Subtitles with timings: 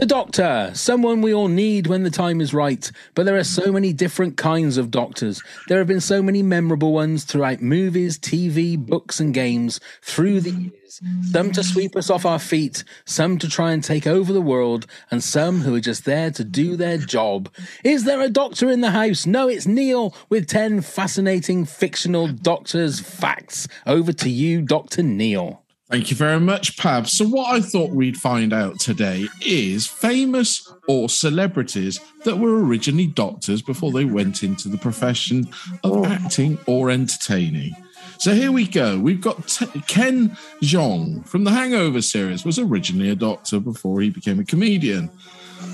[0.00, 3.70] The Doctor, someone we all need when the time is right, but there are so
[3.70, 5.42] many different kinds of doctors.
[5.68, 10.52] There have been so many memorable ones throughout movies, TV, books, and games through the
[10.52, 11.02] years.
[11.30, 14.86] Some to sweep us off our feet, some to try and take over the world,
[15.10, 17.50] and some who are just there to do their job.
[17.84, 19.26] Is there a doctor in the house?
[19.26, 23.68] No, it's Neil with 10 fascinating fictional doctors' facts.
[23.86, 25.02] Over to you, Dr.
[25.02, 25.62] Neil.
[25.90, 27.10] Thank you very much, Pav.
[27.10, 33.08] So, what I thought we'd find out today is famous or celebrities that were originally
[33.08, 35.48] doctors before they went into the profession
[35.82, 36.04] of oh.
[36.06, 37.74] acting or entertaining.
[38.18, 39.00] So, here we go.
[39.00, 44.10] We've got T- Ken Jeong from the Hangover series, was originally a doctor before he
[44.10, 45.10] became a comedian.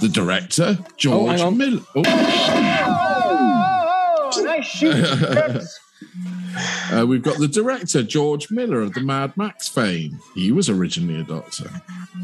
[0.00, 1.58] The director, oh, George hang on.
[1.58, 1.82] Miller.
[1.94, 2.02] Oh.
[4.42, 5.62] nice shoot.
[6.92, 10.18] Uh, we've got the director, George Miller of the Mad Max fame.
[10.34, 11.70] He was originally a doctor.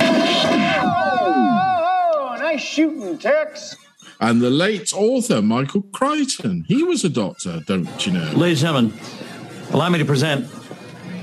[0.00, 3.76] oh, nice shooting, Tex.
[4.20, 6.64] And the late author, Michael Crichton.
[6.68, 8.30] He was a doctor, don't you know?
[8.32, 9.00] Ladies and gentlemen,
[9.72, 10.48] allow me to present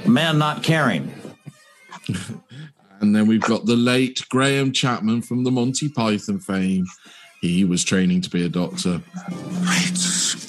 [0.07, 1.13] Man Not Caring.
[3.01, 6.85] And then we've got the late Graham Chapman from the Monty Python fame.
[7.39, 9.01] He was training to be a doctor.
[9.61, 10.48] Great Scott.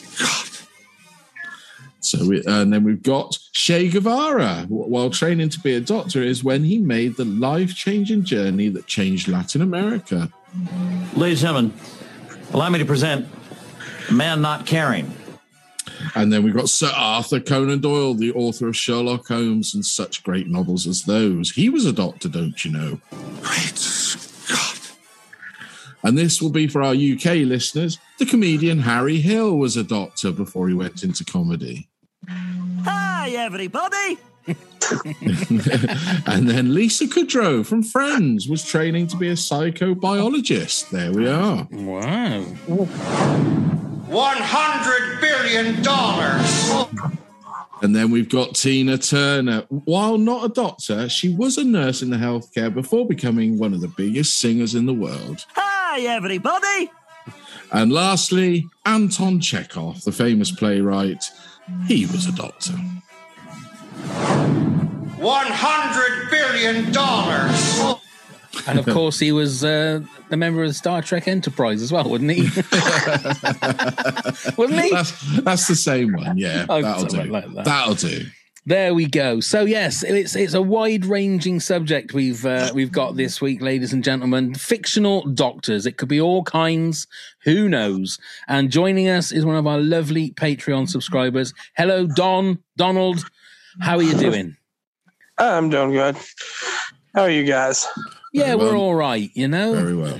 [2.10, 4.66] So, we, and then we've got Che Guevara.
[4.68, 8.88] While training to be a doctor, is when he made the life changing journey that
[8.88, 10.28] changed Latin America.
[11.14, 11.74] Ladies and gentlemen,
[12.52, 13.28] allow me to present
[14.10, 15.14] Man Not Caring.
[16.16, 20.24] And then we've got Sir Arthur Conan Doyle, the author of Sherlock Holmes and such
[20.24, 21.52] great novels as those.
[21.52, 23.00] He was a doctor, don't you know?
[23.40, 24.96] Great Scott.
[26.02, 27.98] And this will be for our UK listeners.
[28.18, 31.86] The comedian Harry Hill was a doctor before he went into comedy.
[33.40, 34.18] Hi, everybody.
[36.26, 40.90] and then Lisa Kudrow from Friends was training to be a psychobiologist.
[40.90, 41.66] There we are.
[41.70, 42.44] Wow.
[44.10, 45.76] $100 billion.
[47.82, 49.64] And then we've got Tina Turner.
[49.70, 53.80] While not a doctor, she was a nurse in the healthcare before becoming one of
[53.80, 55.46] the biggest singers in the world.
[55.54, 56.90] Hi, everybody.
[57.72, 61.24] And lastly, Anton Chekhov, the famous playwright.
[61.86, 62.74] He was a doctor.
[65.20, 66.86] $100 billion.
[68.66, 70.00] And of course, he was uh,
[70.30, 72.42] a member of the Star Trek Enterprise as well, wasn't he?
[74.56, 74.90] wasn't he?
[74.90, 76.36] That's, that's the same one.
[76.36, 77.22] Yeah, Oh, that'll do.
[77.24, 77.64] like that.
[77.64, 78.26] That'll do.
[78.66, 79.40] There we go.
[79.40, 84.04] So yes, it's it's a wide-ranging subject we've uh, we've got this week, ladies and
[84.04, 84.54] gentlemen.
[84.54, 85.86] Fictional doctors.
[85.86, 87.06] It could be all kinds.
[87.44, 88.18] Who knows?
[88.48, 91.54] And joining us is one of our lovely Patreon subscribers.
[91.74, 93.24] Hello, Don Donald.
[93.80, 94.56] How are you doing?
[95.40, 96.16] I'm doing good.
[97.14, 97.86] How are you guys?
[98.32, 99.30] Yeah, we're all right.
[99.34, 100.18] You know, Very well.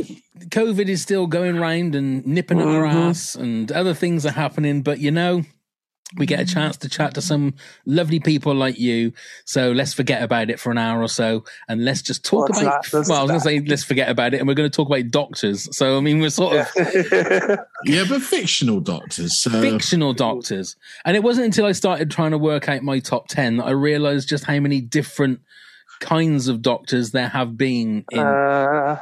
[0.49, 3.11] COVID is still going round and nipping at our Mhm.
[3.11, 4.83] ass, and other things are happening.
[4.83, 5.45] But you know,
[6.17, 7.55] we get a chance to chat to some
[7.87, 9.12] lovely people like you.
[9.45, 12.49] So let's forget about it for an hour or so, and let's just talk Well,
[12.49, 12.71] it's about.
[12.75, 14.69] not- that's well, I was going to say let's forget about it, and we're going
[14.71, 15.69] to talk about doctors.
[15.77, 16.67] So I mean, we're sort of
[17.85, 19.37] Yeah, but fictional doctors.
[19.39, 20.77] So fictional doctors.
[21.05, 23.71] And it wasn't until I started trying to work out my top 10 that I
[23.71, 25.41] realized just how many different
[26.01, 28.05] kinds of doctors there have been.
[28.11, 28.19] In.
[28.19, 28.99] uh,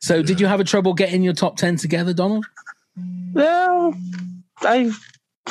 [0.00, 2.44] so, did you have a trouble getting your top 10 together, Donald?
[3.32, 3.94] well,
[4.60, 4.92] I had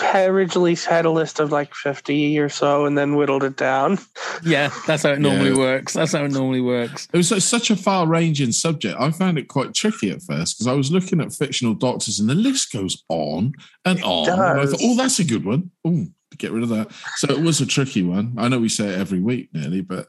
[0.01, 4.00] originally had a list of like 50 or so and then whittled it down.
[4.44, 5.57] Yeah, that's how it normally Yeah.
[5.57, 5.94] works.
[5.94, 7.07] That's how it normally works.
[7.13, 9.00] It was su- such a far ranging subject.
[9.00, 12.30] I found it quite tricky at first because I was looking at fictional doctors and
[12.30, 13.54] the list goes on
[13.86, 14.30] and on.
[14.30, 15.69] And I thought, oh, that's a good one.
[15.86, 16.07] Oh,
[16.38, 16.92] get rid of that.
[17.18, 18.34] So it was a tricky one.
[18.38, 20.07] I know we say it every week nearly, but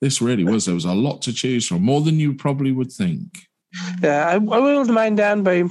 [0.00, 0.64] this really was.
[0.64, 3.46] There was a lot to choose from, more than you probably would think.
[4.02, 5.64] Yeah, I, I whittled mine down by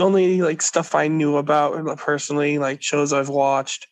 [0.00, 3.86] only like stuff I knew about personally, like shows I've watched,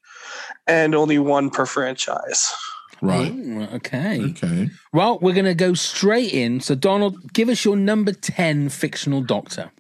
[0.66, 2.52] and only one per franchise.
[3.00, 3.32] Right.
[3.32, 4.20] Ooh, okay.
[4.30, 4.70] Okay.
[4.92, 6.60] Well, we're going to go straight in.
[6.60, 9.70] So, Donald, give us your number 10 fictional doctor.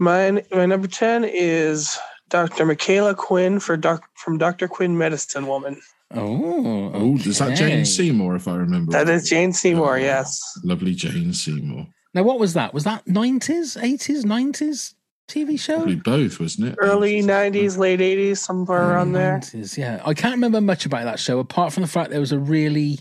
[0.00, 1.96] Mine, my number 10 is
[2.30, 2.66] Dr.
[2.66, 4.66] Michaela Quinn for doc, from Dr.
[4.66, 5.80] Quinn Medicine Woman.
[6.12, 7.56] Oh, Oh, is that.
[7.56, 8.90] Jane Seymour, if I remember?
[8.90, 9.14] That right?
[9.14, 10.40] is Jane Seymour, Oh, yes.
[10.64, 11.86] Lovely Jane Seymour.
[12.12, 12.74] Now, what was that?
[12.74, 14.94] Was that 90s, 80s, 90s
[15.32, 15.76] TV show?
[15.76, 16.76] Probably both, wasn't it?
[16.78, 19.38] Early 90s, late 80s, somewhere around there.
[19.38, 20.00] 90s, yeah.
[20.04, 22.98] I can't remember much about that show apart from the fact there was a really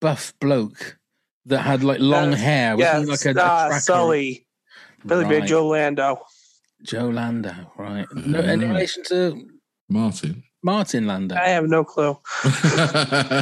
[0.00, 0.98] buff bloke
[1.46, 2.76] that had like long Yes, hair.
[2.76, 3.80] Was yes, like a, a ah, tracker?
[3.80, 4.46] Sully.
[5.06, 5.30] Billy Right.
[5.40, 6.18] Big Joe Lando.
[6.82, 8.06] Joe Lando, right.
[8.14, 8.68] No, any Oh.
[8.68, 9.48] relation to
[9.88, 10.42] Martin.
[10.66, 11.36] Martin Lando?
[11.36, 12.18] I have no clue.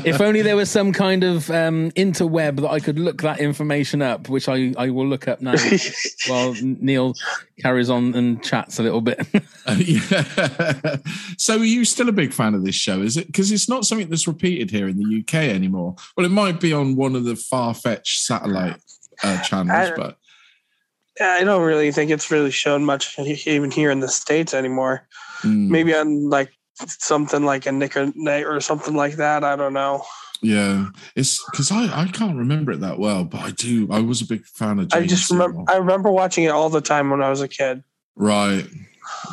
[0.05, 4.03] if only there was some kind of um, interweb that I could look that information
[4.03, 5.55] up, which I, I will look up now
[6.29, 7.15] while Neil
[7.61, 9.27] carries on and chats a little bit.
[9.67, 10.97] Uh, yeah.
[11.39, 13.01] so are you still a big fan of this show?
[13.01, 15.97] Is it because it's not something that's repeated here in the UK anymore?
[16.15, 18.77] Well, it might be on one of the far-fetched satellite
[19.23, 20.19] uh, channels, I- but
[21.19, 25.09] I don't really think it's really shown much even here in the States anymore.
[25.43, 29.45] mm, Maybe on like something like a Nick or Night or something like that.
[29.45, 30.03] I don't know.
[30.43, 30.87] yeah,
[31.17, 33.89] it's because I, I can't remember it that well, but I do.
[33.91, 34.93] I was a big fan of.
[34.93, 35.67] I just remember Seymour.
[35.71, 37.83] I remember watching it all the time when I was a kid.
[38.17, 38.67] right.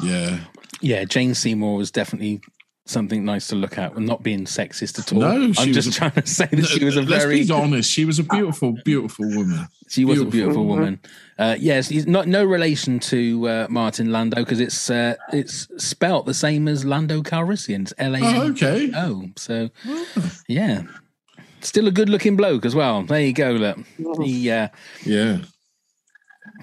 [0.03, 0.39] Yeah.
[0.81, 2.41] yeah, Jane Seymour was definitely
[2.85, 5.19] something nice to look at and not being sexist at all.
[5.21, 7.51] No, she I'm just a- trying to say that she was a Let's very be
[7.51, 7.89] honest.
[7.89, 9.67] She was a beautiful, beautiful woman.
[9.87, 10.31] She was a Beautiful.
[10.31, 10.99] beautiful woman.
[11.41, 16.27] Uh, yes, he's not no relation to uh, Martin Lando because it's uh, it's spelt
[16.27, 17.81] the same as Lando Calrissian.
[17.81, 18.91] It's L A Oh, okay.
[18.95, 19.25] O.
[19.37, 19.69] So
[20.47, 20.83] yeah,
[21.61, 23.01] still a good looking bloke as well.
[23.01, 23.53] There you go.
[23.53, 23.79] Look,
[24.23, 24.67] he uh,
[25.03, 25.39] Yeah.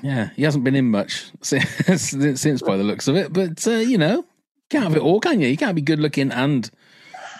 [0.00, 3.32] yeah he hasn't been in much since, since by the looks of it.
[3.32, 4.24] But uh, you know,
[4.70, 5.48] can't have it all, can you?
[5.48, 6.70] You can't be good looking and.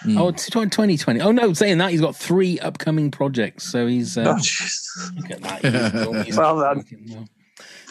[0.03, 0.17] Hmm.
[0.17, 1.19] Oh, 2020.
[1.21, 1.51] Oh no!
[1.53, 5.15] Saying that he's got three upcoming projects, so he's Oh, uh, jeez.
[5.15, 6.23] look at that.
[6.25, 6.85] He's- Well done.
[7.09, 7.27] well.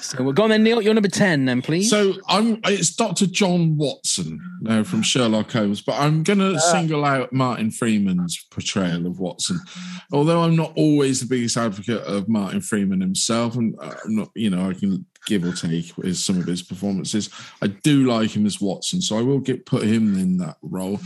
[0.00, 0.80] So we're going then, Neil.
[0.80, 1.90] You're number ten, then, please.
[1.90, 2.60] So I'm.
[2.64, 7.70] It's Doctor John Watson now from Sherlock Holmes, but I'm going to single out Martin
[7.72, 9.58] Freeman's portrayal of Watson.
[10.12, 14.28] Although I'm not always the biggest advocate of Martin Freeman himself, and uh, I'm not.
[14.34, 17.28] You know, I can give or take with some of his performances.
[17.60, 21.00] I do like him as Watson, so I will get put him in that role.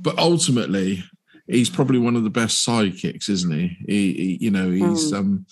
[0.00, 1.04] But ultimately,
[1.46, 3.76] he's probably one of the best sidekicks, isn't he?
[3.86, 5.46] He, he you know, he's um,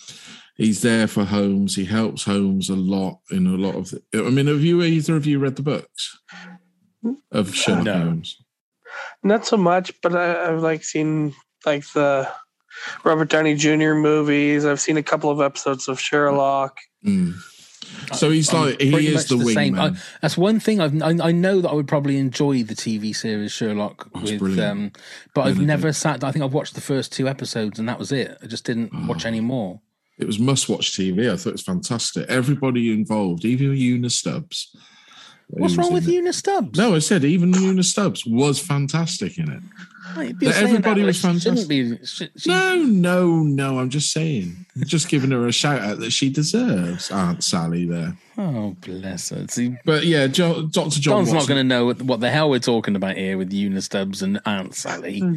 [0.56, 1.74] he's there for Holmes.
[1.76, 3.90] He helps Holmes a lot in a lot of.
[3.90, 6.18] The, I mean, have you either of you read the books
[7.32, 7.98] of Sherlock No.
[7.98, 8.42] Holmes?
[9.22, 11.34] Not so much, but I, I've like seen
[11.64, 12.30] like the
[13.04, 13.94] Robert Downey Jr.
[13.94, 14.64] movies.
[14.64, 16.78] I've seen a couple of episodes of Sherlock.
[17.04, 17.34] Mm.
[18.14, 19.74] So he's I'm like he is the same.
[19.74, 19.98] wingman.
[20.22, 23.52] That's one thing I've, I, I know that I would probably enjoy the TV series
[23.52, 24.60] Sherlock Oh, with, brilliant.
[24.70, 24.92] um,
[25.34, 25.94] but I've Really never good.
[25.96, 26.22] sat.
[26.22, 28.36] I think I've watched the first two episodes and that was it.
[28.42, 29.06] I just didn't Oh.
[29.08, 29.80] watch any more.
[30.18, 31.30] It was must watch TV.
[31.30, 32.26] I thought it was fantastic.
[32.28, 34.74] Everybody involved, even Una Stubbs.
[35.48, 36.14] What's wrong with it.
[36.14, 36.76] Una Stubbs?
[36.78, 39.62] No, I said even Una Stubbs was fantastic in it.
[40.16, 41.68] Right, if you're That saying everybody was fantastic.
[41.68, 41.96] be.
[42.04, 43.78] She, she, No, no, no.
[43.78, 44.66] I'm just saying.
[44.86, 48.16] just giving her a shout out that she deserves, Aunt Sally there.
[48.38, 49.46] Oh, bless her.
[49.48, 51.00] See, But yeah, jo- Dr.
[51.00, 53.52] John Don's not going to know what, what the hell we're talking about here with
[53.52, 55.20] Una Stubbs and Aunt Sally.
[55.20, 55.34] Hmm.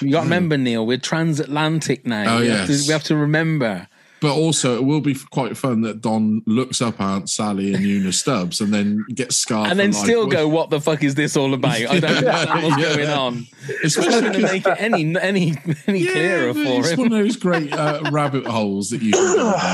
[0.00, 2.36] you got to remember, Neil, we're transatlantic now.
[2.36, 2.84] Oh, we, have yes.
[2.84, 3.86] to, we have to remember.
[4.20, 8.12] But also, it will be quite fun that Don looks up Aunt Sally and Una
[8.12, 9.70] Stubbs and then gets scarred.
[9.70, 12.68] and then still with- go, "What the fuck is this all about?" I don't know
[12.68, 12.96] what's Yeah.
[12.96, 13.46] going on.
[13.82, 15.54] It's not Especially going to make it any any
[15.86, 16.98] any clearer but for it's him.
[16.98, 19.12] one of those great uh, rabbit holes that you.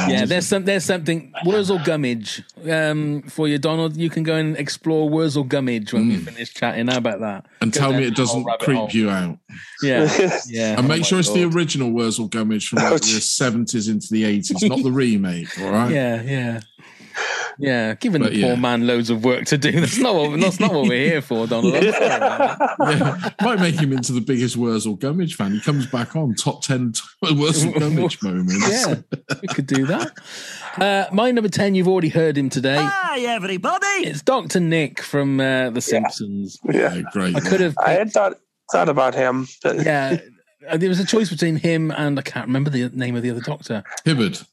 [0.09, 3.97] Yeah, there's some there's something Wurzel Gummidge um, for you, Donald.
[3.97, 6.87] You can go and explore Wurzel Gummidge when we finish chatting.
[6.89, 7.45] How about that?
[7.45, 7.49] Mm.
[7.63, 8.89] and Go tell me it doesn't creep hole.
[8.93, 9.39] you out.
[9.83, 10.09] Yeah,
[10.49, 10.71] yeah.
[10.77, 14.09] And Oh make my sure it's the original Wurzel Gummidge from like the seventies into
[14.11, 15.59] the eighties, not the remake.
[15.61, 15.91] All right.
[15.93, 16.61] Yeah, yeah.
[17.59, 18.57] Yeah, giving But the poor yeah.
[18.57, 19.73] man loads of work to do.
[19.73, 21.75] That's not what that's not what we're here for, Donald.
[21.75, 23.31] I'm sorry about that.
[23.41, 25.53] Yeah, might make him into the biggest Wurzel Gummidge fan.
[25.53, 27.01] He comes back on top ten t-
[27.35, 28.69] Wurzel Gummidge moments.
[28.69, 28.97] Yeah,
[29.41, 30.13] we could do that.
[30.77, 32.77] Uh, my number ten, you've already heard him today.
[32.79, 33.87] Hi, everybody.
[33.87, 36.59] It's Doctor Nick from uh, The Simpsons.
[36.65, 37.35] Yeah, great.
[37.37, 37.75] I could have.
[37.83, 38.35] I had thought
[38.73, 39.47] thought about him.
[39.63, 40.19] But Yeah,
[40.69, 43.31] uh, there was a choice between him and I can't remember the name of the
[43.31, 43.85] other Doctor.
[44.05, 44.45] Hibbert.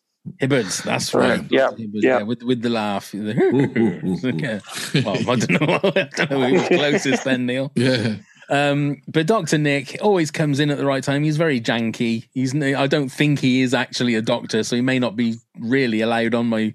[0.42, 1.40] Hibberts, that's right.
[1.42, 2.24] Right, yeah, Hibbert, yeah.
[2.24, 3.14] with with the laugh.
[3.16, 4.18] ooh, ooh.
[4.38, 4.62] yeah.
[5.04, 5.80] Well, I don't know.
[5.96, 7.74] I don't know who was closest then, Neil.
[7.76, 8.16] Yeah.
[8.50, 11.24] Um, but Doctor Nick always comes in at the right time.
[11.24, 12.28] He's very janky.
[12.34, 15.36] He's n- I don't think he is actually a doctor, so he may not be
[15.60, 16.74] really allowed on my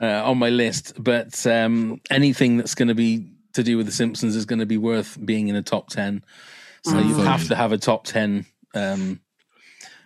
[0.00, 0.94] uh, on my list.
[0.98, 4.66] But um, anything that's going to be to do with the Simpsons is going to
[4.66, 6.24] be worth being in a top ten.
[6.84, 7.24] So you Mm.
[7.26, 9.20] have to have a top ten um,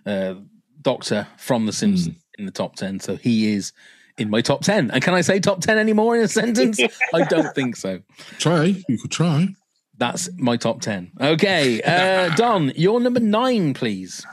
[0.06, 0.34] uh,
[0.80, 3.00] doctor from the Simpsons in the top ten.
[3.00, 3.72] So he is
[4.16, 4.90] in my top ten.
[4.90, 6.78] And can I say top ten anymore in a sentence?
[7.14, 8.00] I don't think so.
[8.38, 8.76] Try.
[8.88, 9.48] You could try.
[9.96, 11.10] That's my top 10.
[11.20, 11.82] Okay.
[11.82, 14.24] Uh, Don, your number nine, please.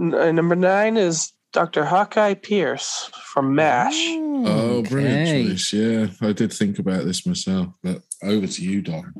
[0.00, 1.84] N- uh, number nine is Dr.
[1.84, 3.94] Hawkeye Pierce from MASH.
[3.94, 5.72] Oh, brilliant choice.
[5.72, 7.68] Yeah, I did think about this myself.
[7.84, 9.14] But over to you, Don.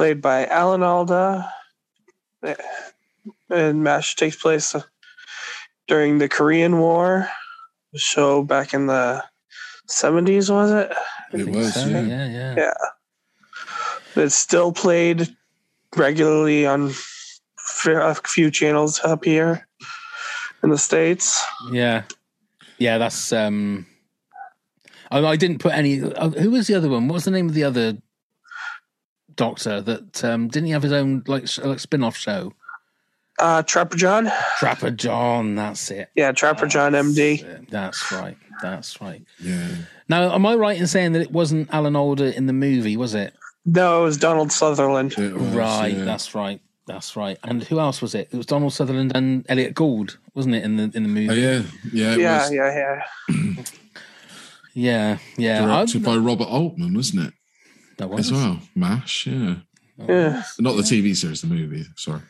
[0.00, 1.52] Played by Alan Alda.
[3.50, 4.74] And MASH takes place
[5.88, 7.28] during the Korean War.
[7.92, 9.22] The show back in the
[9.90, 10.96] 70s, was it?
[11.34, 11.74] It was.
[11.74, 12.00] So, yeah.
[12.00, 12.54] yeah, yeah.
[12.56, 12.74] Yeah.
[14.16, 15.36] It's still played
[15.94, 16.94] regularly on
[17.84, 19.68] a few channels up here
[20.62, 21.44] in the States.
[21.70, 22.04] Yeah.
[22.78, 23.34] Yeah, that's.
[23.34, 23.84] um
[25.10, 26.00] I, I didn't put any.
[26.00, 27.06] Uh, who was the other one?
[27.06, 27.98] What was the name of the other
[29.36, 32.52] doctor that um didn't he have his own like, sh- like spin off show?
[33.38, 34.30] Uh, Trapper John?
[34.58, 36.10] Trapper John, that's it.
[36.14, 37.70] Yeah, Trapper John MD.
[37.70, 38.36] That's right.
[38.60, 39.24] That's right.
[39.42, 39.66] Yeah.
[40.10, 43.14] Now, am I right in saying that it wasn't Alan Alda in the movie, was
[43.14, 43.32] it?
[43.64, 45.14] No, it was Donald Sutherland.
[45.16, 46.04] Was, right, yeah.
[46.04, 46.60] that's right.
[46.86, 47.38] That's right.
[47.44, 48.28] And who else was it?
[48.30, 51.30] It was Donald Sutherland and Elliot Gould, wasn't it, in the in the movie?
[51.30, 51.62] Oh, yeah.
[51.92, 52.12] Yeah.
[52.14, 53.62] It Yeah, was yeah, yeah.
[54.74, 55.64] yeah, yeah.
[55.66, 57.34] directed I- by Robert Altman, wasn't it?
[58.00, 58.26] That was.
[58.26, 58.58] As well.
[58.74, 59.26] MASH.
[59.26, 59.56] Yeah.
[59.98, 60.42] Yeah.
[60.58, 61.84] Not the TV series, the movie.
[61.96, 62.20] Sorry.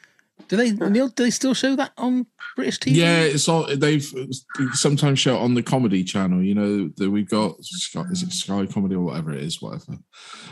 [0.49, 1.09] Do they Neil?
[1.09, 2.97] Do they still show that on British TV?
[2.97, 4.05] Yeah, it's all they've
[4.73, 6.43] sometimes show it on the comedy channel.
[6.43, 9.99] You know that we've got is it Sky Comedy or whatever it is, whatever.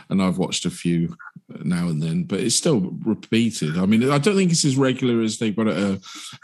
[0.08, 1.16] And I've watched a few
[1.64, 3.76] now and then, but it's still repeated.
[3.76, 5.96] I mean, I don't think it's as regular as they've got it uh,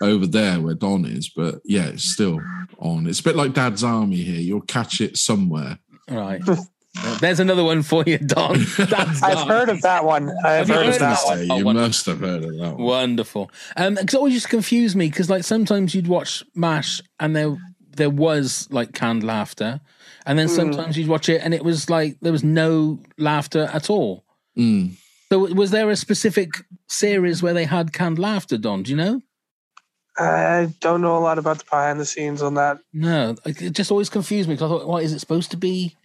[0.03, 2.41] over there where Don is, but yeah, it's still
[2.81, 3.07] on.
[3.07, 4.41] It's a bit like Dad's Army here.
[4.41, 5.79] You'll catch it somewhere.
[6.11, 6.43] Right.
[7.21, 8.57] There's another one for you, Don.
[8.79, 9.49] I've Don.
[9.49, 10.31] heard of that one.
[10.45, 11.39] I've Have you heard heard of that of one.
[11.39, 11.89] Say, Oh, you wonderful.
[11.89, 12.83] must have heard of that one.
[12.83, 13.51] Wonderful.
[13.77, 17.57] Um, because it always just confused me because like sometimes you'd watch Mash and there
[17.97, 19.81] there was like canned laughter,
[20.27, 23.91] and then sometimes you'd watch it and it was like there was no laughter at
[23.91, 24.25] all.
[24.59, 24.93] Mm.
[25.31, 26.51] So was there a specific
[26.89, 28.83] series where they had canned laughter, Don?
[28.85, 29.21] Do you know?
[30.17, 32.79] I don't know a lot about the behind the scenes on that.
[32.93, 35.57] No, it it just always confused me because I thought, what is it supposed to
[35.57, 35.97] be?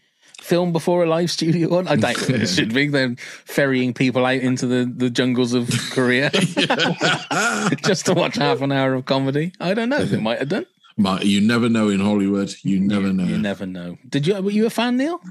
[0.41, 1.87] Filmed before a live studio one?
[1.87, 2.87] I doubt it should be.
[2.87, 3.15] They're
[3.45, 6.29] ferrying people out into the, the jungles of Korea
[7.83, 9.53] just to watch half an hour of comedy.
[9.59, 10.03] I don't know.
[10.03, 10.65] They might have done.
[10.97, 12.53] But you never know in Hollywood.
[12.63, 13.23] You never know.
[13.23, 13.97] You never know.
[14.09, 14.41] Did you?
[14.41, 15.21] Were you a fan, Neil?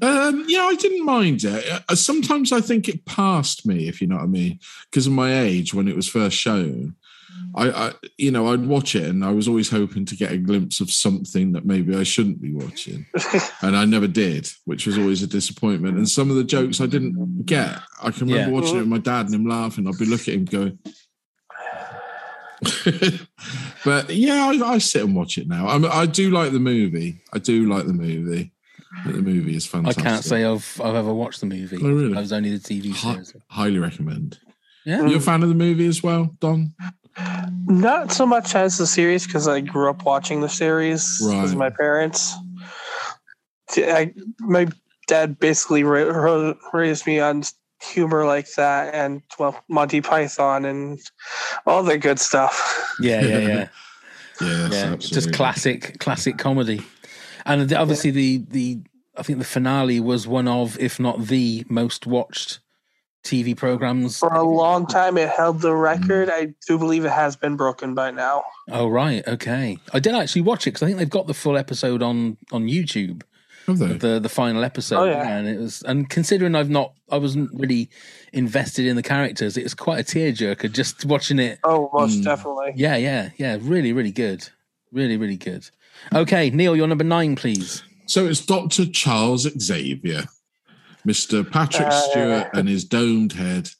[0.00, 1.82] Um, yeah, I didn't mind it.
[1.88, 5.12] Uh, sometimes I think it passed me, if you know what I mean, because of
[5.12, 6.96] my age when it was first shown.
[7.54, 10.38] I, I, you know, I'd watch it, and I was always hoping to get a
[10.38, 13.06] glimpse of something that maybe I shouldn't be watching,
[13.62, 15.96] and I never did, which was always a disappointment.
[15.96, 17.78] And some of the jokes I didn't get.
[18.02, 18.60] I can remember Yeah.
[18.60, 19.86] watching it with my dad and him laughing.
[19.88, 20.78] I'd be looking at him going.
[23.84, 25.66] but yeah, I, I sit and watch it now.
[25.68, 27.22] I, mean, I do like the movie.
[27.32, 28.52] I do like the movie.
[29.06, 30.04] The movie is fantastic.
[30.04, 31.78] I can't say I've I've ever watched the movie.
[31.80, 32.16] Oh, really?
[32.16, 33.34] I was only the TV Hi- series.
[33.48, 34.38] highly recommend.
[34.84, 35.06] Yeah.
[35.06, 36.74] You're a fan of the movie as well, Don?
[37.66, 41.56] Not so much as the series because I grew up watching the series with Right.
[41.56, 42.34] my parents.
[43.76, 44.66] I, my
[45.06, 47.44] dad basically ra- ra- raised me on
[47.82, 50.98] humor like that, and well, Monty Python and
[51.66, 52.94] all the good stuff.
[53.00, 53.68] Yeah, yeah, yeah.
[54.42, 55.08] Yes, yeah, absolutely.
[55.08, 56.80] just classic, classic comedy.
[57.44, 58.80] And the, obviously, the the
[59.14, 62.60] I think the finale was one of, if not the most watched
[63.24, 64.18] TV programs.
[64.18, 66.28] For a long time, it held the record.
[66.28, 66.32] Mm.
[66.32, 68.44] I do believe it has been broken by now.
[68.70, 69.78] Oh right, okay.
[69.92, 72.64] I did actually watch it because I think they've got the full episode on on
[72.66, 73.22] YouTube.
[73.66, 73.92] Have they?
[73.92, 75.36] The the final episode, Oh, yeah.
[75.36, 75.82] and it was.
[75.82, 77.90] And considering I've not, I wasn't really
[78.32, 79.56] invested in the characters.
[79.58, 81.58] It was quite a tearjerker just watching it.
[81.62, 82.24] Oh, most Mm.
[82.24, 82.72] definitely.
[82.74, 83.58] Yeah, yeah, yeah.
[83.60, 84.48] Really, really good.
[84.92, 85.68] Really, really good.
[86.14, 87.82] Okay, Neil, you're number nine, please.
[88.06, 88.86] So it's Dr.
[88.86, 90.24] Charles Xavier,
[91.06, 91.48] Mr.
[91.50, 93.70] Patrick Uh, Stewart and his domed head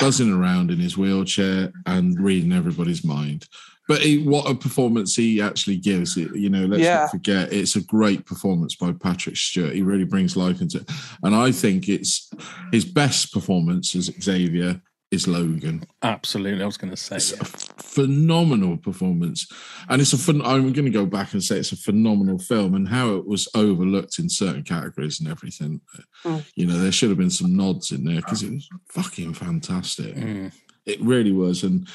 [0.00, 3.46] buzzing around in his wheelchair and reading everybody's mind.
[3.88, 6.16] But he, what a performance he actually gives.
[6.16, 7.00] It, you know, let's Yeah.
[7.00, 9.74] not forget it's a great performance by Patrick Stewart.
[9.74, 10.90] He really brings life into it.
[11.24, 12.30] And I think it's
[12.72, 15.84] his best performance as Xavier is Logan.
[16.02, 17.16] Absolutely, I was going to say.
[17.16, 17.40] It's yeah.
[17.40, 19.46] a phenomenal performance,
[19.88, 20.40] and it's a fun.
[20.42, 23.48] I'm going to go back and say it's a phenomenal film, and how it was
[23.54, 25.80] overlooked in certain categories and everything.
[26.24, 26.44] Mm.
[26.54, 30.14] You know, there should have been some nods in there because it was fucking fantastic.
[30.14, 30.52] Mm.
[30.86, 31.88] It really was, and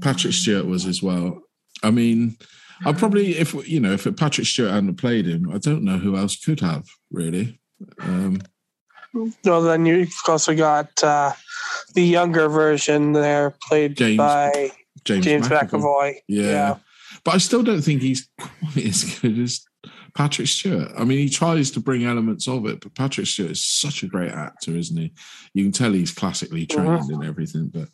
[0.00, 1.42] Patrick Stewart was as well.
[1.82, 2.38] I mean,
[2.84, 6.16] I probably if you know if Patrick Stewart hadn't played him, I don't know who
[6.16, 7.60] else could have really.
[8.00, 8.40] Um,
[9.44, 11.32] Well, then you've also got uh,
[11.94, 14.70] the younger version there, played James by
[15.04, 15.68] James, James McAvoy.
[15.70, 16.14] McAvoy.
[16.28, 16.76] Yeah.
[17.24, 19.64] But I still don't think he's quite as good as
[20.14, 20.88] Patrick Stewart.
[20.96, 24.06] I mean, he tries to bring elements of it, but Patrick Stewart is such a
[24.06, 25.12] great actor, isn't he?
[25.54, 27.68] You can tell he's classically trained and everything.
[27.72, 27.88] But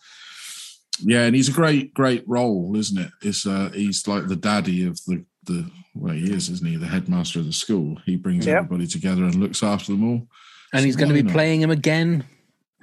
[1.01, 3.11] yeah, and he's a great, great role, isn't it?
[3.23, 6.77] It's uh, he's like the daddy of the the well, he is, isn't he?
[6.77, 7.99] The headmaster of the school.
[8.07, 8.57] He brings Yep.
[8.57, 10.29] everybody together and looks after them all.
[10.73, 11.33] and he's going to be not?
[11.33, 12.25] playing him again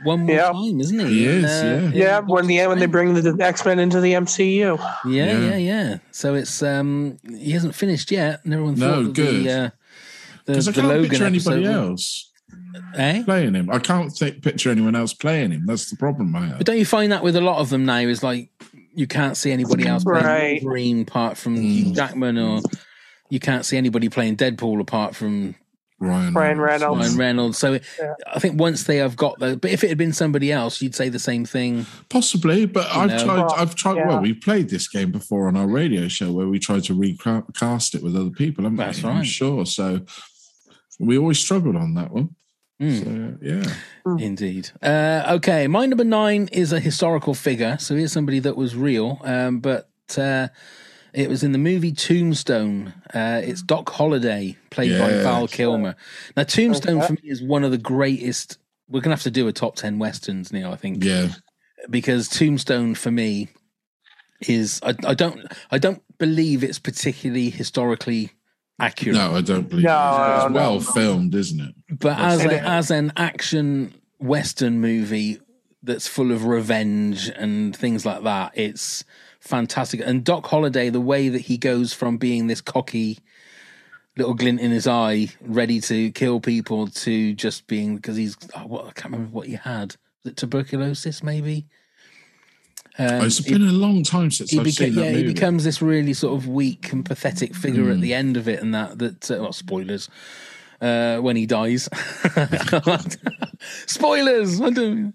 [0.04, 0.52] one more Yeah.
[0.52, 1.06] time, isn't he?
[1.08, 2.04] He In, is, uh, yeah.
[2.04, 4.78] Yeah, when the when they bring the X Men into the MCU.
[5.06, 5.40] Yeah, Yeah.
[5.50, 5.98] yeah, yeah.
[6.12, 9.46] So it's um he hasn't finished yet, and everyone No, thought good.
[9.46, 9.70] the uh,
[10.46, 12.26] the, Because I the can't Logan picture anybody else
[12.96, 13.24] Eh?
[13.24, 13.70] playing him.
[13.70, 15.66] I can't think, picture anyone else playing him.
[15.66, 16.58] That's the problem I have.
[16.60, 17.98] But don't you find that with a lot of them now?
[17.98, 18.50] Is like
[18.96, 20.62] you can't see anybody else playing Right.
[20.64, 21.96] Wolverine apart from Mm.
[21.96, 22.62] Jackman, or
[23.30, 25.56] you can't see anybody playing Deadpool apart from
[26.00, 27.00] Ryan, Ryan Reynolds.
[27.08, 27.58] Ryan Reynolds.
[27.58, 28.14] So Yeah.
[28.28, 30.96] I think once they have got the, but if it had been somebody else, you'd
[30.96, 31.86] say the same thing.
[32.10, 33.24] Possibly, but I've know.
[33.26, 33.38] tried.
[33.38, 33.98] Well, I've tried.
[33.98, 34.08] yeah.
[34.08, 37.96] Well, we played this game before on our radio show where we tried to recast
[37.96, 38.64] it with other people.
[38.64, 39.10] haven't That's we?
[39.10, 39.66] I'm sure.
[39.66, 40.02] So
[41.00, 42.36] we always struggled on that one.
[42.82, 43.04] Mm.
[43.04, 44.70] So yeah, Indeed.
[44.82, 47.78] Uh, okay, my number nine is a historical figure.
[47.78, 50.48] So here's somebody that was real, um, but uh,
[51.20, 52.94] it was in the movie Tombstone.
[53.14, 55.96] Uh, it's Doc Holliday, played by Val Kilmer.
[56.38, 57.08] Now, Tombstone Okay.
[57.08, 58.58] for me is one of the greatest.
[58.88, 60.72] We're gonna have to do a top ten westerns, Neil.
[60.72, 61.30] I think yeah.
[61.90, 63.50] because Tombstone for me
[64.48, 68.32] is I, I don't I don't believe it's particularly historically
[68.80, 69.18] accurate.
[69.18, 70.36] No, I don't believe No, it.
[70.38, 70.80] It's no, well no.
[70.80, 71.76] filmed, isn't it?
[72.00, 75.42] But as a, as an action western movie
[75.84, 79.04] that's full of revenge and things like that, it's
[79.40, 80.02] fantastic.
[80.04, 83.20] And Doc Holliday, the way that he goes from being this cocky
[84.18, 88.68] little glint in his eye, ready to kill people, to just being because he's oh,
[88.68, 89.96] what I can't remember what he had.
[90.24, 91.66] Was it tuberculosis, maybe?
[92.98, 95.24] Um, it's he- been a long time since I've beca- seen that yeah, movie.
[95.24, 95.34] Hmm.
[95.34, 98.74] becomes this really sort of weak and pathetic figure at the end of it, and
[98.74, 100.10] that that uh, well, spoilers
[100.82, 101.88] uh, when he dies.
[103.86, 104.62] spoilers.
[104.62, 105.14] I don't.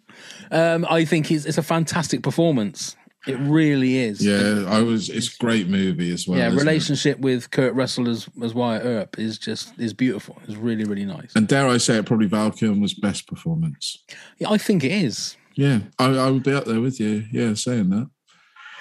[0.50, 2.96] Um, I think it's, it's a fantastic performance.
[3.26, 4.24] It really is.
[4.24, 5.08] yeah, I was.
[5.08, 6.38] It's great movie as well.
[6.38, 6.48] yeah.
[6.48, 6.60] isn't it?
[6.60, 10.36] Relationship with Kurt Russell as as Wyatt Earp is just is beautiful.
[10.46, 11.34] It's really really nice.
[11.34, 14.02] And dare I say it, probably Val Kilmer's best performance.
[14.38, 15.36] Yeah, I think it is.
[15.54, 17.24] Yeah, I, I would be up there with you.
[17.32, 18.10] Yeah, saying that.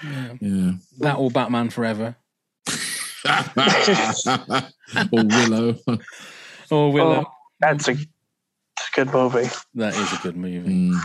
[0.03, 0.33] Yeah.
[0.41, 0.71] Yeah.
[0.99, 2.17] That or Batman Forever
[5.11, 5.75] or Willow.
[6.71, 7.23] or Willow.
[7.25, 7.95] Oh, that's a
[8.93, 9.49] good movie.
[9.75, 10.91] That is a good movie.
[10.91, 10.99] Mm.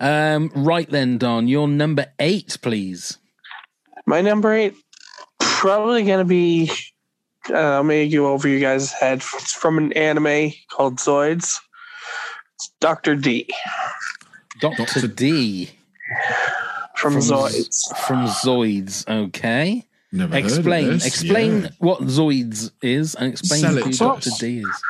[0.00, 3.18] Um, right then, Don, your number eight, please.
[4.06, 4.74] My number eight,
[5.40, 6.70] probably going to be,
[7.50, 9.18] uh, I'm going to go over you guys' head.
[9.18, 11.58] It's from an anime called Zoids.
[12.56, 13.14] It's Dr.
[13.16, 13.48] D
[14.60, 15.70] Doctor D
[16.96, 17.96] from, From Zoids.
[18.06, 19.08] from Zoids.
[19.08, 21.06] Okay, Never explain heard of this.
[21.06, 21.68] explain Yeah.
[21.78, 24.30] what Zoids is and explain Sell who Doctor.
[24.38, 24.82] D is.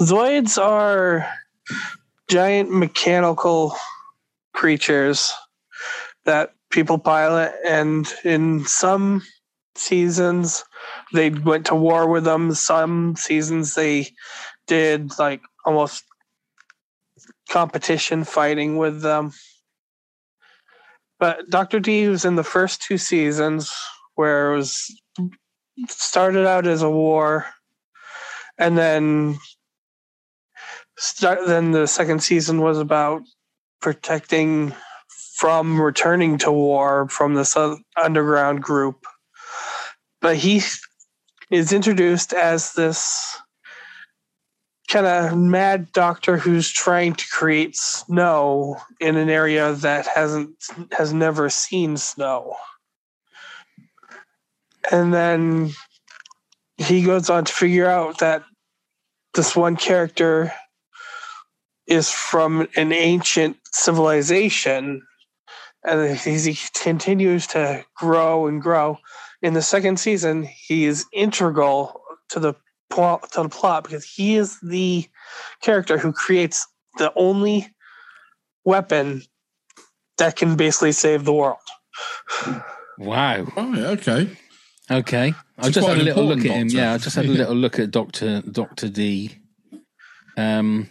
[0.00, 1.28] Zoids are
[2.28, 3.76] giant mechanical
[4.54, 5.32] creatures
[6.24, 9.22] that people pilot, and in some
[9.76, 10.64] seasons
[11.12, 12.52] they went to war with them.
[12.54, 14.08] Some seasons they
[14.66, 16.04] did like almost
[17.48, 19.32] competition fighting with them.
[21.18, 21.80] But Dr.
[21.80, 23.72] D was in the first two seasons
[24.16, 25.00] where it was
[25.88, 27.46] started out as a war,
[28.58, 29.38] and then
[30.98, 31.40] start.
[31.46, 33.22] Then the second season was about
[33.80, 34.74] protecting
[35.36, 37.56] from returning to war from this
[37.96, 39.04] underground group.
[40.20, 40.62] But he
[41.50, 43.36] is introduced as this
[44.88, 50.50] kind of mad doctor who's trying to create snow in an area that hasn't
[50.92, 52.54] has never seen snow.
[54.90, 55.72] And then
[56.76, 58.44] he goes on to figure out that
[59.34, 60.52] this one character
[61.86, 65.02] is from an ancient civilization
[65.84, 68.98] and as he continues to grow and grow
[69.42, 72.54] in the second season he is integral to the
[72.90, 75.06] plot to the plot because he is the
[75.62, 76.66] character who creates
[76.98, 77.68] the only
[78.64, 79.22] weapon
[80.18, 81.58] that can basically save the world
[82.98, 83.44] Wow.
[83.56, 84.36] Right, okay.
[84.90, 85.34] Okay.
[85.58, 86.68] I just had a little look at him.
[86.68, 86.76] doctor.
[86.78, 89.38] Yeah, I just had a little look at Doctor Doctor D.
[90.36, 90.88] Um,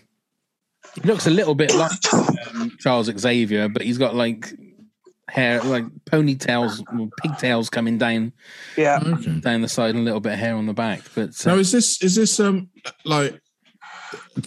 [0.96, 4.54] he looks a little bit like um, Charles Xavier, but he's got like
[5.28, 8.32] hair, like ponytails, or pigtails coming down
[8.78, 9.00] yeah
[9.42, 11.02] down the side, and a little bit of hair on the back.
[11.14, 12.70] But uh, Now, is this is this um
[13.04, 13.40] like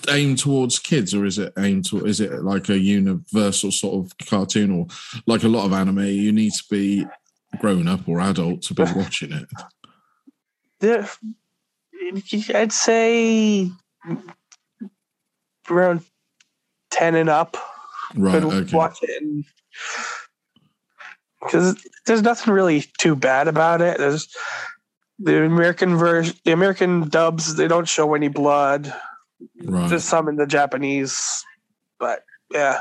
[0.08, 2.06] aimed towards kids, or is it aimed to?
[2.06, 4.86] Is it like a universal sort of cartoon, or
[5.26, 6.00] like a lot of anime?
[6.06, 7.06] You need to be
[7.58, 9.48] grown up or adult to be watching it.
[10.80, 11.08] there
[12.54, 13.70] i'd say
[15.70, 16.02] around
[16.90, 17.56] 10 and up
[18.14, 18.32] Right.
[18.32, 18.76] could Okay.
[18.76, 19.44] watch it
[21.42, 24.34] because there's nothing really too bad about it there's
[25.18, 28.92] the american version the american dubs they don't show any blood
[29.64, 29.88] Right.
[29.90, 31.44] there's some in the japanese
[32.00, 32.80] but yeah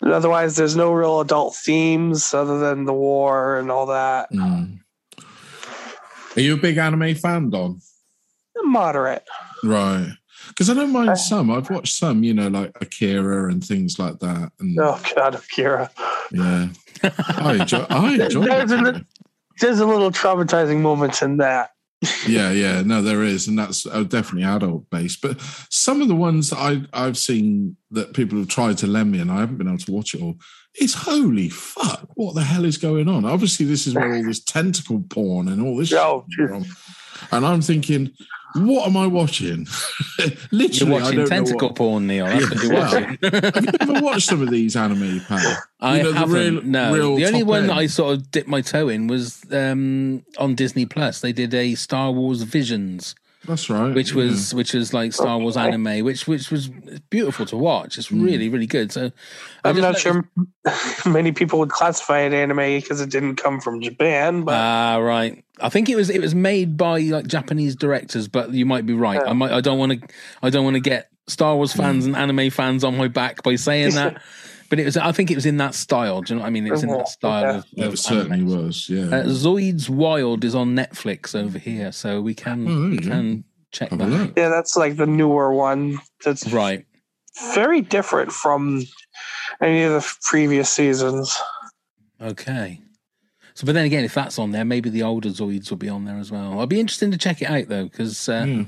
[0.00, 4.78] And otherwise there's no real adult themes other than the war and all that Mm.
[6.34, 7.80] Are you a big anime fan, Don?
[8.64, 9.24] moderate
[9.64, 10.12] Right.
[10.52, 11.50] Because I don't mind some.
[11.50, 14.52] I've watched some, you know, like Akira and things like that.
[14.60, 15.90] And oh god akira
[16.32, 16.68] yeah,
[17.02, 17.86] I enjoy.
[17.88, 18.44] I enjoy.
[18.44, 18.96] there's, it.
[18.96, 19.06] a,
[19.60, 21.70] there's a little traumatizing moments in that
[22.26, 25.22] yeah, yeah, no, there is, and that's uh, definitely adult based.
[25.22, 29.12] But some of the ones that I I've seen that people have tried to lend
[29.12, 30.36] me, and I haven't been able to watch it all.
[30.74, 32.08] It's holy fuck!
[32.14, 33.24] What the hell is going on?
[33.24, 36.24] Obviously, this is where all this tentacle porn and all this Oh.
[37.30, 38.10] And I'm thinking,
[38.56, 39.66] what am I watching?
[40.18, 42.26] you're Literally, I watching don't tentacle porn, Neil.
[42.26, 43.18] That's what you're watching.
[43.22, 45.40] Have you ever watched some of these anime, Pav?
[45.80, 46.54] I You know, the haven't.
[46.56, 47.76] real- no, real the only one that.
[47.76, 51.20] I sort of dipped my toe in was um, on Disney Plus.
[51.20, 53.14] They did a Star Wars Visions,
[53.46, 53.92] That's right.
[53.94, 56.68] which was which was like Star Wars anime, which which was
[57.10, 57.98] beautiful to watch.
[57.98, 58.92] It's really really good.
[58.92, 59.10] So
[59.64, 60.28] I I'm not noticed- sure
[61.12, 65.42] many people would classify it anime because it didn't come from Japan, but Ah, right.
[65.60, 68.94] I think it was it was made by like Japanese directors, but you might be
[68.94, 69.20] right.
[69.26, 69.50] I might.
[69.52, 70.08] I don't want to.
[70.42, 73.56] I don't want to get Star Wars fans and anime fans on my back by
[73.56, 74.22] saying that.
[74.72, 74.96] But it was.
[74.96, 76.22] I think it was in that style.
[76.22, 76.66] Do you know what I mean?
[76.66, 77.66] It was in that style of.
[77.76, 78.64] It of certainly anime.
[78.64, 78.88] was.
[78.88, 79.02] Yeah.
[79.04, 83.10] Uh, Zoids Wild is on Netflix over here, so we can Oh, there we go.
[83.10, 84.12] can check Have that.
[84.20, 84.32] out.
[84.34, 85.98] yeah, that's like the newer one.
[86.24, 86.86] That's Right.
[87.54, 88.82] very different from
[89.62, 91.36] any of the previous seasons.
[92.18, 92.80] Okay.
[93.52, 96.06] So, but then again, if that's on there, maybe the older Zoids will be on
[96.06, 96.58] there as well.
[96.60, 98.64] I'd be interested to check it out though, because uh, Yeah.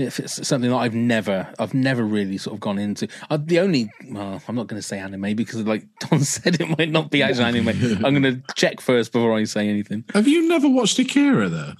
[0.00, 3.08] If it's something that I've never, I've never really sort of gone into.
[3.28, 6.78] Uh, the only, well, I'm not going to say anime because, like Don said, it
[6.78, 7.68] might not be actual anime.
[8.04, 10.04] I'm going to check first before I say anything.
[10.14, 11.72] Have you never watched Akira though?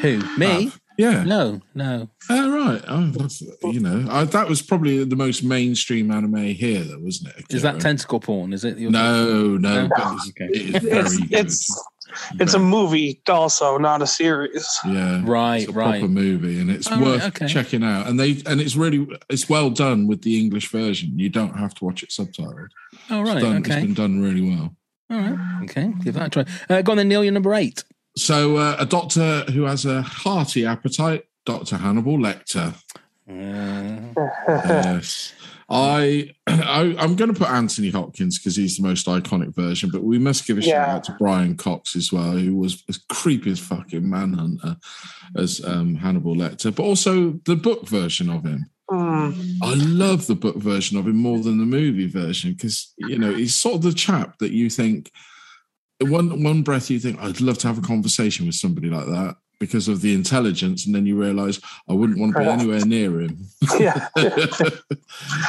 [0.00, 0.18] Who?
[0.38, 0.64] Me?
[0.64, 0.80] Have?
[0.96, 1.24] Yeah.
[1.24, 2.08] No, no.
[2.30, 2.80] Oh, right.
[2.86, 7.46] Oh, you know, I, that was probably the most mainstream anime here, though, wasn't it?
[7.52, 8.52] Is that tentacle porn?
[8.52, 8.78] Is it?
[8.78, 9.56] No, no.
[9.58, 9.88] No?
[9.88, 10.44] but it's, Okay.
[10.52, 11.32] it is very It's good.
[11.46, 11.84] it's
[12.40, 14.66] it's a movie also, not a series.
[14.86, 16.00] yeah, Right, it's a right.
[16.00, 17.46] proper movie, and it's Oh, worth okay.
[17.46, 18.06] checking out.
[18.06, 21.18] And they and it's really it's well done with the English version.
[21.18, 22.68] You don't have to watch it subtitled.
[23.10, 23.40] Oh, It's, right.
[23.42, 23.80] done, it's Okay.
[23.82, 24.74] been done really well.
[25.10, 25.62] All right.
[25.64, 25.92] Okay.
[26.02, 26.44] Give that a try.
[26.76, 27.22] Uh, go on then, Neil.
[27.24, 27.84] You're number eight.
[28.16, 32.74] So, uh, a doctor who has a hearty appetite, Doctor Hannibal Lecter.
[33.28, 35.32] Uh, yes.
[35.68, 40.02] I, I I'm going to put Anthony Hopkins because he's the most iconic version, but
[40.02, 43.50] we must give a shout out to Brian Cox as well, who was as creepy
[43.50, 44.76] as fucking Manhunter
[45.36, 48.70] as um, Hannibal Lecter, but also the book version of him.
[48.90, 49.58] Mm.
[49.62, 53.32] I love the book version of him more than the movie version because you know
[53.32, 55.10] he's sort of the chap that you think
[56.02, 59.36] one one breath you think I'd love to have a conversation with somebody like that
[59.58, 63.20] because of the intelligence, and then you realise I wouldn't want to be anywhere near
[63.20, 63.46] him.
[63.78, 64.08] Yeah.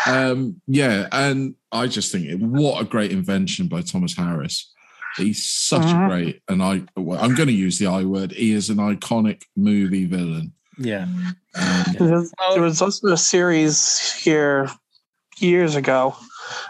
[0.08, 4.72] um, yeah, and I just think it, what a great invention by Thomas Harris
[5.18, 6.06] He's such Mhm.
[6.06, 8.34] a great, and I well, I'm going to use the I word.
[8.34, 10.52] He is an iconic movie villain.
[10.78, 11.04] Yeah.
[11.56, 14.70] Um, There was- there was also a series here
[15.39, 16.18] years ago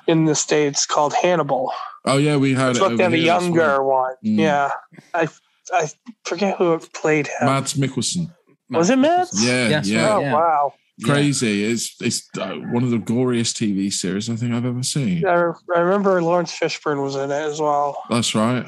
[0.05, 1.71] in the states called Hannibal.
[2.05, 4.03] oh yeah, we had It's it looked at a younger well.
[4.03, 4.13] one.
[4.23, 4.39] Mm.
[4.39, 4.69] Yeah,
[5.15, 5.27] I
[5.73, 5.89] I
[6.23, 7.45] forget who played him.
[7.47, 8.33] Mads Mikkelsen.
[8.69, 9.29] was it Matt?
[9.35, 10.33] Yeah, Yes, yeah, Oh yeah.
[10.33, 10.73] wow!
[11.03, 11.65] crazy.
[11.65, 15.25] It's it's uh, one of the goriest TV series I think I've ever seen.
[15.25, 17.97] I, I remember Laurence Fishburne was in it as well.
[18.09, 18.65] That's right.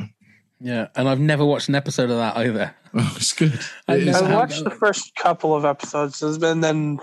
[0.60, 0.88] Yeah.
[0.96, 2.74] And I've never watched an episode of that either.
[3.00, 3.60] Oh, it's good.
[3.88, 4.12] I It know.
[4.12, 4.16] is.
[4.24, 6.98] I watched the first couple of episodes, and then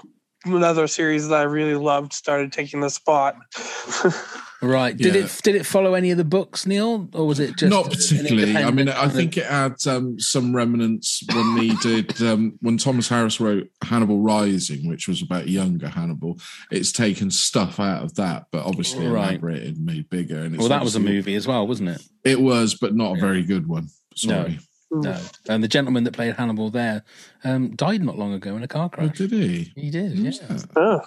[0.45, 3.37] another series that I really loved started taking the spot.
[4.65, 4.97] Right.
[4.97, 5.23] Did Yeah.
[5.25, 7.09] it did it follow any of the books, Neil?
[7.13, 8.57] Or was it just Not particularly.
[8.57, 12.55] I mean, I kind of- think it had um, some remnants when he did um,
[12.61, 16.39] when Thomas Harris wrote Hannibal Rising, which was about younger Hannibal.
[16.71, 19.31] It's taken stuff out of that, but obviously Right.
[19.33, 20.41] elaborated, made bigger.
[20.41, 22.03] And it's Well, that was a movie as well, wasn't it?
[22.25, 23.89] It was, but not a very good one.
[24.17, 24.59] Sorry.
[24.91, 25.19] No.
[25.49, 27.03] And the gentleman that played Hannibal there
[27.43, 29.19] um, died not long ago in a car Oh, crash.
[29.19, 29.73] did he?
[29.75, 30.47] He did, Who's yeah.
[30.57, 30.67] that?
[30.77, 31.01] Oh,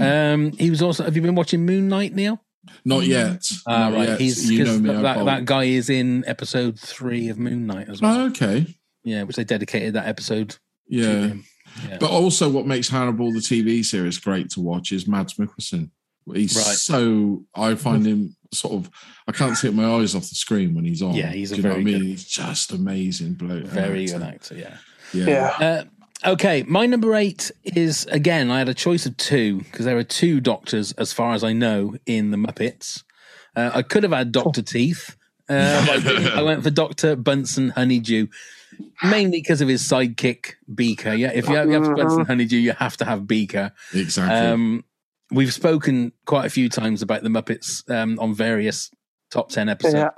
[0.00, 1.04] Um, he was also.
[1.04, 2.41] Have you been watching Moon Knight, Neil?
[2.84, 3.48] Not yet.
[3.66, 4.08] Ah, Not right.
[4.10, 4.20] yet.
[4.20, 5.02] He's you know because me.
[5.02, 8.16] that, that, guy is in episode three of Moon Knight as well.
[8.20, 8.66] Oh, okay.
[9.04, 10.50] yeah, which they dedicated that episode.
[10.50, 11.12] to Yeah.
[11.28, 11.44] him.
[11.88, 11.96] Yeah.
[11.98, 15.90] But also, what makes Hannibal the TV series great to watch is Mads Mikkelsen.
[16.32, 16.64] He's Right.
[16.76, 18.90] so I find him sort of
[19.26, 21.14] I can't take my eyes off the screen when he's on.
[21.14, 22.00] Yeah, he's a Do you know what I very mean?
[22.02, 23.64] good- He's just amazing bloke.
[23.64, 24.18] Very actor.
[24.18, 24.54] good actor.
[24.56, 24.76] Yeah.
[25.14, 25.26] Yeah.
[25.60, 25.66] yeah.
[25.66, 25.84] Uh,
[26.24, 28.50] okay, my number eight is again.
[28.50, 31.52] I had a choice of two because there are two doctors, as far as I
[31.52, 33.02] know, in the Muppets.
[33.54, 35.16] Uh, I could have had Doctor Teeth.
[35.48, 36.38] Uh, I.
[36.38, 38.28] I went for Doctor Bunsen Honeydew,
[39.02, 41.12] mainly because of his sidekick Beaker.
[41.12, 43.72] Yeah, if you have, you have Bunsen Honeydew, you have to have Beaker.
[43.92, 44.34] Exactly.
[44.34, 44.84] Um,
[45.30, 48.90] we've spoken quite a few times about the Muppets um, on various
[49.30, 50.10] top ten episodes yeah.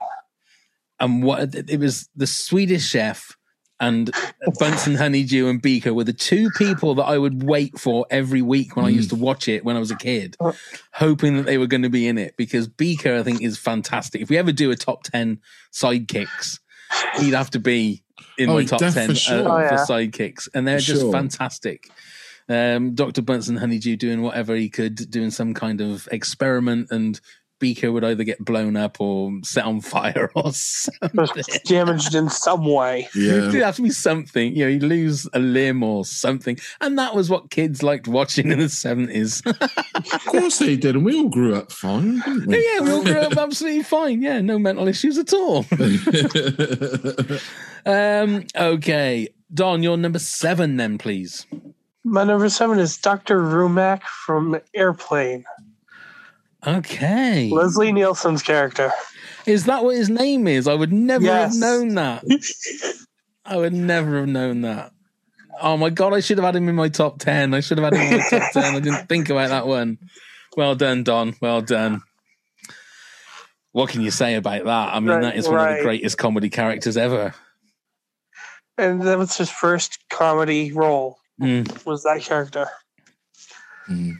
[0.98, 3.36] and what it was the Swedish chef
[3.80, 4.10] and
[4.58, 8.76] Bunsen Honeydew and Beaker were the two people that I would wait for every week
[8.76, 10.37] when I used to watch it when I was a kid,
[10.92, 14.20] hoping that they were going to be in it because Beaker, I think, is fantastic.
[14.22, 15.40] If we ever do a top 10
[15.72, 16.60] sidekicks,
[17.18, 18.02] he'd have to be
[18.38, 19.48] in Oh, my top 10 for sure.
[19.48, 19.68] uh, Oh, yeah.
[19.84, 20.48] for sidekicks.
[20.54, 21.12] And they're For just sure.
[21.12, 21.88] fantastic.
[22.48, 23.22] Um, Dr.
[23.22, 27.20] Bunsen Honeydew doing whatever he could, doing some kind of experiment and
[27.58, 31.44] Beaker would either get blown up or set on fire or something.
[31.64, 33.08] Damaged in some way.
[33.14, 33.48] Yeah.
[33.48, 34.54] It'd have to be something.
[34.54, 36.58] You know, you lose a limb or something.
[36.80, 39.44] And that was what kids liked watching in the 70s.
[40.14, 42.64] of course they did, and we all grew up fine, didn't we?
[42.64, 44.22] yeah, we all grew up absolutely fine.
[44.22, 45.64] Yeah, no mental issues at all.
[47.86, 49.28] Um, okay.
[49.52, 51.46] Don, you're number seven then, please.
[52.04, 53.40] My number seven is Dr.
[53.40, 55.44] Rumack from Airplane.
[56.66, 57.50] Okay.
[57.50, 58.90] Leslie Nielsen's character.
[59.46, 60.66] Is that what his name is?
[60.66, 62.24] I would never have known that.
[63.44, 64.92] I would never have known that.
[65.61, 67.53] Oh my god, I should have had him in my top ten.
[67.55, 68.74] I should have had him in my top ten.
[68.74, 69.98] I didn't think about that one.
[70.57, 71.35] Well done, Don.
[71.40, 72.03] Well done.
[73.72, 74.94] What can you say about that?
[74.94, 77.35] I mean, Right, that is one of the greatest comedy characters ever.
[78.79, 82.66] And that was his first comedy role, Mm, was that character.
[83.88, 84.16] Mm.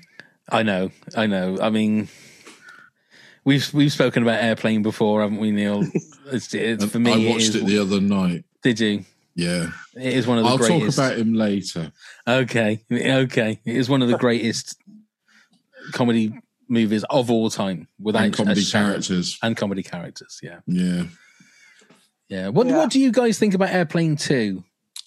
[0.51, 1.59] I know, I know.
[1.61, 2.09] I mean,
[3.45, 5.85] we've we've spoken about airplane before, haven't we, Neil?
[6.33, 7.29] It's, it's for me.
[7.29, 8.45] I watched is- it the other night.
[8.63, 9.05] Did you?
[9.37, 9.71] Yeah.
[9.95, 10.97] It is one of the I'll talk greatest.
[10.99, 11.93] about him later.
[12.27, 13.61] Okay, okay.
[13.65, 14.77] It is one of the greatest
[15.93, 16.33] comedy
[16.69, 19.39] movies of all time, without And comedy characters.
[19.43, 20.41] and comedy characters.
[20.43, 21.05] Yeah, Yeah.
[22.29, 22.49] yeah.
[22.49, 22.77] What Yeah.
[22.79, 24.65] What do you guys think about Airplane Two?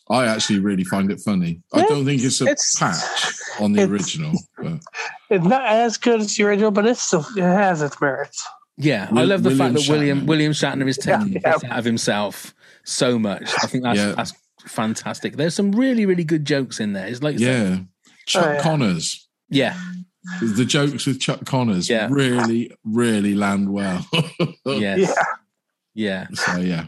[0.10, 1.62] I actually really find it funny.
[1.74, 4.80] I don't think it's a it's- patch on the it's- original, but
[5.30, 8.46] It's not as good as the original, but it's still it has its merits.
[8.78, 10.26] Yeah, I love the fact that William Shatner.
[10.28, 12.54] William Shatner is taking Yeah, the piss out of himself
[12.86, 13.52] so much.
[13.64, 14.12] I think that's Yeah.
[14.14, 14.34] that's
[14.66, 15.36] fantastic.
[15.36, 17.08] There's some really really good jokes in there.
[17.08, 17.80] It's like yeah.
[18.28, 18.62] Chuck Oh, yeah.
[18.62, 19.28] Connors.
[19.50, 19.78] yeah,
[20.42, 22.08] The jokes with Chuck Connors Yeah.
[22.12, 24.06] really, really land well.
[24.66, 25.14] yes, Yeah.
[25.94, 26.28] yeah.
[26.34, 26.86] So yeah.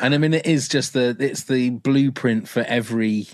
[0.00, 3.26] And I mean, it is just the it's the blueprint for every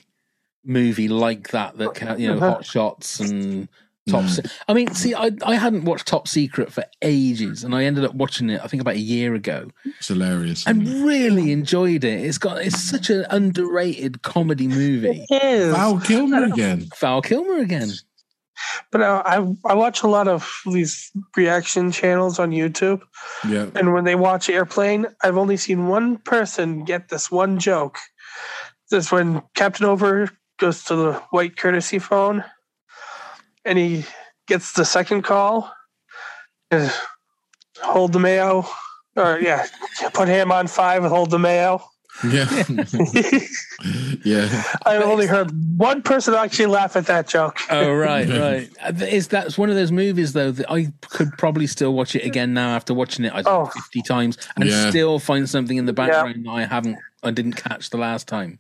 [0.65, 1.79] movie like that.
[1.79, 2.51] That ca- you know, Uh-huh.
[2.55, 3.69] Hot Shots and
[4.09, 4.23] Top.
[4.23, 4.29] Yeah.
[4.29, 8.05] Se- I mean, see, I I hadn't watched Top Secret for ages, and I ended
[8.05, 8.61] up watching it.
[8.65, 10.67] I think about a year ago, It's hilarious.
[10.67, 11.05] and it?
[11.05, 12.25] really enjoyed it.
[12.25, 15.27] It's got it's such an underrated comedy movie.
[15.31, 15.75] It is.
[15.75, 16.89] Val Kilmer again.
[16.99, 17.91] Val Kilmer again.
[18.93, 23.03] But uh, I I watch a lot of these reaction channels on YouTube,
[23.49, 23.67] Yeah.
[23.75, 27.99] and when they watch Airplane, I've only seen one person get this one joke.
[28.91, 32.45] This when Captain Oveur goes to the white courtesy phone,
[33.65, 34.05] and he
[34.49, 35.73] gets the second call.
[36.73, 36.93] and
[37.83, 38.65] hold the mayo,
[39.17, 39.67] or yeah,
[40.13, 41.83] put him on five with Hold the Mayo.
[42.25, 42.65] Yeah.
[44.25, 44.63] yeah.
[44.85, 47.59] I only heard one person actually laugh at that joke.
[47.71, 48.29] Oh right,
[48.83, 49.03] right.
[49.03, 52.53] Is that's one of those movies though that I could probably still watch it again
[52.55, 53.67] now after watching it I don't Oh.
[53.67, 54.91] fifty times and Yeah.
[54.91, 58.59] still find something in the background that I haven't, I didn't catch the last time.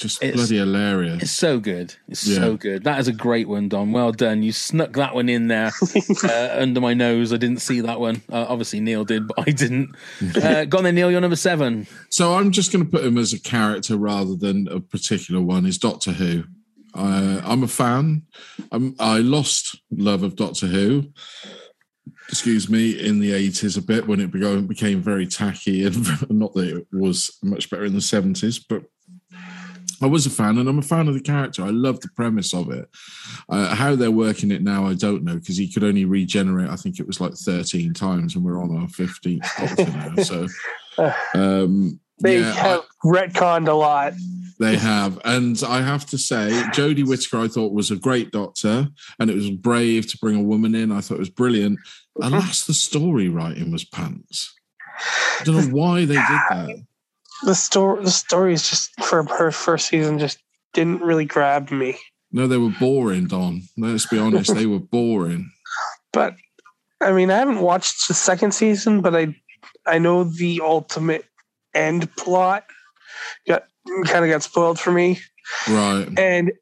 [0.00, 1.22] Just It's- bloody hilarious.
[1.22, 1.94] It's so good.
[2.08, 2.38] It's Yeah.
[2.38, 2.84] so good.
[2.84, 3.92] That is a great one, Don.
[3.92, 4.42] Well done.
[4.42, 5.72] You snuck that one in there
[6.24, 7.34] uh, under my nose.
[7.34, 8.22] I didn't see that one.
[8.32, 9.94] Uh, obviously, Neil did, but I didn't.
[10.42, 11.10] Uh, go on then, Neil.
[11.10, 11.86] You're number seven.
[12.08, 15.66] So I'm just going to put him as a character rather than a particular one.
[15.66, 16.44] Is Doctor Who?
[16.94, 18.22] Uh, I'm a fan.
[18.72, 21.08] I'm, I lost love of Doctor Who.
[22.30, 25.96] Excuse me, in the 80s a bit when it became, became very tacky, and
[26.30, 28.84] not that it was much better in the 70s, but
[30.02, 31.62] I was a fan, and I'm a fan of the character.
[31.62, 32.88] I love the premise of it.
[33.48, 36.70] Uh, how they're working it now, I don't know, because he could only regenerate.
[36.70, 40.22] I think it was like 13 times, and we're on our 15th Doctor now.
[40.22, 40.46] So,
[41.34, 44.14] um, They yeah, I- have retconned a lot.
[44.58, 45.18] they have.
[45.24, 49.36] And I have to say, Jodie Whittaker, I thought was a great doctor, and it
[49.36, 50.92] was brave to bring a woman in.
[50.92, 51.78] I thought it was brilliant.
[52.22, 54.54] Alas, the story writing was pants.
[55.40, 56.84] I don't know why they did that.
[57.44, 60.38] The story, the stories just for her first season just
[60.74, 61.96] didn't really grab me.
[62.32, 63.62] No, they were boring, Don.
[63.76, 65.50] Let's be honest, they were boring.
[66.12, 66.34] But
[67.00, 69.34] I mean, I haven't watched the second season, but I
[69.86, 71.24] I know the ultimate
[71.74, 72.64] end plot
[73.48, 73.64] got
[74.04, 75.18] kind of got spoiled for me,
[75.68, 76.06] Right.
[76.18, 76.52] and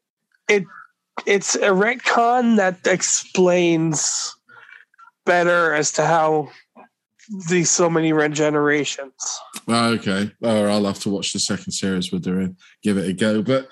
[0.47, 0.63] it
[1.25, 4.33] it's a retcon that explains
[5.25, 6.49] better as to how
[7.49, 9.11] these so many regenerations.
[9.67, 10.31] Ah, okay.
[10.41, 13.41] Or I'll have to watch the second series with her and give it a go.
[13.41, 13.67] But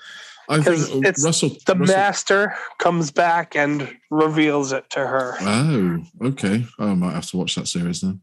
[0.48, 1.50] I think it's Russell.
[1.66, 5.36] the Russell master comes back and reveals it to her.
[5.40, 6.64] Oh, okay.
[6.78, 8.20] I might have to watch that series then.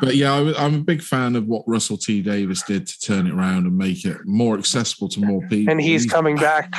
[0.00, 3.26] But yeah, I, am a big fan of what Russell T Davies did to turn
[3.26, 5.72] it around and make it more accessible to more people.
[5.72, 6.72] And he's coming back.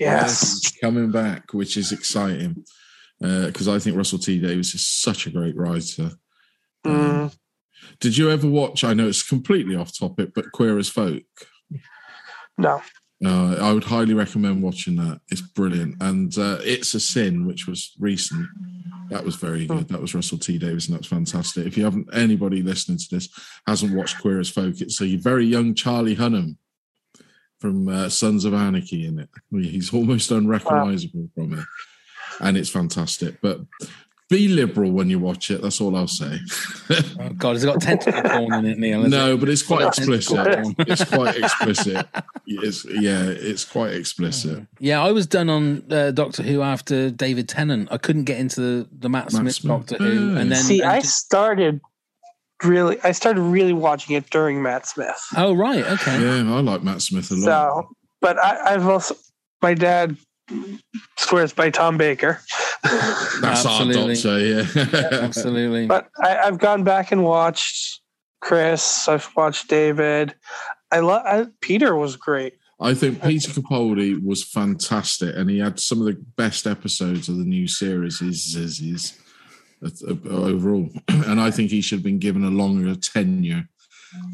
[0.00, 0.62] Yes.
[0.62, 2.64] he's coming back, which is exciting
[3.20, 6.10] because I think Russell T Davies is such a great writer.
[6.86, 7.34] Mm.
[8.00, 8.84] Did you ever watch?
[8.84, 11.22] I know it's completely off topic, but Queer as Folk.
[12.58, 12.82] No.
[13.20, 15.20] No, I would highly recommend watching that.
[15.30, 18.48] It's brilliant, and uh, it's a sin, which was recent.
[19.10, 19.88] That was very good.
[19.88, 21.64] That was Russell T Davies, and that's fantastic.
[21.64, 23.28] If you haven't, anybody listening to this
[23.64, 26.56] hasn't watched Queer as Folk, it's a very young Charlie Hunnam
[27.60, 29.28] from uh, Sons of Anarchy in it.
[29.52, 31.64] He's almost unrecognizable from it,
[32.40, 33.40] and it's fantastic.
[33.40, 33.60] But
[34.32, 35.62] be liberal when you watch it.
[35.62, 36.38] That's all I'll say.
[37.20, 39.02] Oh God, has it got tentacle porn in it, Neil?
[39.02, 39.40] Has no, it?
[39.40, 40.74] but it's quite Tentacle explicit.
[40.78, 42.06] it's quite explicit.
[42.44, 44.66] It's, yeah, it's quite explicit.
[44.80, 47.88] Yeah, I was done on uh, Doctor Who after David Tennant.
[47.92, 49.86] I couldn't get into the, the Matt, Matt Smith, Smith.
[49.88, 51.80] Doctor Who, and then See, and I just- started
[52.64, 55.16] really, I started really watching it during Matt Smith.
[55.36, 56.20] oh right, okay.
[56.20, 57.44] Yeah, I like Matt Smith a lot.
[57.44, 57.88] So,
[58.20, 59.14] but I, I've also,
[59.62, 60.16] my dad
[61.18, 62.40] swears by Tom Baker,
[62.82, 64.00] That's Absolutely.
[64.00, 64.38] our doctor,
[64.96, 65.08] yeah.
[65.22, 65.86] Absolutely.
[65.86, 68.00] but I, I've gone back and watched
[68.40, 69.08] Chris.
[69.08, 70.34] I've watched David.
[70.90, 72.54] I love Peter was great.
[72.80, 77.36] I think Peter Capaldi was fantastic, and he had some of the best episodes of
[77.38, 78.20] the new series.
[78.20, 79.18] Is is is
[80.28, 83.68] overall, and I think he should have been given a longer tenure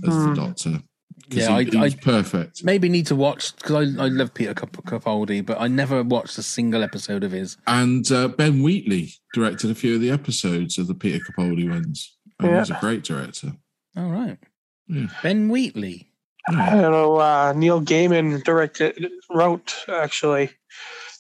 [0.07, 0.35] as the Hmm.
[0.35, 0.83] Doctor.
[1.31, 2.65] 'Cause Yeah, he, I- he's I- perfect.
[2.65, 6.39] Maybe need to watch because I, I love Peter Cap- Capaldi, but I never watched
[6.39, 7.57] a single episode of his.
[7.67, 12.17] And uh, Ben Wheatley directed a few of the episodes of the Peter Capaldi ones.
[12.41, 12.59] And Yeah.
[12.61, 13.53] He's a great director.
[13.97, 14.39] All right,
[14.87, 15.07] Yeah.
[15.23, 16.11] Ben Wheatley.
[16.49, 17.17] I don't know.
[17.17, 20.51] Uh, Neil Gaiman directed, wrote actually.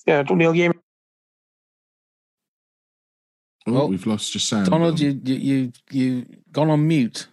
[0.06, 0.78] Yeah, Neil Gaiman.
[3.66, 4.70] Oh, Well, we've lost your sound.
[4.70, 7.28] Donald, you you you you gone on mute.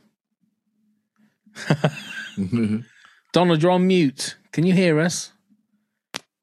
[3.33, 4.37] Donald, you're on mute.
[4.51, 5.31] Can you hear us?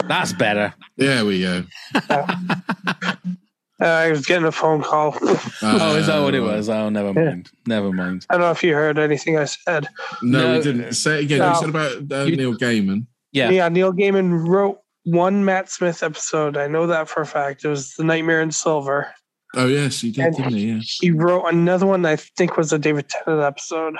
[0.06, 0.74] That's better.
[0.96, 1.64] there we go.
[2.08, 5.16] Uh, I was getting a phone call.
[5.62, 6.68] oh, is that what it Uh, was?
[6.68, 7.50] Oh, never mind.
[7.66, 8.26] Never mind.
[8.30, 9.88] I don't know if you heard anything I said.
[10.22, 10.56] No, No.
[10.58, 10.92] we didn't.
[10.94, 11.38] Say it again.
[11.40, 11.48] No.
[11.50, 13.06] You said about uh, You- Neil Gaiman.
[13.32, 13.50] Yeah.
[13.50, 16.56] Yeah, Neil Gaiman wrote one Matt Smith episode.
[16.56, 17.64] I know that for a fact.
[17.64, 19.12] It was The Nightmare in Silver.
[19.54, 20.66] Oh, yes, he did, And didn't he?
[20.72, 20.78] Yeah.
[20.82, 23.94] he wrote another one I think was a David Tennant episode.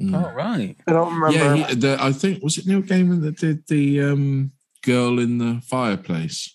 [0.00, 0.14] Mm.
[0.14, 0.76] Oh, right.
[0.86, 1.36] I don't remember.
[1.36, 5.38] Yeah, he, the, I think was it Neil Gaiman that did the um, girl in
[5.38, 6.54] the fireplace.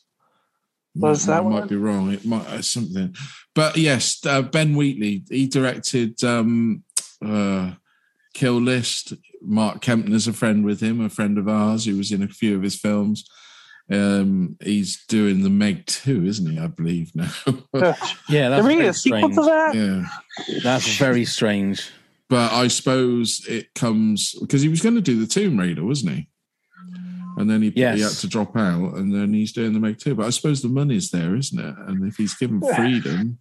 [0.95, 1.67] Was I that might one?
[1.67, 2.11] be wrong.
[2.13, 3.15] It might uh, something,
[3.55, 5.23] but yes, uh, Ben Wheatley.
[5.29, 6.83] He directed um,
[7.25, 7.71] uh,
[8.33, 9.13] Kill List.
[9.45, 12.55] Mark Kempner's a friend with him, a friend of ours who was in a few
[12.55, 13.25] of his films.
[13.91, 16.57] Um, he's doing the Meg two, isn't he?
[16.57, 17.29] I believe now.
[18.29, 19.35] Yeah, that's making very a sequel strange.
[19.35, 19.75] to that?
[19.75, 21.91] yeah, That's very strange.
[22.33, 26.13] But I suppose it comes because he was going to do the Tomb Raider, wasn't
[26.13, 26.27] he?
[27.37, 27.97] And then he, Yes.
[27.97, 30.15] he had to drop out, and then he's doing the Meg Two.
[30.15, 31.75] But I suppose the money's there, isn't it?
[31.87, 32.75] And if he's given Yeah.
[32.75, 33.37] freedom.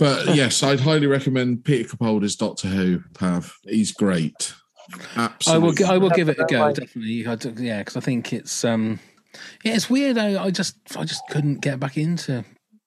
[0.00, 3.00] But yes, I'd highly recommend Peter Capaldi's Doctor Who.
[3.14, 4.52] Pav, he's great.
[5.16, 5.92] I Absolutely, will.
[5.92, 6.72] I will give it a go.
[6.72, 7.22] Definitely.
[7.64, 8.64] Yeah, because I think it's.
[8.64, 8.98] um
[9.62, 10.18] Yeah, it's weird.
[10.18, 10.76] I, I just.
[10.96, 12.44] I just couldn't get back into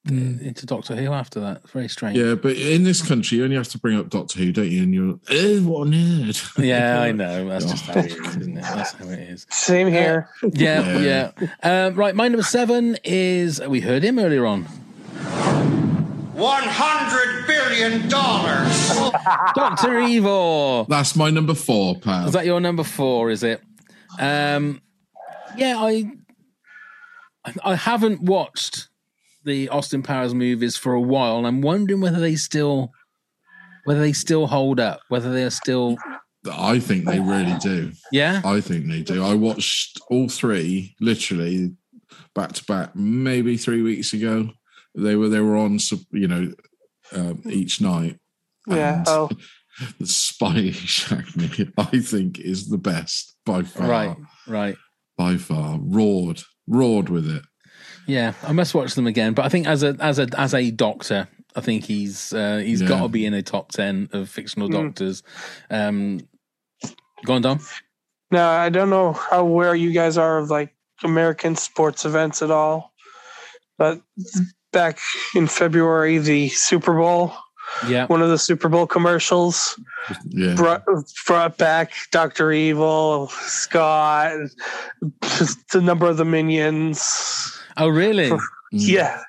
[0.07, 1.61] into Doctor Who after that.
[1.63, 2.17] It's very strange.
[2.17, 4.83] Yeah, but in this country, you only have to bring up Doctor Who, don't you?
[4.83, 6.63] And you're, oh, what a nerd.
[6.63, 7.47] Yeah, I know.
[7.47, 8.61] That's just how it is, isn't it?
[8.61, 9.45] That's how it is.
[9.49, 10.29] Same here.
[10.53, 11.31] Yeah, yeah.
[11.63, 14.63] Um, right, my number seven is we heard him earlier on.
[16.33, 19.11] One hundred billion dollars.
[19.55, 20.85] Doctor Evil.
[20.85, 22.27] That's my number four, Pav.
[22.27, 23.29] Is that your number four?
[23.29, 23.61] Is it?
[24.17, 24.81] Um,
[25.57, 26.11] yeah, I
[27.63, 28.88] I haven't watched
[29.43, 32.91] the Austin Powers movies for a while, and I'm wondering whether they still
[33.85, 35.97] whether they still hold up, whether they're still
[36.51, 37.91] I think they really do.
[38.11, 38.41] yeah.
[38.45, 39.23] I think they do.
[39.23, 41.75] I watched all three literally
[42.33, 44.49] back to back, maybe three weeks ago.
[44.95, 45.79] They were they were on,
[46.11, 46.53] you know,
[47.13, 48.19] um, each night.
[48.67, 49.03] Yeah.
[49.07, 49.29] Oh,
[49.99, 53.87] the Spy Shackney, I think, is the best by far.
[53.87, 54.17] Right,
[54.47, 54.77] right.
[55.17, 57.43] By far, roared, roared with it.
[58.09, 59.33] Yeah, I must watch them again.
[59.33, 62.81] But I think as a as a as a doctor, I think he's uh, he's
[62.81, 62.87] Yeah.
[62.87, 64.71] got to be in a top ten of fictional Mm.
[64.85, 65.21] doctors.
[65.69, 66.21] Um,
[67.25, 67.59] go on, Dom.
[68.31, 72.49] now I don't know how aware you guys are of like American sports events at
[72.49, 72.93] all,
[73.77, 74.01] but
[74.73, 74.97] back
[75.35, 77.31] in February, the Super Bowl,
[77.87, 79.79] Yeah, one of the Super Bowl commercials
[80.29, 80.55] Yeah.
[80.55, 80.83] brought
[81.27, 84.33] brought back Doctor Evil, Scott,
[85.71, 87.55] the number of the minions.
[87.79, 88.29] Oh, really?
[88.29, 88.39] Mm.
[88.71, 89.21] Yeah,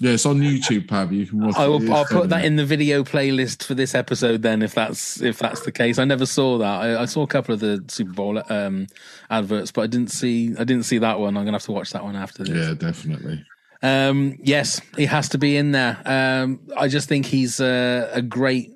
[0.00, 1.12] Yeah, it's on YouTube, Pav.
[1.12, 1.68] You can watch I it.
[1.68, 1.92] will.
[1.94, 4.40] I'll put that in the video playlist for this episode.
[4.42, 6.80] Then, if that's if that's the case, I never saw that.
[6.80, 8.86] I, I saw a couple of the Super Bowl um,
[9.28, 10.54] adverts, but I didn't see.
[10.58, 11.36] I didn't see that one.
[11.36, 12.56] I'm gonna have to watch that one after this.
[12.68, 13.44] Yeah, definitely.
[13.82, 16.00] Um, yes, he has to be in there.
[16.06, 18.72] Um, I just think he's a, a great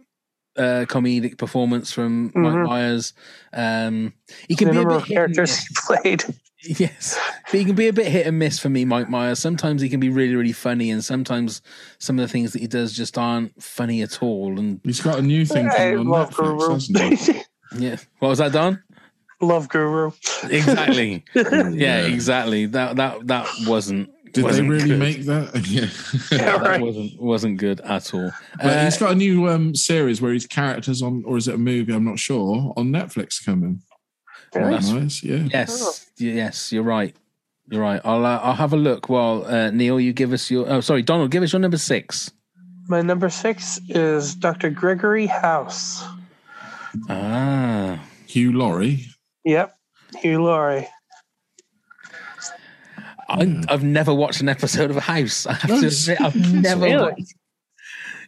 [0.57, 2.67] uh, comedic performance from Mike Mhm.
[2.67, 3.12] Myers.
[3.53, 4.12] Um,
[4.49, 5.67] he can the be a number bit of characters miss.
[5.67, 6.25] he played.
[6.67, 7.19] Yes,
[7.51, 9.39] but he can be a bit hit and miss for me, Mike Myers.
[9.39, 11.62] Sometimes he can be really, really funny, and sometimes
[11.99, 14.59] some of the things that he does just aren't funny at all.
[14.59, 16.73] And He's got a new thing I coming on love Netflix, Guru.
[16.73, 17.43] hasn't he?
[17.87, 18.83] yeah, what was that, Don?
[19.41, 20.11] love Guru.
[20.49, 21.23] Exactly.
[21.35, 22.07] yeah, Yeah.
[22.07, 22.67] exactly.
[22.67, 24.09] That that that wasn't.
[24.27, 24.99] Did they wasn't really good.
[24.99, 25.55] make that?
[25.69, 26.37] Yeah.
[26.37, 28.33] Yeah, That wasn't wasn't good at all.
[28.57, 31.55] But Uh, he's got a new um, series where his characters on, or is it
[31.55, 31.93] a movie?
[31.93, 32.73] I'm not sure.
[32.77, 33.83] On Netflix coming.
[34.55, 34.71] Really?
[34.79, 35.49] Quite nice, yeah.
[35.53, 37.15] Yes, yes, you're right.
[37.71, 38.01] You're right.
[38.05, 40.69] I'll uh, I'll have a look while uh, Neil, you give us your.
[40.71, 42.31] Oh, sorry, Donald, give us your number six.
[42.89, 44.69] My number six is Dr.
[44.71, 46.05] Gregory House.
[47.09, 49.07] Ah, Hugh Laurie.
[49.45, 49.75] Yep,
[50.21, 50.87] Hugh Laurie.
[53.29, 55.47] I, I've never watched an episode of House.
[55.47, 56.09] I have to Nice.
[56.09, 56.85] admit, I've never.
[56.85, 56.97] Really?
[57.03, 57.35] Watched.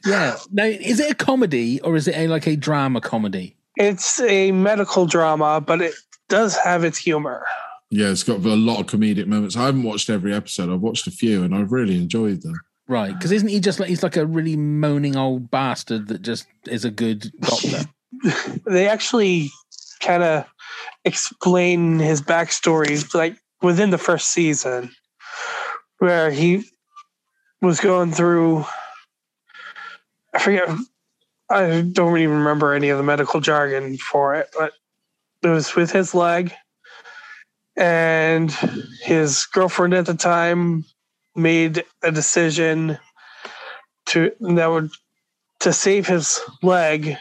[0.04, 0.36] Yeah.
[0.52, 3.56] Now, is it a comedy or is it a like a drama comedy?
[3.76, 5.94] It's a medical drama, but it
[6.28, 7.46] does have its humor.
[7.90, 9.56] Yeah, it's got a lot of comedic moments.
[9.56, 10.72] I haven't watched every episode.
[10.72, 12.54] I've watched a few and I've really enjoyed them.
[12.88, 13.12] Right?
[13.12, 16.84] Because isn't he just like he's like a really moaning old bastard that just is
[16.84, 17.84] a good doctor?
[18.66, 19.50] They actually
[20.00, 20.46] kind of
[21.04, 24.90] explain his backstory, like within the first season,
[25.98, 26.64] where he
[27.60, 28.64] was going through.
[30.32, 30.68] I forget.
[31.50, 34.72] I don't even remember any of the medical jargon for it, but
[35.46, 36.52] it was with his leg,
[37.76, 38.50] and
[39.02, 40.84] his girlfriend at the time
[41.34, 42.98] made a decision
[44.06, 44.90] to that would
[45.60, 47.16] to save his leg,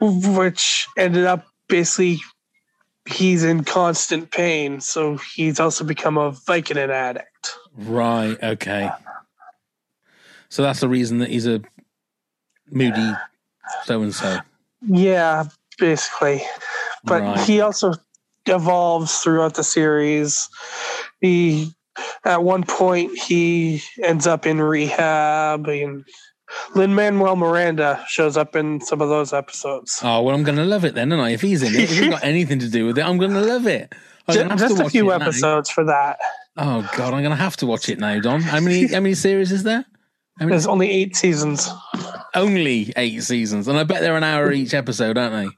[0.00, 2.20] which ended up basically
[3.06, 7.56] he's in constant pain, so he's also become a Vicodin addict.
[7.76, 8.42] Right.
[8.42, 8.90] Okay.
[10.48, 11.60] So that's the reason that he's a
[12.70, 13.12] moody
[13.84, 14.38] so and so.
[14.86, 15.44] Yeah,
[15.78, 16.42] basically.
[17.04, 17.40] But Right.
[17.40, 17.94] he also
[18.46, 20.48] evolves throughout the series.
[21.20, 21.72] He
[22.24, 26.04] at one point he ends up in rehab and
[26.74, 30.00] Lin Manuel Miranda shows up in some of those episodes.
[30.02, 31.30] Oh well, I'm going to love it then, and I?
[31.30, 33.40] If he's in it, if he's got anything to do with it, I'm going to
[33.40, 33.92] love it.
[34.28, 35.24] I'm Ju- gonna have to Just a few it now.
[35.24, 36.18] episodes for that.
[36.56, 38.40] Oh god, I'm going to have to watch it now, Don.
[38.42, 38.86] How many?
[38.86, 39.84] How many series is there?
[40.38, 40.50] How many?
[40.50, 41.68] There's only eight seasons.
[42.34, 45.56] Only eight seasons, and I bet they're an hour each episode, aren't they?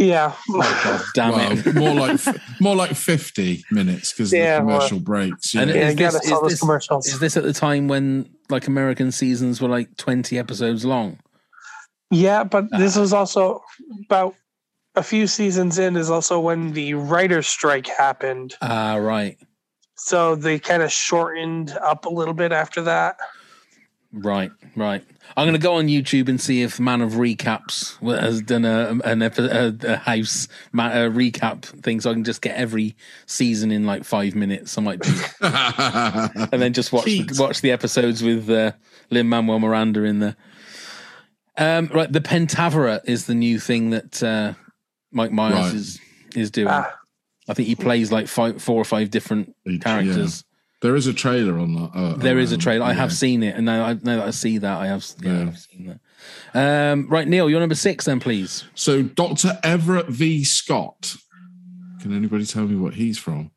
[0.00, 0.32] Yeah.
[0.48, 1.74] Oh god, damn well, it!
[1.74, 2.20] more like
[2.60, 5.54] more like fifty minutes because Yeah, the well- commercial breaks.
[5.54, 5.60] Yeah.
[5.62, 7.06] And Yeah, is you this- is this- commercials.
[7.06, 11.18] Is this at the time when like American seasons were like 20 episodes long?
[12.10, 13.62] Yeah, but this was also
[14.06, 14.34] about
[14.96, 18.54] a few seasons in is also when the writer's strike happened.
[18.62, 19.36] Ah, right,
[19.96, 23.18] So they kind of shortened up a little bit after that.
[24.12, 25.04] right, right.
[25.36, 28.98] I'm going to go on YouTube and see if Man of Recaps has done a
[29.04, 32.96] an epi- a, a house ma- a recap thing, so I can just get every
[33.26, 34.76] season in like five minutes.
[34.76, 37.38] I might do, and then just watch Cheat.
[37.38, 38.72] watch the episodes with uh,
[39.10, 40.36] Lin Manuel Miranda in there.
[41.56, 44.54] Um, right, the Pentaverate is the new thing that uh,
[45.12, 45.74] Mike Myers Right.
[45.74, 46.00] is
[46.34, 46.68] is doing.
[46.68, 46.96] Ah.
[47.48, 50.44] I think he plays like five, four or five different characters.
[50.82, 51.90] There is a trailer on that.
[51.94, 52.86] Uh, There is a around, trailer.
[52.86, 55.32] I have seen it, and now, I, now that I see that, I have, yeah,
[55.32, 55.46] Yeah.
[55.48, 55.98] I've seen
[56.54, 56.92] that.
[56.92, 58.64] Um, right, Neil, you're number six, then, please.
[58.74, 59.58] So, Dr.
[59.62, 60.42] Everett V.
[60.44, 61.16] Scott.
[62.00, 63.50] Can anybody tell me what he's from?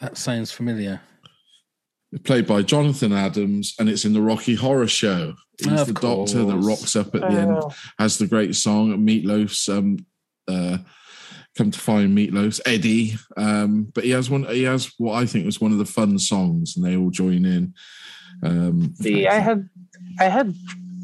[0.00, 1.00] That sounds familiar.
[2.24, 5.34] Played by Jonathan Adams, and it's in the Rocky Horror Show.
[5.58, 7.72] He's Of the doctor that rocks up at the end, Oh.
[7.98, 9.98] has the great song Meatloaf's um,
[10.46, 10.78] uh,
[11.56, 13.14] "Come to Find Meatloaf's" Eddie.
[13.36, 14.44] Um, but he has one.
[14.44, 17.44] He has what I think was one of the fun songs, and they all join
[17.44, 17.74] in.
[18.42, 19.68] Um, See, I had
[20.18, 20.54] I had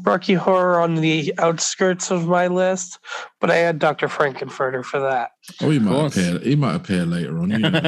[0.03, 2.99] Rocky Horror on the outskirts of my list,
[3.39, 4.07] but I had Dr.
[4.07, 5.31] Frank-N-Furter for that.
[5.61, 6.17] Oh, he might course.
[6.17, 6.39] appear.
[6.39, 7.51] He might appear later on.
[7.51, 7.71] You know.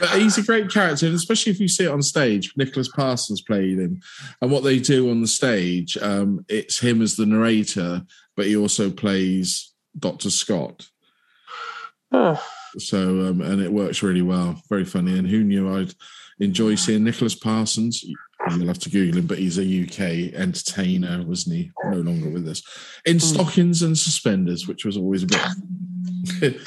[0.00, 2.52] but he's a great character, and especially if you see it on stage.
[2.56, 4.00] Nicholas Parsons played him,
[4.40, 8.02] and what they do on the stage, um, it's him as the narrator,
[8.36, 10.88] but he also plays Doctor Scott.
[12.12, 12.36] Huh.
[12.78, 14.60] So, um, and it works really well.
[14.68, 15.18] Very funny.
[15.18, 15.94] And who knew I'd
[16.40, 18.04] enjoy seeing Nicholas Parsons?
[18.50, 21.72] You'll have to Google him, but he's a UK entertainer, wasn't he?
[21.84, 22.62] No longer with us.
[23.04, 26.60] In stockings and suspenders, which was always a bit.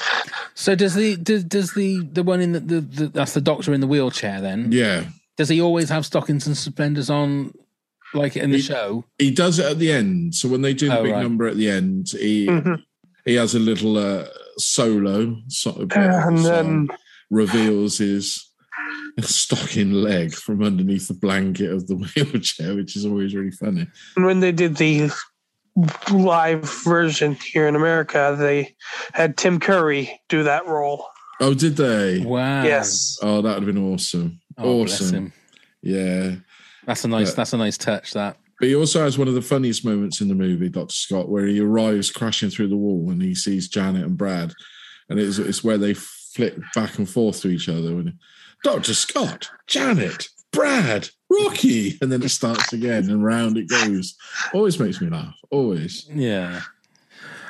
[0.54, 3.72] So does the does, does the the one in the, the, the that's the doctor
[3.72, 4.40] in the wheelchair?
[4.42, 5.04] Then yeah.
[5.38, 7.54] does he always have stockings and suspenders on,
[8.12, 9.04] like in the He- show?
[9.18, 10.34] He does it at the end.
[10.34, 11.22] So when they do the Oh, big right.
[11.22, 12.82] number at the end, he Mhm.
[13.24, 14.26] He has a little uh,
[14.58, 16.88] solo sort of bit And of then
[17.30, 18.50] reveals his
[19.20, 23.86] stocking leg from underneath the blanket of the wheelchair, which is always really funny.
[24.16, 25.10] And when they did the
[26.10, 28.74] live version here in America, they
[29.12, 31.06] had Tim Curry do that role.
[31.40, 32.20] Oh, did they?
[32.20, 32.64] Wow.
[32.64, 33.18] Yes.
[33.22, 34.40] Oh, that would have been awesome.
[34.58, 35.14] Oh, bless awesome.
[35.14, 35.32] him.
[35.82, 36.34] Yeah.
[36.86, 37.28] That's a nice.
[37.28, 37.34] Yeah.
[37.36, 38.12] That's a nice touch.
[38.12, 38.36] That.
[38.60, 40.94] But he also has one of the funniest moments in the movie, Dr.
[40.94, 44.52] Scott, where he arrives crashing through the wall and he sees Janet and Brad.
[45.08, 47.88] And it's, it's where they flick back and forth to each other.
[47.88, 48.18] And
[48.62, 48.92] Dr.
[48.92, 51.96] Scott, Janet, Brad, Rocky.
[52.02, 54.14] And then it starts again and round it goes.
[54.52, 55.34] Always makes me laugh.
[55.50, 56.06] Always.
[56.12, 56.60] Yeah.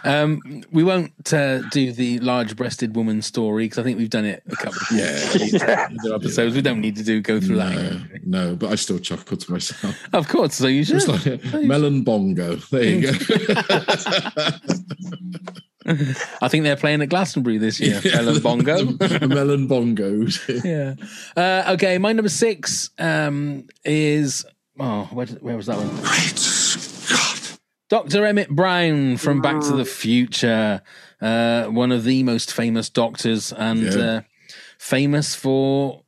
[0.04, 4.42] Um, we won't uh, do the large-breasted woman story because I think we've done it
[4.50, 5.88] a couple of Yeah.
[6.04, 6.54] other episodes.
[6.54, 7.74] We don't need to do go through that.
[7.74, 8.20] No, again.
[8.24, 9.96] no, but I still chuckle to myself.
[10.12, 11.06] Of course, so you should.
[11.06, 12.56] Like melon bongo.
[12.56, 13.18] There you go.
[16.42, 18.00] I think they're playing at Glastonbury this year.
[18.12, 18.84] Ellen Bongo.
[18.84, 20.38] the melon bongos.
[20.64, 20.94] yeah.
[21.36, 24.44] Uh, okay, my number six um, is
[24.78, 25.88] oh, where, where was that one?
[27.90, 28.24] Dr.
[28.24, 30.80] Emmett Brown from Back to the Future,
[31.20, 34.00] uh, one of the most famous doctors and Yeah.
[34.00, 34.20] uh,
[34.78, 36.02] famous for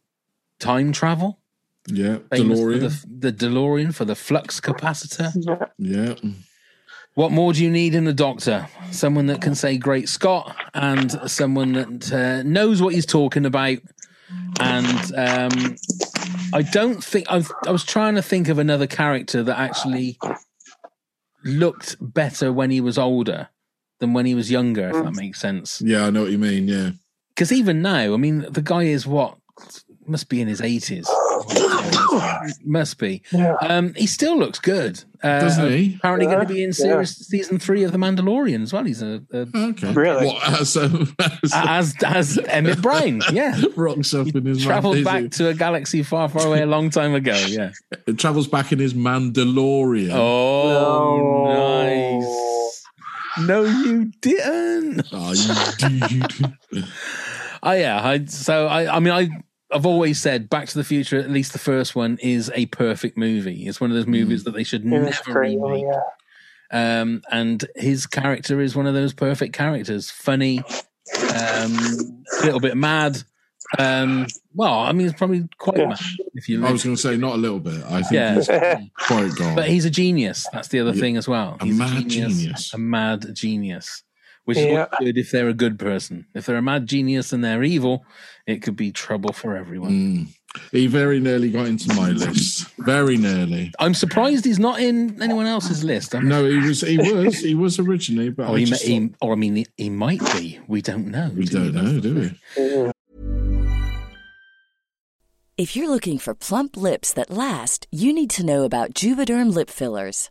[0.60, 1.40] time travel.
[1.88, 2.18] Yeah.
[2.30, 2.80] Famous DeLorean.
[2.80, 5.32] the, the DeLorean for the flux capacitor.
[5.76, 6.14] Yeah.
[7.14, 8.68] What more do you need in a doctor?
[8.92, 13.78] Someone that can say "Great Scott" and someone that uh, knows what he's talking about.
[14.60, 15.76] And um,
[16.54, 20.16] I don't think I've, I was trying to think of another character that actually
[21.44, 23.48] looked better when he was older
[24.00, 24.88] than when he was younger.
[24.88, 25.16] If that mm.
[25.16, 25.80] makes sense.
[25.80, 26.68] Yeah, I know what you mean.
[26.68, 26.90] Yeah.
[27.34, 29.38] Because even now, I mean, the guy is what
[30.06, 31.08] must be in his eighties.
[32.64, 33.22] must be.
[33.32, 33.54] Yeah.
[33.60, 35.02] Um, he still looks good.
[35.22, 35.94] Uh, Doesn't he?
[35.96, 36.74] Apparently, going to be in yeah.
[36.74, 38.84] series season three of The Mandalorian as well.
[38.84, 39.92] He's a, a Okay.
[39.92, 40.26] Really?
[40.26, 43.22] What, as, um, as as as Emmett Brown.
[43.32, 46.66] Yeah, rocks up in his traveled man- back to a galaxy far, far away a
[46.66, 47.34] long time ago.
[47.48, 47.72] Yeah.
[48.04, 50.10] It travels back in his Mandalorian.
[50.12, 51.46] Oh,
[52.26, 53.46] nice.
[53.46, 55.06] No, you didn't.
[55.12, 56.86] Oh, you dude.
[57.64, 58.04] Oh yeah.
[58.04, 59.28] I, so I, I mean, I.
[59.72, 63.16] I've always said Back to the Future, at least the first one, is a perfect
[63.16, 63.66] movie.
[63.66, 65.58] It's one of those movies that they should It never great.
[65.58, 65.84] remake.
[66.70, 67.00] Yeah.
[67.00, 70.10] um, and his character is one of those perfect characters.
[70.10, 73.22] Funny, um, a little bit mad.
[73.78, 75.88] Um, well, I mean, it's probably quite Yeah.
[75.88, 75.98] mad
[76.34, 76.64] if you.
[76.66, 77.82] I was going to say not a little bit.
[77.84, 78.34] I think Yeah.
[78.34, 79.54] he's quite gone.
[79.54, 80.46] but he's a genius.
[80.52, 81.00] That's the other Yeah.
[81.00, 81.56] thing as well.
[81.60, 82.74] A He's mad genius.
[82.74, 84.02] A mad genius.
[84.44, 84.72] Which is Yeah.
[84.90, 86.26] what's good if they're a good person.
[86.34, 88.04] If they're a mad genius and they're evil,
[88.46, 89.90] it could be trouble for everyone.
[89.92, 90.26] Mm.
[90.72, 92.66] He very nearly got into my list.
[92.78, 93.72] Very nearly.
[93.78, 96.14] I'm surprised he's not in anyone else's list.
[96.14, 96.80] I'm No, he was.
[96.82, 97.38] He was.
[97.38, 99.88] He was originally, but or I he, just may- he, or I mean, he, he
[99.90, 100.58] might be.
[100.66, 101.30] We don't know.
[101.34, 102.14] we don't know, do
[102.56, 102.90] we?
[105.56, 109.70] If you're looking for plump lips that last, you need to know about Juvederm lip
[109.70, 110.30] fillers.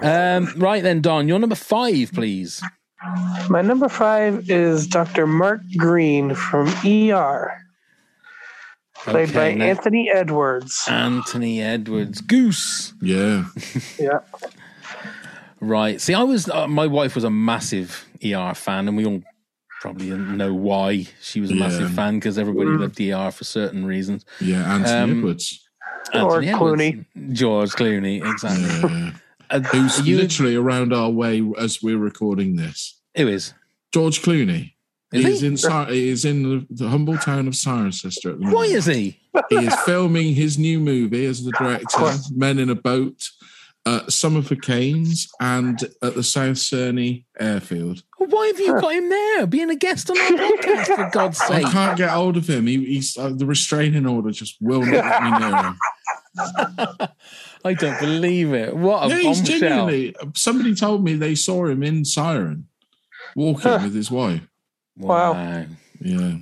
[0.00, 2.62] Um, right then, Don, you're number five, please.
[3.48, 5.26] My number five is Dr.
[5.26, 7.56] Mark Green from ER,
[8.96, 10.84] played Okay, by now- Anthony Edwards.
[10.88, 12.92] Anthony Edwards, Goose.
[13.00, 13.44] Yeah.
[13.98, 14.18] Yeah.
[15.60, 16.00] Right.
[16.00, 16.50] See, I was.
[16.50, 19.22] Uh, my wife was a massive ER fan, and we all
[19.80, 22.80] probably didn't know why she was a massive fan because everybody Mm.
[22.80, 24.26] loved ER for certain reasons.
[24.40, 25.66] Yeah, Anthony Um, Edwards.
[26.14, 27.32] Or Anthony Clooney.
[27.32, 28.90] George Clooney, exactly.
[28.90, 29.10] Yeah.
[29.50, 33.00] Uh, Who's are you- literally around our way as we're recording this.
[33.16, 33.54] Who is?
[33.92, 34.72] George Clooney.
[35.12, 38.50] Is he is in he is in the, the humble town of Cirencester at the
[38.50, 39.20] Why is he?
[39.48, 42.12] He is filming his new movie as the director.
[42.34, 43.28] Men in a Boat,
[43.86, 48.02] uh, Summer for Canes, and at the South Cerney Airfield.
[48.18, 50.86] Why have you got him there, being a guest on our podcast?
[50.96, 51.64] For God's sake?
[51.66, 52.66] I can't get hold of him.
[52.66, 57.08] He, he's uh, the restraining order just will not let me near him.
[57.66, 58.76] I don't believe it.
[58.76, 59.58] What a Yeah, he's bombshell!
[59.58, 60.14] genuinely.
[60.34, 62.64] Somebody told me they saw him in Ciren,
[63.34, 64.42] walking with his wife.
[64.96, 65.66] Wow.
[66.00, 66.36] Yeah.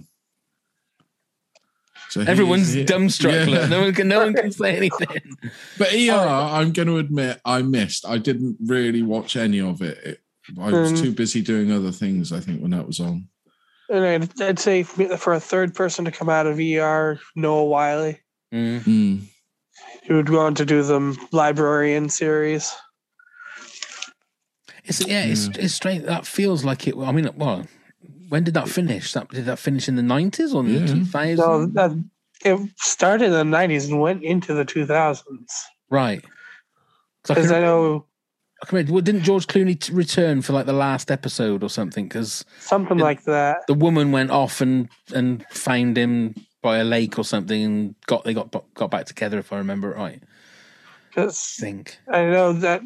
[2.11, 3.49] So he- Everyone's he- dumbstruck.
[3.51, 3.67] Yeah.
[3.67, 4.07] No one can.
[4.09, 5.09] No one can say anything.
[5.79, 8.07] But ER, I'm going to admit, I missed.
[8.07, 9.99] I didn't really watch any of it.
[10.05, 10.21] It-
[10.61, 11.03] I was Mm.
[11.03, 12.31] too busy doing other things.
[12.31, 13.29] I think when that was on.
[13.89, 18.15] And I'd, I'd say for a third person to come out of ER, Noah Wyle,
[18.53, 18.81] Mm.
[18.85, 19.21] Mm.
[20.07, 22.75] Who would go on to do the Librarian series.
[24.85, 25.53] It's yeah, it's hmm.
[25.59, 26.05] it's strange.
[26.05, 26.95] That feels like it.
[26.97, 27.67] I mean, well,
[28.29, 29.13] when did that finish?
[29.13, 30.87] That did that finish in the nineties or in the Yeah.
[30.87, 31.39] two thousands?
[31.41, 32.05] So that,
[32.45, 35.23] it started in the 90s and went into the 2000s.
[35.89, 36.23] right.
[37.23, 38.07] 'Cause I Because can- I know
[38.63, 41.71] I can remember- well, didn't George Clooney t- return for like the last episode or
[41.71, 42.07] something?
[42.07, 43.67] Because something like that.
[43.67, 46.35] the woman went off and and found him
[46.65, 49.93] by a lake or something, and got they got got back together if I remember
[49.93, 50.23] it right.
[50.23, 50.27] I
[51.11, 51.99] Because think.
[52.09, 52.81] I know that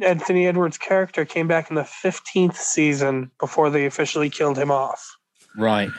[0.00, 5.04] Anthony Edwards' character came back in the 15th season before they officially killed him off.
[5.58, 5.90] Right.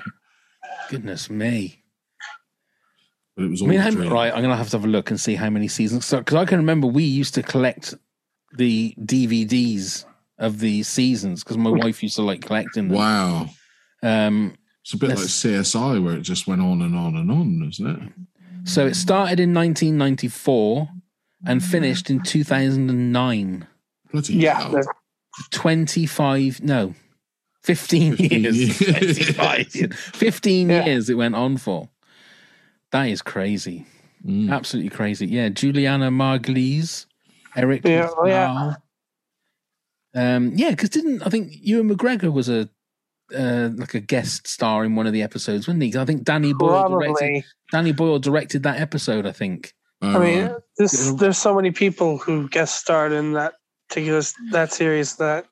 [0.90, 1.84] Goodness me.
[3.36, 4.14] But it was I all mean, a how, dream.
[4.14, 6.10] right, I'm going to have to have a look and see how many seasons.
[6.10, 7.94] Because I can remember we used to collect
[8.56, 10.06] the DVDs
[10.38, 12.98] of the seasons because my wife used to like collecting them.
[12.98, 13.50] Wow.
[14.02, 17.68] Um, It's a bit like CSI where it just went on and on and on,
[17.68, 18.70] isn't it?
[18.70, 20.88] so it started in 1994
[21.48, 23.68] and finished in 2009.
[24.12, 24.82] Bloody Yeah, hell.
[25.50, 26.94] 25, no,
[27.64, 28.80] 15 years.
[28.80, 29.96] years.
[30.14, 31.90] 15 years it went on for.
[32.92, 33.88] That is crazy.
[34.24, 34.52] Mm.
[34.52, 35.26] Absolutely crazy.
[35.26, 37.08] Yeah, Julianna Margulies,
[37.56, 37.82] Eric.
[37.86, 38.76] Yeah, oh, yeah.
[40.14, 42.70] Um, yeah, because didn't I think Ewan McGregor was a
[43.34, 45.92] uh, like a guest star in one of the episodes, wasn't he?
[45.92, 47.16] 'Cause I think Danny Boyle directed.
[47.18, 47.46] Probably.
[47.72, 49.26] Danny Boyle directed that episode.
[49.26, 49.74] I think.
[50.02, 53.54] I mean, this, there's so many people who guest starred in that
[53.90, 54.22] particular
[54.52, 55.46] that series that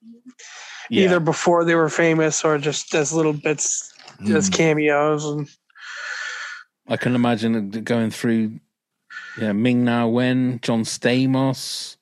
[0.89, 1.05] Yeah.
[1.05, 3.91] either before they were famous or just as little bits
[4.27, 4.53] as Mm.
[4.53, 5.25] cameos.
[5.25, 5.49] And
[6.87, 8.59] I can imagine going through.
[9.39, 11.95] Yeah, Ming Na Wen, John Stamos.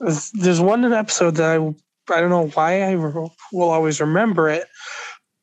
[0.00, 1.74] there's, there's one episode that I
[2.10, 4.66] I don't know why I will always remember it,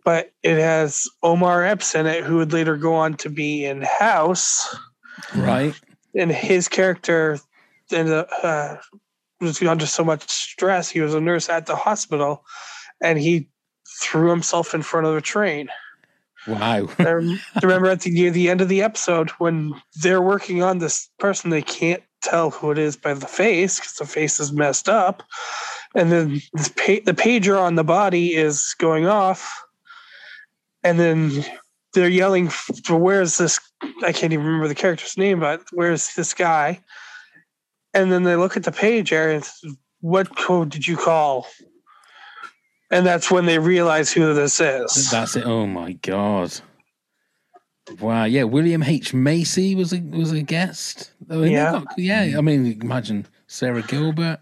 [0.04, 3.82] but it has Omar Epps in it, who would later go on to be in
[3.82, 4.76] House.
[5.36, 5.80] Right.
[6.16, 7.40] and his character
[7.94, 8.78] up, uh,
[9.40, 10.90] was under so much stress.
[10.90, 12.44] He was a nurse at the hospital,
[13.02, 13.50] and he
[14.00, 15.70] threw himself in front of a train.
[16.48, 16.88] Wow.
[17.00, 21.10] I remember at the near the end of the episode when they're working on this
[21.20, 24.90] person, they can't tell who it is by the face because the face is messed
[24.90, 25.24] up,
[25.96, 29.64] and then the, pa- the pager on the body is going off,
[30.84, 31.44] and then
[31.94, 33.60] they're yelling for where's this
[34.04, 36.80] I can't even remember the character's name, but where's this guy?
[37.94, 39.64] And then they look at the pager and it's,
[40.00, 41.46] what code did you call?
[42.90, 45.10] And that's when they realize who this is.
[45.12, 45.46] That's it.
[45.46, 46.54] Oh my god.
[48.00, 48.26] Wow.
[48.26, 51.12] Yeah, William H Macy was a was a guest.
[51.30, 51.72] Oh, I mean, Yeah.
[51.72, 52.36] got- yeah.
[52.38, 54.40] I mean, imagine Sara Gilbert.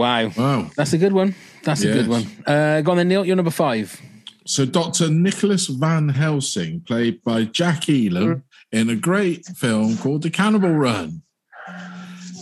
[0.00, 0.30] Wow.
[0.34, 0.70] Wow.
[0.76, 1.34] That's a good one.
[1.62, 2.24] That's a good one.
[2.46, 3.22] Uh, go on then, Neil.
[3.26, 4.00] You're number five.
[4.46, 5.10] So Dr.
[5.10, 8.42] Nicholas Van Helsing, played by Jack Elam,
[8.72, 11.20] in a great film called The Cannonball Run.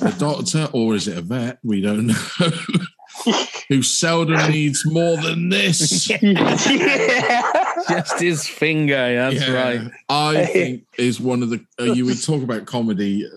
[0.02, 1.58] A doctor, or is it a vet?
[1.64, 2.14] We don't know.
[3.68, 6.06] Who seldom needs more than this.
[7.88, 8.94] Just his finger.
[8.94, 9.52] That's Yeah.
[9.52, 9.90] right.
[10.08, 13.28] I think is one of the uh, you would talk about comedy,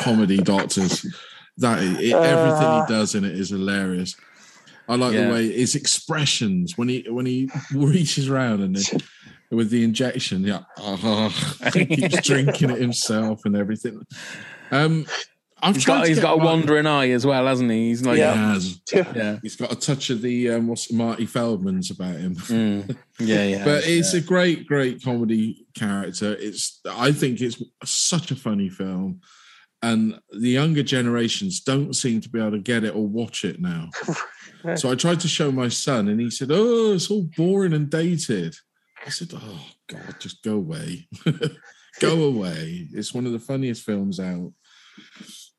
[0.00, 1.06] comedy doctors.
[1.58, 2.86] That it, everything Uh.
[2.86, 4.16] he does in it is hilarious.
[4.88, 5.26] I like Yeah.
[5.28, 9.02] the way his expressions when he when he reaches around and it-
[9.50, 11.28] with the injection, yeah, uh,
[11.74, 14.00] he keeps drinking it himself and everything.
[14.70, 15.06] Um,
[15.62, 17.88] I've He's tried got to he's get got a wandering eye as well, hasn't he?
[17.88, 18.80] He's like He has.
[18.92, 19.38] Yeah.
[19.42, 22.36] He's got a touch of the um, what's Marty Feldman's about him.
[22.36, 22.96] Mm.
[23.18, 23.64] Yeah, yeah.
[23.64, 26.34] but it's a great, great comedy character.
[26.38, 29.20] It's I think it's such a funny film,
[29.82, 33.60] and the younger generations don't seem to be able to get it or watch it
[33.60, 33.88] now.
[34.76, 37.88] so I tried to show my son, and he said, "Oh, it's all boring and
[37.90, 38.54] dated."
[39.06, 41.08] I said, "Oh God, just go away,
[42.00, 44.52] go away." It's one of the funniest films out,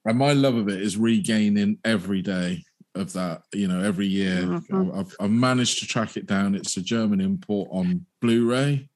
[0.06, 2.64] and my love of it is regaining every day
[2.94, 3.42] of that.
[3.54, 4.98] You know, every year Mhm.
[5.00, 6.54] I've, I've managed to track it down.
[6.56, 8.88] It's a German import on Blu-ray,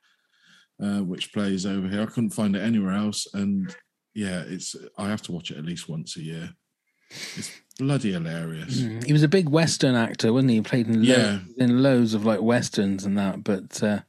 [0.84, 2.02] uh, which plays over here.
[2.04, 3.76] I couldn't find it anywhere else, and
[4.16, 6.50] yeah, it's I have to watch it at least once a year.
[7.12, 8.82] It's bloody hilarious.
[8.82, 9.04] Mm.
[9.06, 10.56] He was a big Western actor, wasn't he?
[10.58, 11.40] He played in lo- Yeah.
[11.58, 13.44] in loads of like westerns and that.
[13.44, 14.00] But uh,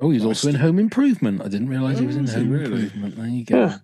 [0.00, 1.40] oh, he's also in Home Improvement.
[1.42, 2.64] I didn't realize he was in is he Home really?
[2.82, 3.16] Improvement.
[3.16, 3.74] There you go.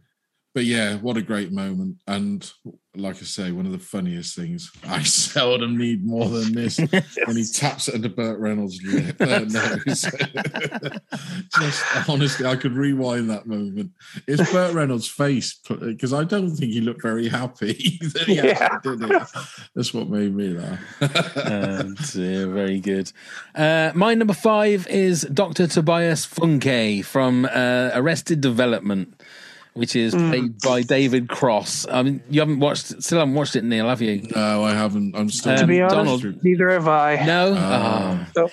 [0.54, 1.98] But yeah, what a great moment.
[2.08, 2.50] And
[2.98, 4.70] like I say, one of the funniest things.
[4.86, 6.78] I seldom need more than this
[7.26, 10.06] when he taps it into Burt Reynolds' lip, uh, nose.
[11.58, 13.92] Just honestly, I could rewind that moment.
[14.26, 18.68] It's Burt Reynolds' face because I don't think he looked very happy that he Yeah.
[18.72, 19.22] actually did it.
[19.74, 21.36] That's what made me laugh.
[21.46, 23.12] and uh, very good.
[23.54, 25.66] Uh, my number five is Dr.
[25.66, 29.17] Tobias Funke from uh, Arrested Development,
[29.74, 30.28] which is Hmm.
[30.30, 31.86] played by David Cross.
[31.90, 34.26] I mean, you haven't watched, still haven't watched it, Neil, have you?
[34.34, 35.14] No, I haven't.
[35.16, 37.24] I'm still to be Um, honest, Donald- neither have I.
[37.24, 38.26] No, Oh.
[38.34, 38.50] So-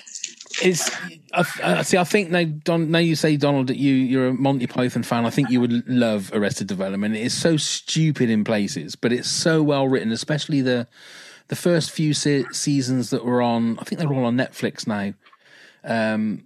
[0.64, 0.90] it's.
[1.34, 1.98] I, I see.
[1.98, 5.26] I think now, Don, now you say Donald that you you're a Monty Python fan.
[5.26, 7.14] I think you would love Arrested Development.
[7.16, 10.88] It is so stupid in places, but it's so well written, especially the
[11.50, 13.78] the first few se- seasons that were on.
[13.80, 15.14] I think they're all on Netflix now.
[15.84, 16.44] Um,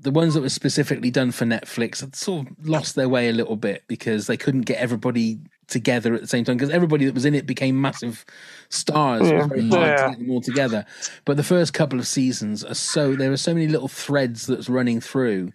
[0.00, 3.32] the ones that were specifically done for Netflix had sort of lost their way a
[3.32, 7.14] little bit because they couldn't get everybody together at the same time because everybody that
[7.14, 8.24] was in it became massive
[8.70, 9.28] stars.
[9.28, 9.46] It was Yeah.
[9.48, 9.96] very hard Yeah.
[10.04, 10.86] to get them all together.
[11.24, 14.68] But the first couple of seasons are so there are so many little threads that's
[14.68, 15.52] running through,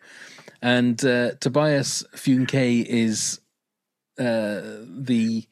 [0.62, 3.40] and uh, Tobias Funke is
[4.18, 5.46] uh, the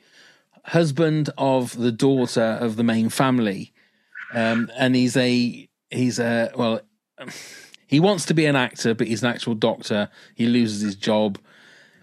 [0.65, 3.73] husband of the daughter of the main family,
[4.33, 6.79] um, and he's a he's a well.
[7.93, 10.09] He wants to be an actor, but he's an actual doctor.
[10.33, 11.37] He loses his job,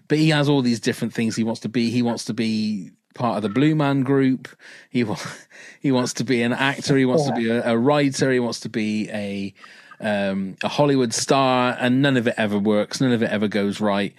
[0.07, 1.89] but he has all these different things he wants to be.
[1.89, 4.47] He wants to be part of the Blue Man Group.
[4.89, 5.17] He wa-
[5.81, 6.95] he wants to be an actor.
[6.95, 8.31] He wants to be a, a writer.
[8.31, 9.53] He wants to be a
[9.99, 13.01] um, a Hollywood star, and none of it ever works.
[13.01, 14.15] None of it ever goes right.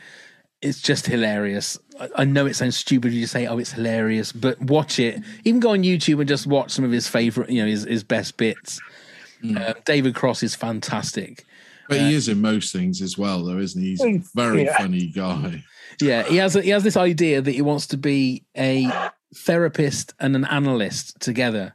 [0.61, 1.79] It's just hilarious.
[1.99, 5.23] I, I know it sounds stupid you say, "Oh, it's hilarious," but watch it.
[5.45, 8.05] Even go on YouTube and just watch some of his favorite, you know, his, his
[8.05, 8.79] best bits.
[9.57, 11.47] Uh, David Cross is fantastic.
[11.89, 13.91] But he is in most things as well, though, isn't he?
[13.91, 14.77] He's a very Yeah.
[14.79, 15.65] funny guy.
[16.01, 18.91] Yeah, he has a, he has this idea that he wants to be a
[19.35, 21.75] therapist and an analyst together.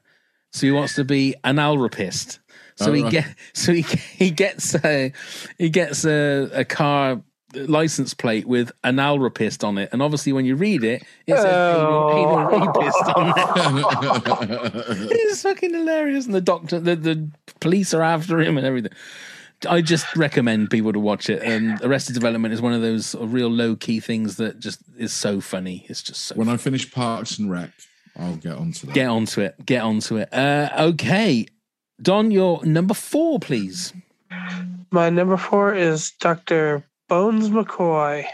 [0.53, 2.39] So he wants to be an alrapist.
[2.75, 3.11] So Oh, he right.
[3.11, 5.11] get so he he gets a
[5.57, 7.21] he gets a, a car
[7.53, 11.45] license plate with an alrapist on it, and obviously when you read it, it says
[11.75, 15.07] anal, anal rapist on it.
[15.11, 17.29] it's fucking hilarious, and the doctor, the, the
[17.59, 18.91] police are after him and everything.
[19.67, 21.41] I just recommend people to watch it.
[21.41, 25.41] And Arrested Development is one of those real low key things that just is so
[25.41, 25.85] funny.
[25.89, 26.35] It's just so.
[26.35, 27.71] When I finish Parks and Rec,
[28.17, 28.93] I'll get onto that.
[28.93, 29.65] Get onto it.
[29.65, 30.31] Get onto it.
[30.33, 31.45] Uh, okay,
[32.01, 33.93] Don, your number four, please.
[34.91, 36.83] My number four is Dr.
[37.09, 38.25] Bones McCoy.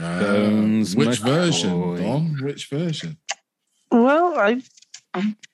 [0.00, 1.24] Uh, Bones which McCoy.
[1.24, 2.38] version, Don?
[2.42, 3.18] Which version?
[3.90, 4.62] Well, I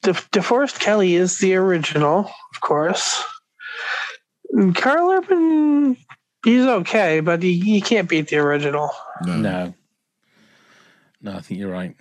[0.03, 2.20] De- DeForest Kelley is the original,
[2.55, 3.22] of course.
[4.53, 5.96] And Karl Urban,
[6.44, 8.90] he's okay, but he, he can't beat the original.
[9.24, 9.36] No.
[9.36, 9.74] No.
[11.22, 11.94] No, I think you're right.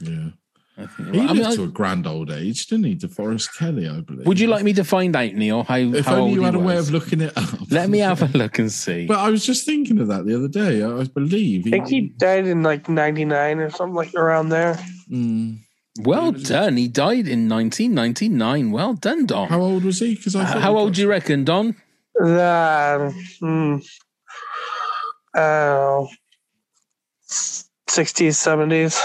[0.00, 0.28] Yeah.
[0.76, 1.30] I think He you're right.
[1.30, 2.96] I lived mean, I- to a grand old age, didn't he?
[2.96, 4.26] DeForest Kelley, I believe.
[4.26, 6.44] would you like me to find out, Neil, how, If how only old you he
[6.46, 7.70] had a way of looking it up.
[7.70, 9.06] Let me have a look and see.
[9.06, 10.82] But I was just thinking of that the other day.
[10.82, 11.66] I I believe.
[11.66, 14.74] I think he died in like 99 or something like around there.
[15.10, 15.58] Mm.
[16.00, 16.76] Well done.
[16.76, 18.72] He died in 1999.
[18.72, 19.48] Well done, Don.
[19.48, 20.16] How old was he?
[20.16, 21.76] Because I How old do you reckon, Don?
[22.20, 23.76] Uh, hmm,
[25.34, 26.04] uh,
[27.28, 29.00] 60s, 70s.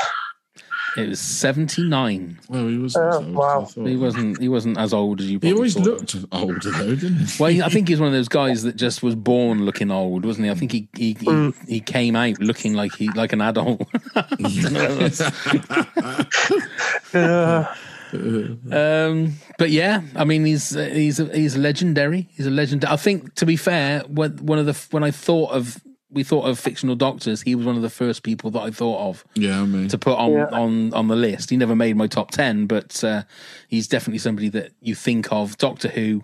[0.98, 2.40] It was 79.
[2.50, 3.06] Well, he wasn't.
[3.06, 3.66] Oh, as old as I wow.
[3.66, 3.88] thought.
[3.88, 4.42] He wasn't.
[4.42, 5.40] He wasn't as old as you.
[5.42, 5.86] He always thought.
[5.86, 7.44] looked older, though, didn't he?
[7.44, 10.46] Well, I think he's one of those guys that just was born looking old, wasn't
[10.46, 10.52] he?
[10.52, 13.88] I think he he, he, he came out looking like he like an adult.
[17.12, 17.66] Uh,
[18.72, 22.28] um, but yeah, I mean, he's uh, he's he's legendary.
[22.32, 22.86] He's a legend.
[22.86, 25.80] I think, to be fair, when one of the when I thought of
[26.12, 29.10] we thought of fictional doctors, he was one of the first people that I thought
[29.10, 29.88] of Yeah, I mean.
[29.90, 30.46] to put on Yeah.
[30.52, 31.50] on on the list.
[31.52, 33.24] He never made my top ten, but uh,
[33.68, 35.58] he's definitely somebody that you think of.
[35.58, 36.24] Doctor Who,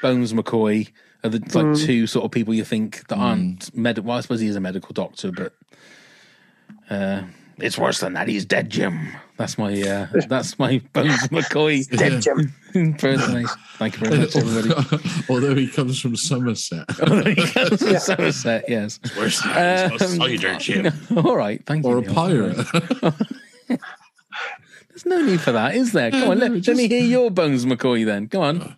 [0.00, 0.88] Bones McCoy
[1.24, 1.84] are the like Mm.
[1.86, 4.08] two sort of people you think that aren't medical.
[4.08, 5.52] Well, I suppose he is a medical doctor, but
[6.88, 7.22] uh,
[7.58, 8.28] it's worse than that.
[8.28, 9.08] He's dead, Jim.
[9.36, 12.52] That's my uh, that's my Bones McCoy Dead Jim.
[12.74, 13.56] impersonation.
[13.76, 15.24] Thank you very much, everybody.
[15.30, 16.84] Although he comes from Somerset.
[16.90, 18.98] He comes from Somerset, yes.
[19.16, 20.92] Worse than that, Um, a cider, Jim.
[21.16, 21.90] All right, thank you.
[21.90, 22.14] Or a Neil.
[22.14, 22.56] pirate.
[24.88, 26.10] There's no need for that, is there?
[26.10, 28.26] Come on, let, let me hear your Bones McCoy then.
[28.26, 28.74] Go on.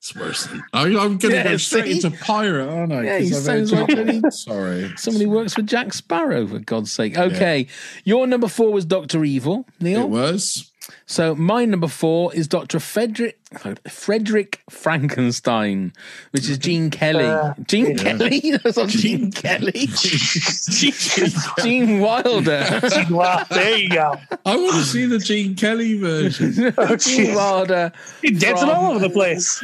[0.00, 0.62] It's worse than.
[0.72, 2.06] I, I'm going to Yeah, go straight see?
[2.06, 3.02] into pirate, aren't I?
[3.02, 4.90] Yeah, he sounds like Sorry.
[4.96, 7.18] Somebody works for Jack Sparrow, for God's sake.
[7.18, 7.66] Okay,
[8.04, 10.04] your number four was Doctor Evil, Neil.
[10.04, 10.70] It was.
[11.04, 13.39] So my number four is Doctor Frederick
[13.88, 15.92] Frederick Frankenstein,
[16.30, 17.24] which is Gene Kelly.
[17.24, 18.02] Uh, Gene yeah.
[18.02, 19.88] Kelly, that's not Gene Kelly.
[21.62, 22.80] Gene Wilder.
[23.10, 24.14] wow, there you go.
[24.46, 26.72] I want to see the Gene Kelly version.
[26.78, 27.34] Oh, Gene.
[27.34, 27.92] Wilder.
[28.22, 29.62] He's dancing from- all over the place.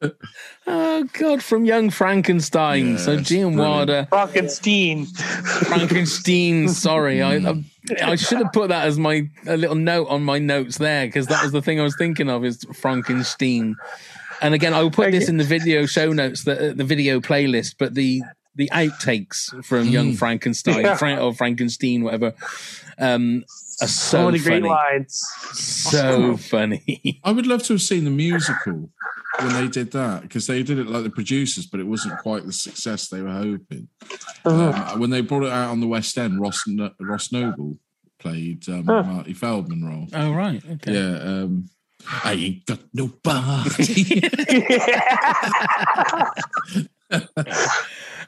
[0.70, 2.98] Oh God, from Young Frankenstein.
[2.98, 3.56] so Yes, Gene.
[3.56, 4.06] Wilder.
[4.10, 5.06] Frankenstein.
[5.06, 6.68] Frankenstein.
[6.68, 7.64] Sorry, I, I
[8.02, 11.26] I should have put that as my a little note on my notes there because
[11.28, 13.76] that was the thing I was thinking of is Frankenstein.
[14.42, 17.76] And again, I will put this in the video show notes, the the video playlist,
[17.78, 18.22] but the
[18.54, 20.96] the outtakes from Young Frankenstein, Yeah.
[20.96, 22.34] Frank or Frankenstein, whatever,
[22.98, 23.44] um,
[23.80, 25.22] are so, So many great funny, lines.
[25.52, 27.20] so funny.
[27.24, 28.90] I would love to have seen the musical
[29.38, 32.44] when they did that because they did it like the producers, but it wasn't quite
[32.46, 33.88] the success they were hoping.
[34.44, 37.78] Um, when they brought it out on the West End, Ross No- Ross Noble
[38.18, 39.02] played um, Huh.
[39.02, 40.06] Marty Feldman role.
[40.12, 40.92] Oh right, okay.
[40.94, 41.18] Yeah.
[41.22, 41.68] Um,
[42.24, 44.22] I ain't got no nobody.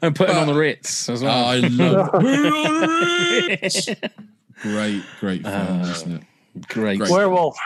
[0.02, 1.44] and putting on the Ritz as well.
[1.44, 2.11] I love
[3.50, 3.88] Ritz.
[4.62, 6.22] Great, great film, isn't it?
[6.68, 7.00] Great.
[7.00, 7.56] Werewolf.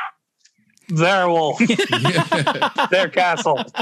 [0.89, 1.59] Their wolf.
[2.91, 3.59] Their castle.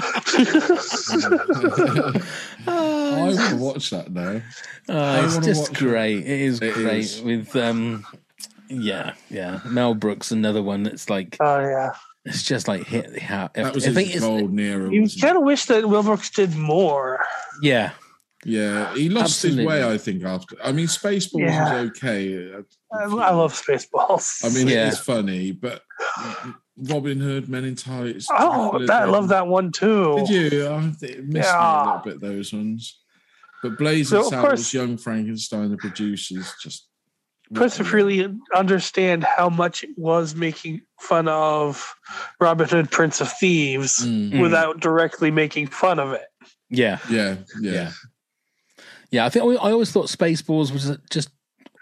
[2.67, 4.41] I want to watch that now.
[4.89, 6.19] Oh, it's just watch great.
[6.19, 7.21] It is It great is.
[7.23, 8.07] with um,
[8.69, 9.61] yeah, yeah.
[9.65, 11.93] Mel Brooks, another one that's like Oh yeah.
[12.25, 13.55] it's just like hit the hat.
[13.55, 14.91] That was I his think it's golden era.
[14.93, 17.25] You kind of wish that Will Brooks did more.
[17.63, 17.91] yeah,
[18.45, 19.85] Yeah, he lost his way.
[19.89, 20.57] I think after.
[20.63, 21.83] I mean, Spaceballs Yeah.
[21.83, 22.53] was okay.
[22.93, 24.45] I, I love Spaceballs.
[24.45, 24.87] I mean, Yeah.
[24.87, 25.83] it is funny, but
[26.77, 28.27] Robin Hood, Men in Tights.
[28.31, 30.25] oh, that, I love that one too.
[30.27, 30.67] Did you?
[30.67, 32.99] I it missed me a little bit those ones.
[33.63, 36.89] But Blazing So, of Saddles, course- Young Frankenstein, the producers, just
[37.55, 41.95] Plus, to really understand how much it was making fun of
[42.41, 44.41] Robin Hood, Prince of Thieves, Mm.
[44.41, 46.25] without directly making fun of it.
[46.71, 47.93] yeah, yeah, yeah.
[49.11, 49.27] yeah.
[49.27, 51.29] I think I always thought Spaceballs was just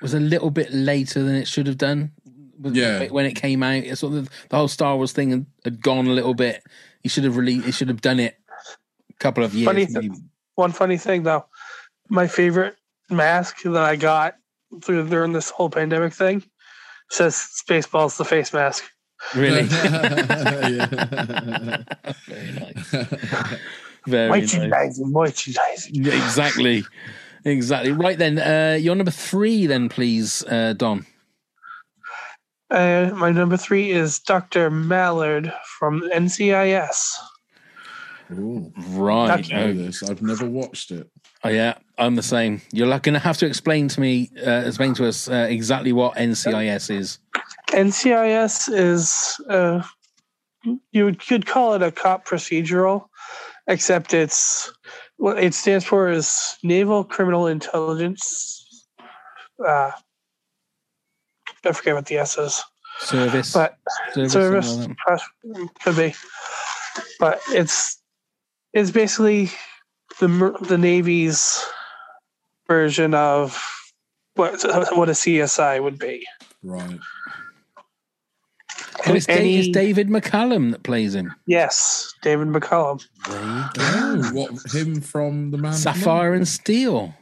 [0.03, 2.11] was a little bit later than it should have done.
[2.61, 3.07] With- Yeah.
[3.09, 6.07] when it came out, it's sort of the whole Star Wars thing had, had gone
[6.07, 6.63] a little bit.
[7.03, 8.37] He should have really, he should have done it
[9.11, 9.67] a couple of years.
[9.67, 10.13] Funny th-
[10.57, 11.47] One funny thing though,
[12.09, 12.77] my favorite
[13.09, 14.35] mask that I got
[14.83, 16.43] through during this whole pandemic thing
[17.11, 18.85] says Spaceballs the face mask.
[19.35, 19.63] Really,
[22.27, 22.91] very nice.
[24.07, 24.55] Very nice.
[24.55, 25.95] Merchandising, merchandising.
[25.95, 26.85] Yeah, exactly.
[27.45, 27.93] Exactly.
[27.93, 31.07] Right then, uh, your number three, then, please, uh, Don.
[32.71, 34.71] Uh, my number three is Dr.
[34.71, 37.15] Mallard from NCIS.
[38.33, 39.53] Ooh, Right.
[39.53, 40.05] I know this.
[40.05, 41.11] I've never watched it.
[41.43, 42.63] oh, yeah, I'm the same.
[42.73, 46.15] You're going to have to explain to me, uh, explain to us uh, exactly what
[46.15, 47.19] NCIS is.
[47.69, 49.83] NCIS is uh,
[50.93, 53.07] you could call it a cop procedural,
[53.67, 54.73] except it's
[55.17, 58.87] what it stands for is Naval Criminal Intelligence.
[61.65, 62.63] I forget what the S is,
[63.01, 63.53] Service.
[63.53, 63.77] but
[64.15, 66.15] Service, service something could be,
[67.19, 68.01] but it's
[68.73, 69.51] it's basically
[70.21, 71.65] the the Navy's
[72.67, 73.63] version of
[74.35, 74.53] what
[74.97, 76.27] what a CSI would be.
[76.63, 76.99] Right.
[79.07, 81.35] Oh, it's, Da- Any- it's David McCallum that plays him.
[81.47, 83.03] Yes, David McCallum.
[83.29, 85.73] Oh, what him from the man?
[85.73, 87.15] Sapphire and Steel.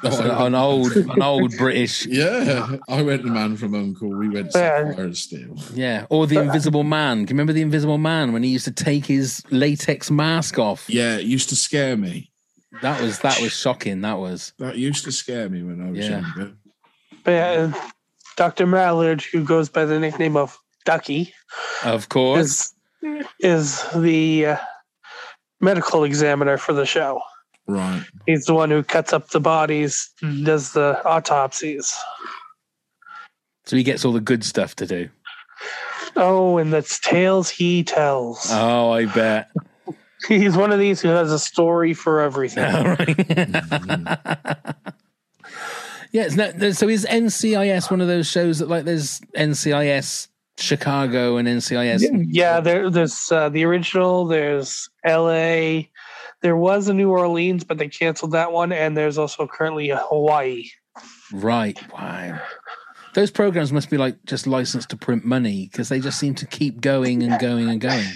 [0.02, 2.06] That's an, an old, an old British.
[2.10, 4.08] Yeah, I went the Man from Uncle.
[4.08, 4.86] We went to Yeah.
[4.88, 5.56] Sapphire and Steel.
[5.74, 7.26] Yeah, or the Invisible Man.
[7.26, 10.88] Can you remember the Invisible Man when he used to take his latex mask off?
[10.88, 12.30] Yeah, it used to scare me.
[12.82, 14.00] That was that was shocking.
[14.02, 14.52] That was.
[14.58, 16.20] That used to scare me when I was Yeah.
[16.20, 16.52] younger.
[17.24, 17.72] But yeah,
[18.36, 18.66] Dr.
[18.66, 21.34] Mallard, who goes by the nickname of Ducky,
[21.84, 22.72] Of course.
[23.02, 24.56] is is the uh,
[25.60, 27.20] medical examiner for the show.
[27.70, 28.04] Right.
[28.26, 30.10] He's the one who cuts up the bodies,
[30.42, 31.94] does the autopsies.
[33.64, 35.08] So he gets all the good stuff to do.
[36.16, 38.48] Oh, and that's tales he tells.
[38.50, 39.50] Oh, I bet.
[40.28, 42.64] He's one of these who has a story for everything.
[42.64, 43.16] All right.
[46.10, 51.36] yeah, it's not, so is NCIS one of those shows that like there's NCIS Chicago
[51.36, 52.26] and NCIS?
[52.28, 54.26] Yeah, there, there's uh, the original.
[54.26, 55.89] There's L.A.
[56.42, 58.72] There was a New Orleans, but they canceled that one.
[58.72, 60.64] And there's also currently a Hawaii.
[61.32, 61.78] Right.
[61.92, 62.40] Wow.
[63.14, 66.46] Those programs must be like just licensed to print money because they just seem to
[66.46, 68.06] keep going and going and going.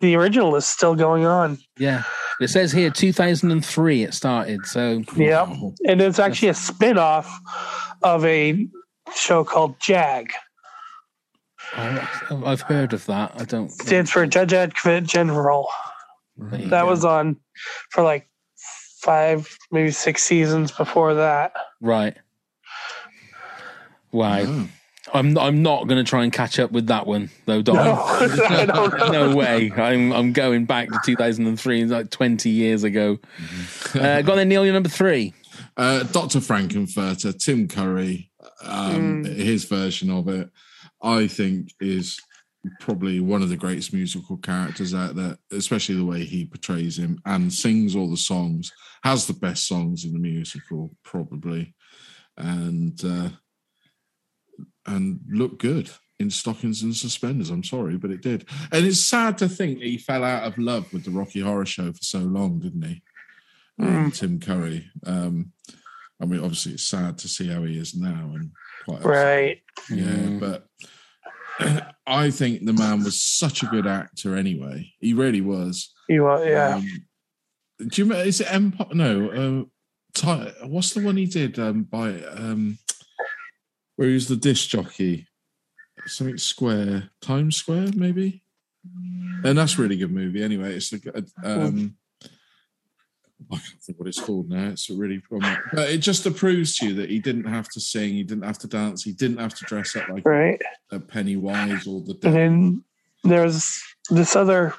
[0.00, 1.58] The original is still going on.
[1.78, 2.02] Yeah.
[2.40, 4.66] It says here 2003 it started.
[4.66, 5.54] So Yeah,
[5.86, 7.30] and it's actually a spin-off
[8.02, 8.66] of a
[9.14, 10.32] show called JAG.
[11.76, 13.32] Oh, I- I've heard of that.
[13.40, 13.70] I don't.
[13.70, 15.68] Stands for Judge Advocate General.
[16.36, 16.86] That go.
[16.86, 17.36] was on
[17.90, 18.28] for like
[19.00, 21.52] five, maybe six seasons before that.
[21.80, 22.16] Right.
[24.12, 24.66] Wow.
[25.14, 27.74] I'm I'm not going to try and catch up with that one though, Don.
[27.76, 27.92] No,
[28.48, 29.08] I don't know.
[29.30, 29.70] no way.
[29.76, 33.18] I'm I'm going back to 2003, like 20 years ago.
[33.94, 34.64] Uh, go on then, Neil.
[34.64, 35.34] You're number three.
[35.76, 36.40] Uh, Dr.
[36.40, 38.30] Frank-N-Furter, Tim Curry,
[38.62, 39.36] um, Mm.
[39.36, 40.50] his version of it,
[41.02, 42.20] I think is
[42.80, 47.20] probably one of the greatest musical characters out there, especially the way he portrays him
[47.26, 51.74] and sings all the songs, has the best songs in the musical, probably,
[52.36, 53.30] and uh,
[54.86, 57.50] and look good in stockings and suspenders.
[57.50, 58.48] I'm sorry, but it did.
[58.70, 61.66] And it's sad to think that he fell out of love with the Rocky Horror
[61.66, 63.02] Show for so long, didn't he?
[63.80, 64.88] Um, Tim Curry.
[65.04, 65.52] Um,
[66.20, 68.52] I mean, obviously, it's sad to see how he is now, and
[68.84, 69.10] quite upset.
[69.10, 69.62] Right.
[69.90, 70.66] Yeah, but
[72.06, 74.92] I think the man was such a good actor anyway.
[74.98, 75.92] He really was.
[76.08, 76.76] He was, yeah.
[76.76, 76.86] Um,
[77.78, 78.28] Do you remember?
[78.28, 78.88] Is it Empire?
[78.92, 79.68] No.
[80.20, 82.78] Uh, what's the one he did um, by um,
[83.96, 85.26] where he was the disc jockey?
[86.06, 88.42] Something Square, Times Square, maybe.
[89.44, 90.42] And that's a really good movie.
[90.42, 91.96] Anyway, it's the um,
[93.50, 94.68] I can't think what it's called now.
[94.68, 98.12] It's a really, but it just proves to you that he didn't have to sing,
[98.12, 100.60] he didn't have to dance, he didn't have to dress up like Right.
[100.90, 102.84] a Pennywise or the And then
[103.24, 104.74] there's this other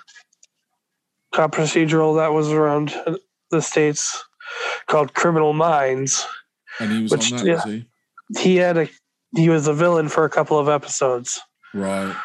[1.33, 2.95] cop procedural that was around
[3.51, 4.23] the states
[4.87, 6.25] called Criminal Minds.
[6.79, 7.85] And he was which, on that, yeah, was he?
[8.39, 8.89] He had a
[9.35, 11.39] he was a villain for a couple of episodes.
[11.73, 12.15] Right.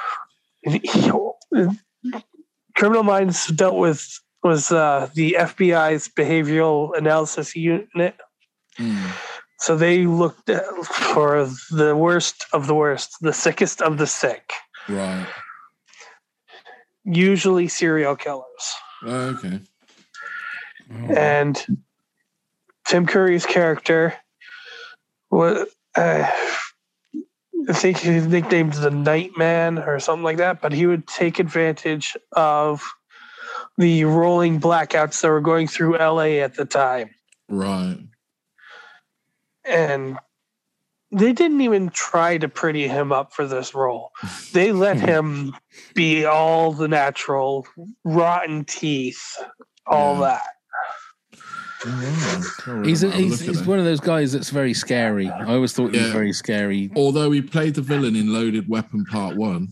[2.77, 8.15] Criminal Minds dealt with was uh, the FBI's behavioral analysis unit.
[9.61, 10.49] So they looked
[10.85, 14.53] for the worst of the worst, the sickest of the sick,
[14.89, 15.27] Right.
[17.05, 18.45] usually serial killers.
[19.03, 19.61] Oh, okay.
[21.15, 21.67] And
[22.87, 24.15] Tim Curry's character
[25.31, 25.67] was,
[25.97, 26.31] uh,
[27.69, 32.17] I think he's nicknamed the Nightman or something like that, but he would take advantage
[32.33, 32.83] of
[33.79, 37.11] the rolling blackouts that were going through LA at the time.
[37.49, 37.99] Right.
[39.65, 40.19] And
[41.11, 44.11] they didn't even try to pretty him up for this role.
[44.53, 45.55] They let him
[45.95, 47.67] be all the natural,
[48.05, 49.23] rotten teeth,
[49.87, 50.43] all that.
[52.85, 55.29] He's, a, he's, he's one of those guys that's very scary.
[55.29, 56.91] I always thought he was very scary.
[56.97, 59.69] Although he played the villain in Loaded Weapon Part One.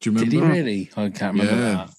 [0.00, 0.30] Do you remember?
[0.30, 0.90] Did he really?
[0.96, 1.74] I can't remember Yeah.
[1.74, 1.90] that.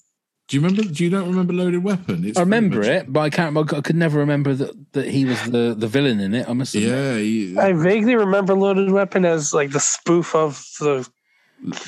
[0.50, 0.82] Do you remember?
[0.82, 2.24] Do you don't remember Loaded Weapon?
[2.26, 3.56] It's I remember much- it, but I can't.
[3.56, 6.48] I could never remember that, that he was the, the villain in it.
[6.48, 6.90] I must admit.
[6.90, 11.08] Yeah, he, I vaguely remember Loaded Weapon as like the spoof of the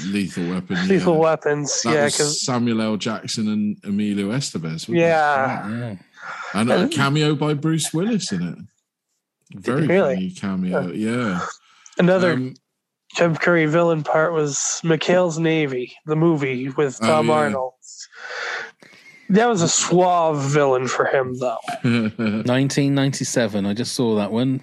[0.07, 0.87] Lethal Weapon.
[0.87, 1.21] Lethal yeah.
[1.21, 1.83] Weapons.
[1.83, 2.97] That yeah, was because Samuel L.
[2.97, 4.63] Jackson and Emilio Estevez.
[4.89, 5.97] wasn't yeah,
[6.55, 8.59] and a cameo by Bruce Willis in it.
[9.61, 10.15] Very Really?
[10.15, 10.93] funny cameo.
[10.93, 11.41] Yeah.
[11.99, 12.55] another Um,
[13.17, 17.33] Tim Curry villain part was McHale's Navy, the movie with Oh, Tom yeah.
[17.35, 17.73] Arnold.
[19.33, 21.57] That was a suave villain for him, though.
[21.83, 23.67] 1997.
[23.67, 24.61] I just saw that one.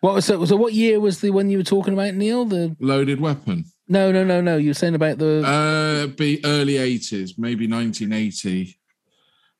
[0.00, 0.44] What was so?
[0.44, 2.44] So what year was the one you were talking about, Neil?
[2.44, 3.64] The Loaded Weapon.
[3.88, 4.56] no, no, no, no.
[4.56, 8.78] You were saying about the Uh, be early eighties, maybe nineteen eighty.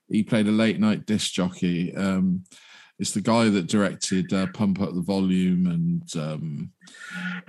[0.09, 1.95] He played a late night disc jockey.
[1.95, 2.45] Um,
[3.01, 6.71] it's the guy that directed uh, Pump Up the Volume and um,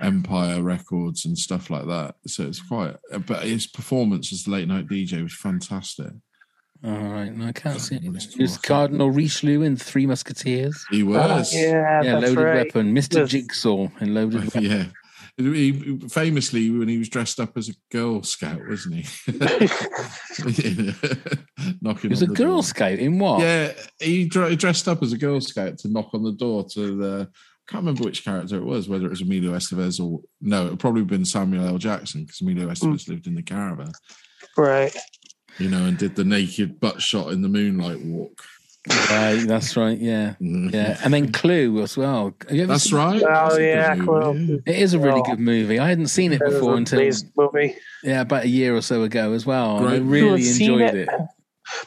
[0.00, 2.14] Empire Records and stuff like that.
[2.26, 2.96] So it's quite.
[3.26, 6.12] But his performance as the late night DJ was fantastic.
[6.84, 8.02] All right, no, I can't see it.
[8.02, 8.08] He
[8.42, 10.84] was Cardinal Richelieu in Three Musketeers.
[10.90, 11.54] He was.
[11.54, 12.54] yeah, yeah, that's loaded right.
[12.66, 13.28] weapon, Mister Yes.
[13.28, 14.64] Jigsaw in loaded weapon.
[14.64, 14.84] Yeah.
[15.38, 19.04] He, famously, when he was dressed up as a Girl Scout, wasn't he?
[21.80, 22.62] Knocking He was on a the Girl door.
[22.62, 23.40] Scout in what?
[23.40, 26.64] Yeah, he dr- he dressed up as a Girl Scout to knock on the door
[26.74, 27.28] to the.
[27.32, 30.70] I can't remember which character it was, whether it was Emilio Estevez or no, it
[30.70, 31.78] would probably been Samuel L.
[31.78, 32.72] Jackson because Emilio mm.
[32.72, 33.92] Estevez lived in the caravan,
[34.56, 34.94] Right.
[35.58, 38.42] you know, and did the naked butt shot in the moonlight walk.
[38.88, 39.96] Right, that's right.
[39.96, 40.70] Yeah, mm-hmm.
[40.74, 42.34] yeah, and then Clue as well.
[42.48, 43.22] Have you ever That's seen- right.
[43.22, 44.56] Oh That's yeah, movie, well, yeah.
[44.66, 45.30] It is a really Oh.
[45.30, 45.78] good movie.
[45.78, 47.76] I hadn't seen it that is before an until amazing movie.
[48.02, 49.76] yeah, about a year or so ago as well.
[49.78, 49.98] and I Great.
[49.98, 51.08] To have really enjoyed it.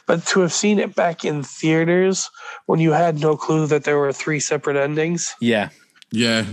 [0.06, 2.30] But to have seen it back in theaters
[2.64, 5.68] when you had no clue that there were three separate endings, Yeah,
[6.10, 6.46] Yeah,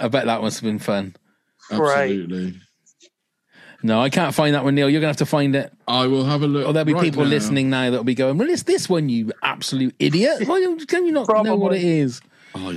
[0.00, 1.14] I bet that must have been fun.
[1.70, 2.26] Right.
[3.86, 3.94] Absolutely.
[3.94, 4.88] No, I can't find that one, Neil.
[4.90, 5.72] You're gonna have to find it.
[5.86, 6.66] I will have a look.
[6.66, 7.30] Or there'll be right people now.
[7.30, 10.46] listening now that'll be going, "Well, it's this one, you absolute idiot!
[10.46, 11.78] Why don't can you not know what Probably.
[11.78, 12.20] it is?"
[12.54, 12.70] I know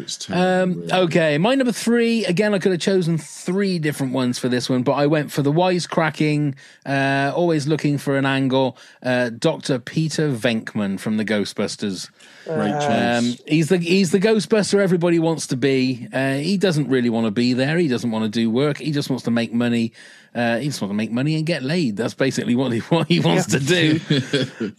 [0.00, 0.82] it's terrible.
[0.92, 2.24] Um, okay, my number three.
[2.24, 5.42] Again, I could have chosen three different ones for this one, but I went for
[5.42, 6.54] the wisecracking,
[6.86, 8.76] uh, always looking for an angle.
[9.02, 12.10] Uh, Doctor Peter Venkman from the Ghostbusters.
[12.44, 13.18] Great choice.
[13.18, 16.08] Um, he's the he's the Ghostbuster everybody wants to be.
[16.12, 17.78] Uh, he doesn't really want to be there.
[17.78, 18.78] He doesn't want to do work.
[18.78, 19.92] He just wants to make money.
[20.34, 21.96] Uh, he just wants to make money and get laid.
[21.96, 24.00] That's basically what he what he wants to do.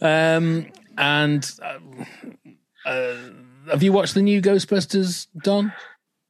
[0.00, 0.66] um,
[0.98, 1.78] and uh,
[2.84, 3.16] uh,
[3.68, 5.72] have you watched the new Ghostbusters, Don?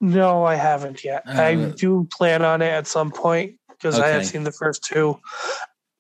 [0.01, 1.23] no, I haven't yet.
[1.27, 4.83] I Uh, do plan on it at some point because I have seen the first
[4.85, 5.19] two.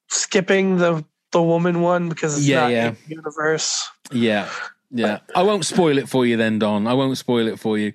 [0.08, 2.88] Skipping the the woman one because it's Yeah, not yeah.
[2.88, 3.88] in the universe.
[4.10, 4.48] Yeah.
[4.92, 6.88] Yeah, I won't spoil it for you then, Don.
[6.88, 7.92] I won't spoil it for you.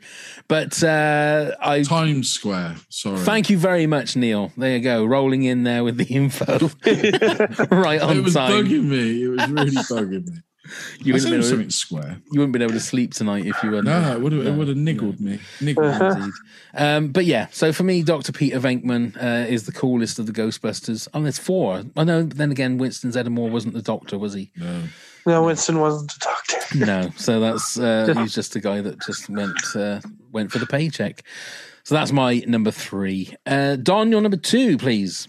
[0.48, 2.78] But uh, I Times Square.
[2.88, 3.18] Sorry.
[3.18, 4.54] thank you very much, Neil.
[4.56, 6.70] There you go, rolling in there with the info
[7.76, 8.50] right on It was time.
[8.50, 9.24] bugging me.
[9.24, 10.38] It was really bugging me.
[11.00, 12.18] You I wouldn't, said been able something to, square.
[12.32, 14.46] you wouldn't been able to sleep tonight if you weren't No, it would have.
[14.46, 15.40] It would have niggled me.
[15.62, 16.08] Niggled me.
[16.08, 16.34] Indeed.
[16.76, 18.32] Um, but yeah, so for me, Dr.
[18.32, 21.08] Peter Venkman uh, is the coolest of the Ghostbusters.
[21.14, 21.84] And there's four.
[21.96, 24.52] I know, but then again, Winston Zeddemore wasn't the doctor, was he?
[24.56, 24.84] No.
[25.26, 26.58] No, Winston wasn't a doctor.
[26.76, 30.02] No, so that's uh, he's just a guy that just went uh,
[30.32, 31.24] went for the paycheck.
[31.84, 33.34] So that's my number three.
[33.46, 35.28] Uh, Don, your number two, please.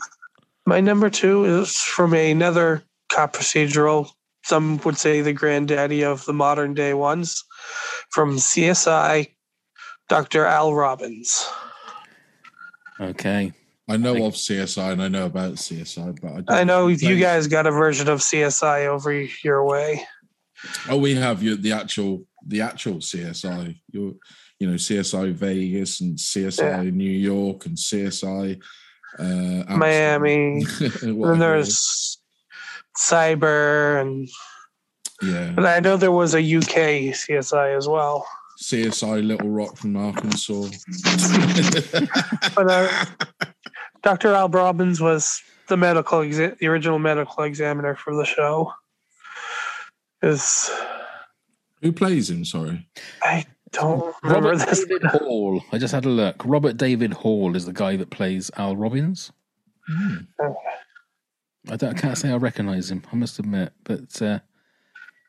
[0.64, 4.10] My number two is from another cop procedural.
[4.46, 7.42] Some would say the granddaddy of the modern day ones,
[8.10, 9.34] from CSI,
[10.08, 10.46] Dr.
[10.46, 11.48] Al Robbins.
[13.00, 13.52] Okay.
[13.88, 16.96] I know of CSI and I know about CSI, but I, don't I know you
[16.96, 17.20] Thanks.
[17.20, 19.12] guys got a version of CSI over
[19.42, 20.04] your way.
[20.88, 23.80] Oh, we have you the actual the actual CSI.
[23.90, 24.14] Your
[24.58, 28.60] you know CSI Vegas and CSI New York and CSI
[29.18, 30.64] uh, Miami.
[30.80, 31.38] And it is.
[31.38, 32.15] there's
[32.98, 34.28] Cyber, and
[35.22, 38.26] yeah and I know there was a UK CSI as well.
[38.62, 40.68] CSI Little Rock from Arkansas.
[42.54, 43.04] But uh,
[44.02, 44.32] Dr.
[44.34, 48.72] Al Robbins was the medical, exa- the original medical examiner for the show.
[50.22, 50.70] Is
[51.82, 52.44] Who plays him?
[52.44, 52.88] Sorry.
[53.22, 54.84] I don't remember Robert this.
[54.86, 55.62] David Hall.
[55.72, 56.42] I just had a look.
[56.44, 59.32] Robert David Hall is the guy that plays Al Robbins.
[61.70, 63.02] I, don't, I can't say I recognise him.
[63.12, 64.40] I must admit, but uh,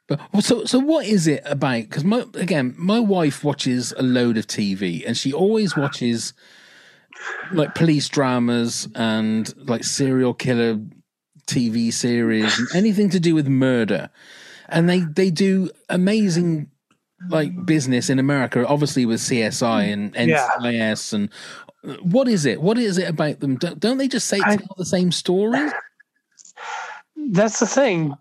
[0.08, 1.82] but so so what is it about?
[1.84, 6.34] Because my again, my wife watches a load of TV, and she always watches
[7.52, 10.80] like police dramas and like serial killer
[11.48, 14.10] TV series, and anything to do with murder,
[14.70, 16.70] and they they do amazing
[17.30, 20.48] like business in America, obviously with CSI and Yeah.
[20.62, 21.30] NCIS and
[22.02, 22.62] what is it?
[22.62, 23.56] What is it about them?
[23.56, 25.70] Don't, don't they just say tell the same story?
[27.32, 28.14] That's the thing.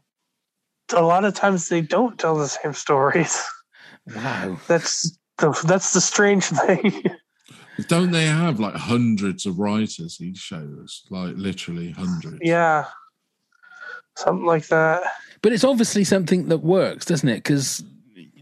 [0.92, 3.42] A lot of times they don't tell the same stories.
[4.14, 4.58] Wow.
[4.68, 7.02] That's the that's the strange thing.
[7.88, 11.04] Don't they have like hundreds of writers each shows?
[11.10, 12.38] Like literally hundreds.
[12.40, 12.86] yeah.
[14.16, 15.02] Something like that.
[15.42, 17.36] But it's obviously something that works, doesn't it?
[17.36, 17.84] Because,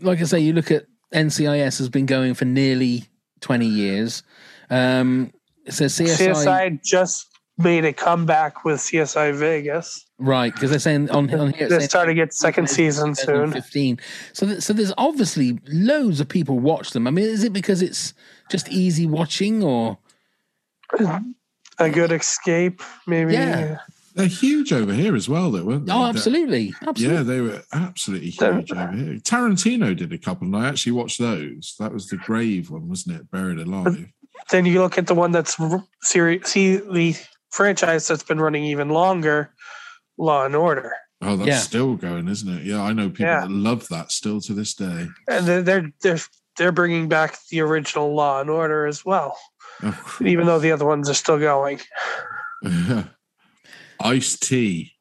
[0.01, 3.05] like I say, you look at NCIS has been going for nearly
[3.41, 4.23] twenty years.
[4.71, 5.33] Um,
[5.69, 10.05] so CSI, CSI just made a comeback with CSI Vegas.
[10.19, 10.53] right?
[10.53, 13.27] Because they're saying on on here, They're starting to get second season soon.
[13.53, 14.01] 2015.
[14.33, 17.07] So, th- so there's obviously loads of people watch them.
[17.07, 18.13] I mean, is it because it's
[18.51, 19.99] just easy watching, or
[21.79, 23.33] A good escape, maybe.
[23.35, 23.79] Yeah.
[24.15, 25.93] They're huge over here as well, though, weren't they?
[25.93, 27.17] oh, absolutely, absolutely.
[27.17, 29.15] Yeah, they were absolutely huge over here.
[29.19, 31.75] Tarantino did a couple, and I actually watched those.
[31.81, 33.31] That was the grave one, wasn't it?
[33.33, 34.07] Buried alive.
[34.51, 37.17] Then you look at the one that's r- series, see the
[37.55, 39.55] franchise that's been running even longer,
[40.19, 41.59] Law and Order, Oh, that's Yeah.
[41.61, 42.65] still going, isn't it?
[42.67, 43.41] Yeah, I know people Yeah.
[43.43, 45.09] that love that still to this day.
[45.29, 46.21] and they're they're they're,
[46.59, 49.39] they're bringing back the original Law and Order as well,
[49.83, 51.81] Oh, even though the other ones are still going.
[54.01, 54.93] Ice-T.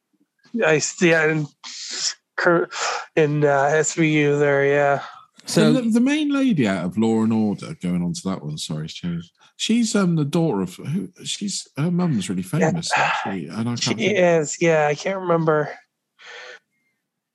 [0.64, 1.48] I yeah, in
[3.16, 5.04] in uh, SVU there, yeah.
[5.46, 8.58] So the, the main lady out of Law and Order, going on to that one,
[8.58, 9.32] sorry, it's changed.
[9.64, 11.08] She's um the daughter of who?
[11.24, 14.00] She's her mum's really famous, actually, and I She can't.
[14.00, 14.88] think- is, yeah.
[14.88, 15.70] I can't remember.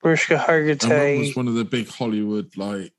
[0.05, 2.93] Mariska Her mum was one of the big Hollywood like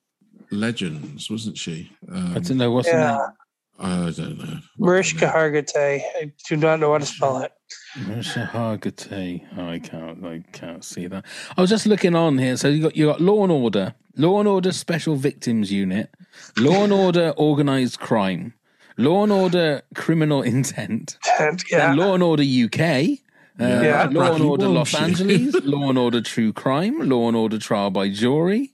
[0.51, 1.91] legends, wasn't she?
[2.11, 4.07] Um, I don't know what's the Yeah, name.
[4.07, 4.59] I don't know.
[4.79, 6.01] Mariska Hargitay.
[6.19, 7.51] I do not know how to spell it.
[7.99, 9.45] Marsha Hargitay.
[9.57, 10.25] Oh, I can't.
[10.25, 11.23] I can't see that.
[11.55, 12.57] I was just looking on here.
[12.57, 16.09] So you got you got Law and Order, Law and Order Special Victims Unit,
[16.57, 18.53] Law and Order Organized Crime,
[18.99, 21.17] Law and Order Criminal Intent,
[21.71, 21.89] yeah.
[21.91, 22.79] and Law and Order UK.
[23.61, 24.07] Uh, Yeah.
[24.11, 25.01] Law and Bracky Order Los Walsh.
[25.03, 28.73] Angeles, Law and Order True Crime, Law and Order Trial by Jury.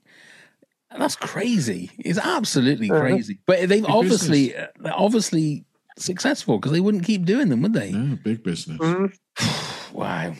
[0.90, 1.90] And that's crazy.
[1.98, 3.00] It's absolutely Uh-huh.
[3.00, 3.38] crazy.
[3.46, 4.48] But they've Big obviously
[4.80, 5.64] they're obviously
[5.98, 7.88] successful because they wouldn't keep doing them, would they?
[7.90, 8.78] Yeah, big business.
[8.80, 9.12] Mhm.
[9.92, 10.34] Wow.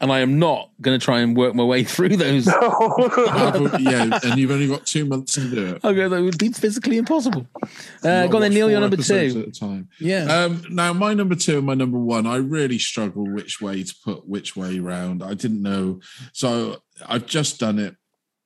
[0.00, 2.48] And I am not going to try and work my way through those.
[2.48, 5.84] Uh, yeah, and you've only got two months to do it.
[5.90, 7.46] Okay, that would be physically impossible.
[7.62, 9.44] Uh, You've go on got then, to Neil, your number two.
[9.46, 9.88] At a time.
[9.98, 10.24] Yeah.
[10.24, 13.94] Um, now, my number two and my number one, I really struggle which way to
[14.04, 15.22] put which way round.
[15.22, 16.00] I didn't know.
[16.32, 17.96] So I've just done it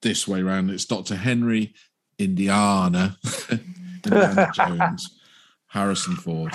[0.03, 0.71] this way round.
[0.71, 1.17] It's Dr.
[1.17, 1.75] Henry
[2.19, 3.17] Indiana,
[4.05, 5.19] Indiana Jones,
[5.69, 6.55] Harrison Ford.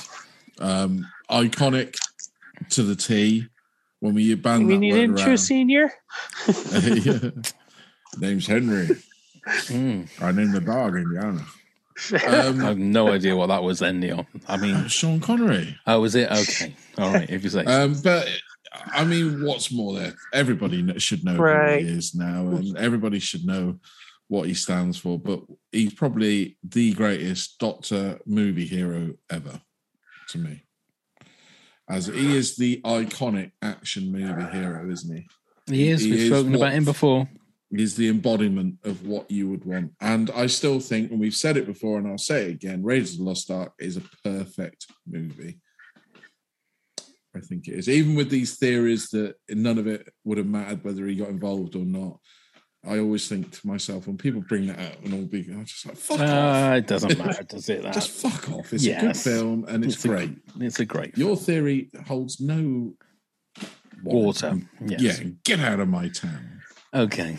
[0.59, 1.95] Um, iconic
[2.69, 3.47] to the T.
[3.99, 5.25] When we band You that mean you word didn't around.
[5.27, 5.91] choose senior?
[6.71, 7.29] Yeah.
[8.19, 8.87] Name's Henry.
[9.45, 10.03] Hmm.
[10.21, 11.45] I named the dog Indiana.
[12.13, 14.25] I Um, have no idea what that was then, Neil.
[14.47, 15.77] I mean, Sean Connery.
[15.85, 16.31] oh, was it?
[16.31, 16.75] Okay.
[16.97, 17.65] All right, if you say.
[17.65, 17.71] so.
[17.83, 18.27] Um, but
[18.93, 20.13] I mean, what's more there?
[20.33, 21.81] Everybody should know Right.
[21.81, 23.79] who he is now, and everybody should know
[24.29, 25.19] what he stands for.
[25.19, 25.41] But
[25.73, 29.59] he's probably the greatest Doctor movie hero ever
[30.29, 30.63] to me,
[31.89, 35.27] as he is the iconic action movie hero, isn't he?
[35.73, 36.01] he is.
[36.01, 37.29] he We've is spoken what- about him before.
[37.71, 39.91] is the embodiment of what you would want.
[40.01, 43.13] And I still think, and we've said it before, and I'll say it again Raiders
[43.13, 45.59] of the Lost Ark is a perfect movie.
[47.35, 47.87] I think it is.
[47.87, 51.75] Even with these theories that none of it would have mattered whether he got involved
[51.75, 52.19] or not.
[52.87, 55.85] I always think to myself when people bring that up and all be, I'm just
[55.85, 56.73] like, fuck Uh, off.
[56.77, 57.81] it doesn't matter, does it?
[57.83, 57.93] That?
[57.93, 58.71] just fuck off.
[58.73, 60.31] It's a good film and it's, It's a- great.
[60.61, 62.93] it's a great Your theory holds no
[64.01, 64.61] Water.
[64.85, 65.01] Yes.
[65.21, 66.61] Yeah, get out of my town.
[66.93, 67.37] Okay.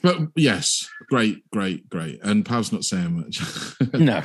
[0.00, 2.18] But yes, great, great, great.
[2.22, 3.42] And Pav's not saying much.
[3.92, 4.22] No.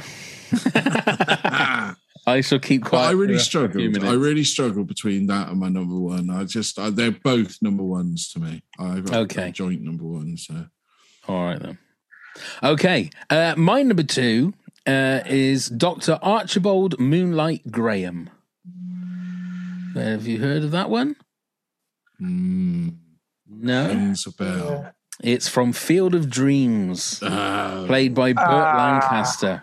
[2.27, 2.93] I shall keep But.
[2.93, 4.03] I really a few struggled.
[4.03, 6.29] I really struggled between that and my number one.
[6.29, 8.63] I just, I, they're both number ones to me.
[8.79, 9.49] I've Okay.
[9.49, 10.35] a joint number one.
[10.37, 10.65] So
[11.27, 11.77] All right then.
[12.63, 14.53] Okay, uh, my number two
[14.85, 18.29] uh, is Doctor Archibald Moonlight Graham.
[19.93, 21.15] Have you heard of that one?
[22.19, 23.87] No.
[23.87, 24.91] rings a bell.
[25.23, 28.45] It's from Field of Dreams, played by Burt
[28.77, 29.61] Lancaster.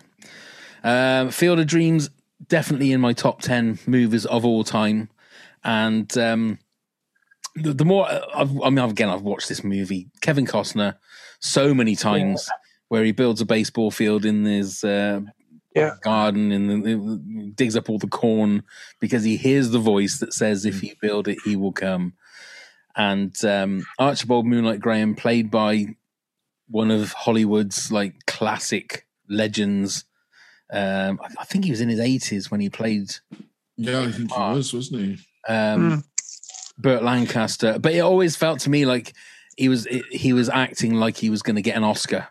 [0.83, 2.09] Um, Field of Dreams,
[2.53, 5.09] definitely in my top 10 movies of all time.
[5.65, 6.59] And um,
[7.55, 10.97] the, the more, I've, I mean, again, I've watched this movie, Kevin Costner,
[11.41, 12.51] so many times,
[12.89, 15.21] where he builds a baseball field in his uh,
[15.75, 15.95] Yeah.
[16.03, 18.65] garden and the, digs up all the corn
[19.01, 22.13] because he hears the voice that says, if you build it, he will come
[22.95, 25.97] and um, Archibald Moonlight Graham, played by
[26.69, 30.05] one of Hollywood's like classic legends.
[30.73, 33.15] Um, I, I think he was in his eighties when he played
[33.77, 35.19] Yeah, I think he was, wasn't he?
[35.53, 36.05] um,
[36.79, 37.79] Burt Lancaster.
[37.79, 39.13] But it always felt to me like
[39.57, 42.29] he was he was acting like he was going to get an Oscar.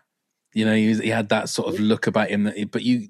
[0.54, 2.44] You know, he, was, he had that sort of look about him.
[2.44, 3.08] That, but you,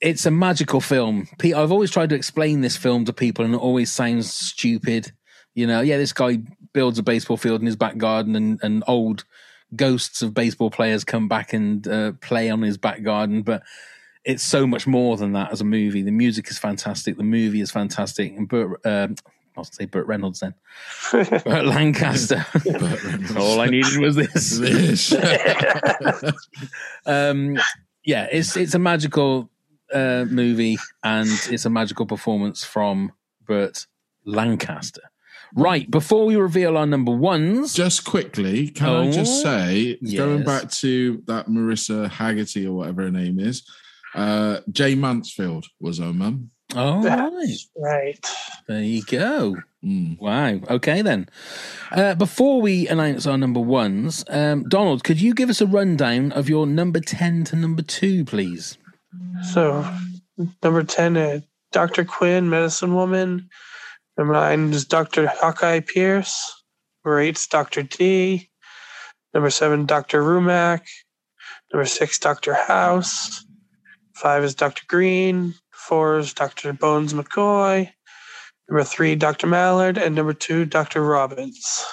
[0.00, 1.28] it's a magical film.
[1.38, 5.12] Pete, I've always tried to explain this film to people, and it always sounds stupid.
[5.54, 6.38] You know, yeah, this guy
[6.72, 9.24] builds a baseball field in his back garden, and, and old
[9.74, 13.42] ghosts of baseball players come back and uh, play on his back garden.
[13.42, 13.62] But
[14.24, 16.02] it's so much more than that as a movie.
[16.02, 17.16] The music is fantastic.
[17.16, 18.36] The movie is fantastic.
[18.36, 19.16] And Burt, um,
[19.56, 20.54] I'll say Burt Reynolds then.
[21.12, 22.44] Burt Lancaster.
[23.38, 24.58] All I needed was this.
[25.12, 25.12] This.
[27.06, 27.58] um,
[28.04, 29.50] yeah, it's it's a magical
[29.92, 33.12] uh, movie and it's a magical performance from
[33.46, 33.86] Burt
[34.24, 35.02] Lancaster.
[35.54, 40.44] Right, before we reveal our number ones, just quickly, can I just Oh, say, going
[40.44, 43.62] back to that Marissa Haggerty or whatever her name is,
[44.14, 46.50] uh, Jayne Mansfield was her mum.
[46.74, 48.26] Oh, That's right.
[48.66, 49.56] There you go.
[49.84, 50.18] Mm.
[50.18, 50.60] Wow.
[50.70, 51.28] Okay, then.
[51.90, 56.32] Uh, before we announce our number ones, um, Donald, could you give us a rundown
[56.32, 58.78] of your number 10 to number two, please?
[59.52, 59.86] So,
[60.62, 61.40] number 10, uh,
[61.72, 62.04] Dr.
[62.04, 63.48] Quinn, Medicine Woman.
[64.16, 65.26] Number 9 is Dr.
[65.26, 66.62] Hawkeye Pierce.
[67.04, 67.82] Number 8 is Dr.
[67.82, 68.48] D.
[69.34, 70.22] Number 7, Dr.
[70.22, 70.82] Rumack.
[71.72, 72.54] Number 6, Dr.
[72.54, 73.44] House.
[74.22, 74.84] 5 is Dr.
[74.86, 75.52] Green.
[75.72, 76.72] 4 is Dr.
[76.72, 77.90] Bones McCoy.
[78.68, 79.48] Number 3, Dr.
[79.48, 79.98] Mallard.
[79.98, 81.02] And number 2, Dr.
[81.02, 81.84] Robbins.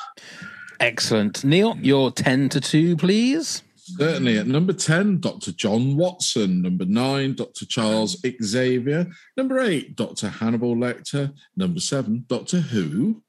[0.80, 1.44] Excellent.
[1.44, 3.64] Neil, your 10 to 2, please.
[3.78, 4.38] Certainly.
[4.38, 5.52] At number 10, Dr.
[5.54, 6.62] John Watson.
[6.62, 7.66] Number 9, Dr.
[7.66, 9.08] Charles Xavier.
[9.36, 10.30] Number 8, Dr.
[10.30, 11.34] Hannibal Lecter.
[11.58, 13.24] Number 7, Doctor Who.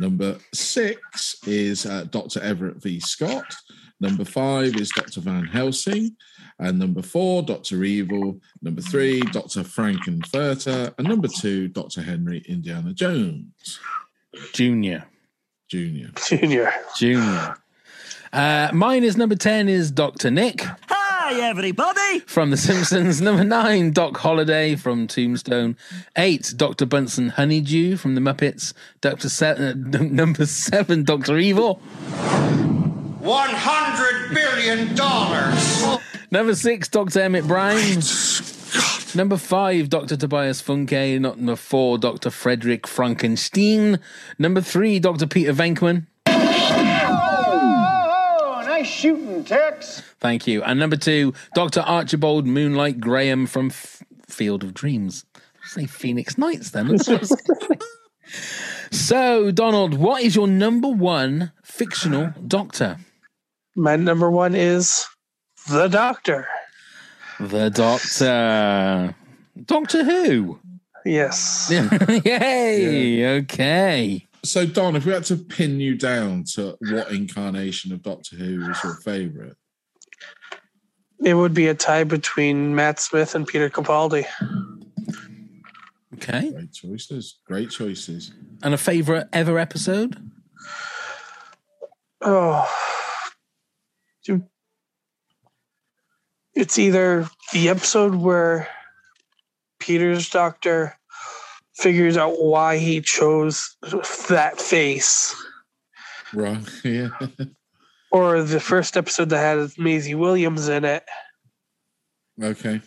[0.00, 2.40] Number 6 is uh, Dr.
[2.40, 2.98] Everett V.
[2.98, 3.54] Scott.
[4.02, 5.20] Number 5 is Dr.
[5.20, 6.16] Van Helsing.
[6.58, 7.84] And number 4, Dr.
[7.84, 8.40] Evil.
[8.60, 9.62] Number 3, Dr.
[9.62, 10.92] Frank-N-Furter.
[10.98, 12.02] And number 2, Dr.
[12.02, 13.78] Henry Indiana Jones.
[14.52, 15.04] Junior.
[15.68, 16.10] Junior.
[16.26, 16.72] Junior.
[16.96, 17.56] Junior.
[18.32, 20.30] Uh, mine is number 10 is Dr.
[20.32, 22.20] Nick Hi, everybody.
[22.26, 23.20] from The Simpsons.
[23.20, 25.76] Number 9, Doc Holliday from Tombstone.
[26.16, 26.86] 8, Dr.
[26.86, 28.72] Bunsen Honeydew from The Muppets.
[29.00, 29.28] Dr.
[29.28, 31.38] Se- uh, number 7, Dr.
[31.38, 31.80] Evil.
[33.22, 36.00] One hundred billion dollars.
[36.32, 37.20] Number 6, Dr.
[37.20, 37.76] Emmett Brown.
[39.14, 40.16] Number 5, Dr.
[40.16, 41.20] Tobias Funke.
[41.20, 42.30] Number 4, Dr.
[42.30, 44.00] Frederick Frankenstein.
[44.40, 45.28] Number 3, Dr.
[45.28, 46.06] Peter Venkman.
[46.26, 46.32] Oh,
[48.66, 50.00] nice shooting, Tex.
[50.18, 50.64] Thank you.
[50.64, 51.80] And number two, Dr.
[51.80, 55.24] Archibald Moonlight Graham from F- Field of Dreams.
[55.64, 56.88] Say Phoenix Nights then.
[56.88, 57.76] That's what I was gonna say.
[58.96, 62.96] so, Donald, what is your number one fictional doctor?
[63.74, 65.06] My number 1 is
[65.68, 66.46] The Doctor.
[67.40, 69.14] The Doctor.
[69.64, 70.58] Doctor Who?
[71.04, 71.70] Yes.
[72.24, 73.38] Yay!
[73.38, 74.26] Okay.
[74.44, 78.66] So, Don, if we had to pin you down to what incarnation of Doctor Who
[78.66, 79.54] was your favourite?
[81.24, 84.26] It would be a tie between Matt Smith and Peter Capaldi.
[86.14, 86.50] Okay.
[86.52, 87.38] Great choices.
[87.46, 88.32] Great choices.
[88.62, 90.16] And a favorite ever episode?
[92.20, 92.68] oh,
[94.24, 94.46] do-
[96.54, 98.68] it's either the episode where
[99.80, 100.96] Peter's doctor
[101.74, 103.76] figures out why he chose
[104.28, 105.34] that face,
[106.34, 106.66] Wrong.
[106.84, 107.10] Yeah.
[108.10, 111.04] or the first episode that had Maisie Williams in it.
[112.42, 112.80] Okay.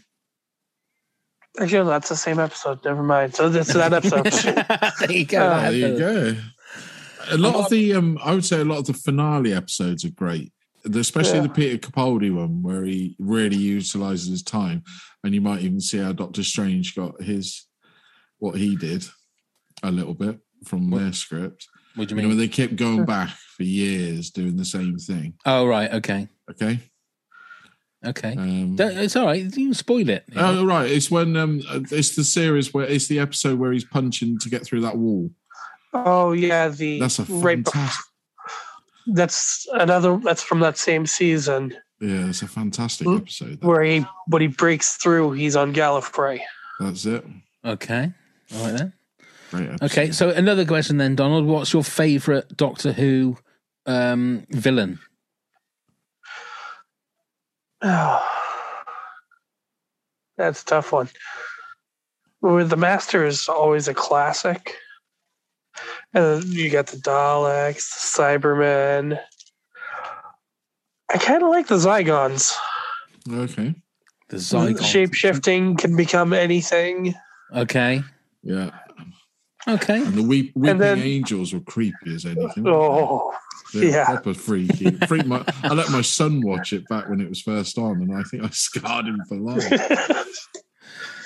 [1.59, 2.83] Actually, no, that's the same episode.
[2.83, 3.35] Never mind.
[3.35, 4.25] So that's that episode.
[4.99, 5.41] there you go.
[5.47, 6.35] Uh, there you go.
[7.31, 10.09] A lot of the, um, I would say, a lot of the finale episodes are
[10.11, 10.51] great,
[10.93, 11.43] especially Yeah.
[11.43, 14.83] the Peter Capaldi one, where he really utilizes his time,
[15.23, 17.65] and you might even see how Doctor Strange got his
[18.39, 19.05] what he did
[19.83, 21.67] a little bit from their script.
[21.95, 25.33] What do you You know, they kept going back for years doing the same thing.
[25.45, 26.79] Oh right, okay, Okay.
[28.05, 28.35] okay.
[28.35, 29.41] Um, it's all right.
[29.41, 30.25] You can spoil it.
[30.35, 34.39] Oh right, it's when um, it's the series where it's the episode where he's punching
[34.39, 35.31] to get through that wall.
[35.93, 37.65] oh yeah, the That's a right.
[39.07, 39.15] Bef- fantastic.
[39.15, 40.17] that's another.
[40.23, 43.17] That's from that same season Yeah, it's a fantastic Hmm?
[43.17, 43.63] episode.
[43.63, 46.41] where he when he breaks through, he's on Gallifrey.
[46.79, 47.23] That's it.
[47.63, 48.11] Okay,
[48.55, 48.93] all right then.
[49.81, 51.45] Okay, so another question then, Donald.
[51.45, 53.37] What's your favourite Doctor Who
[53.85, 54.99] um, villain?
[60.37, 61.09] That's a tough one.
[62.41, 64.75] With the Master is always a classic.
[66.15, 69.19] And then you got the Daleks, the Cybermen.
[71.11, 72.55] I kind of like the Zygons.
[73.29, 73.75] Okay.
[74.29, 74.83] The Zygons.
[74.85, 77.13] Shape shifting can become anything.
[77.55, 78.01] Okay,
[78.43, 78.71] Yeah.
[79.67, 80.01] okay.
[80.01, 82.65] And the weep, weeping then- angels were creepy as anything.
[82.67, 83.31] Oh,
[83.73, 84.05] They're yeah.
[84.05, 84.91] proper freaky.
[85.07, 88.15] Freak my, I let my son watch it back when it was first on, and
[88.15, 89.69] I think I scarred him for life.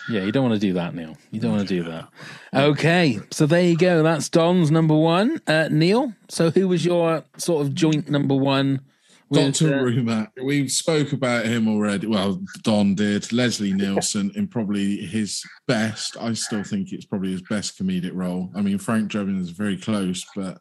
[0.09, 1.15] Yeah, you don't want to do that, Neil.
[1.31, 2.07] You don't want to do that.
[2.51, 4.01] Okay, so there you go.
[4.01, 5.39] That's Don's number one.
[5.45, 8.81] Uh, Neil, so who was your sort of joint number one?
[9.29, 12.07] with, Doctor uh, Rumack, we spoke about him already.
[12.07, 13.31] Well, Don did.
[13.31, 16.17] Leslie Nielsen in probably his best.
[16.19, 18.49] I still think it's probably his best comedic role.
[18.55, 20.59] I mean, Frank Drebin is very close, but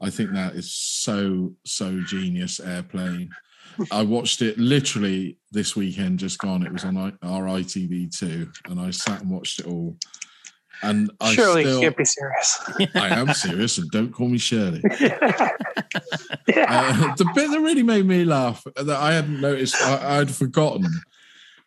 [0.00, 2.60] I think that is so so genius.
[2.60, 3.30] Airplane.
[3.90, 6.64] I watched it literally this weekend, just gone.
[6.64, 9.96] It was on I- our ITV two, and I sat and watched it all.
[10.82, 12.58] And I Surely still, you can't be serious.
[12.94, 14.82] I am serious, and don't call me Shirley.
[16.56, 20.84] Uh, the bit that really made me laugh that I hadn't noticed, I, I'd forgotten,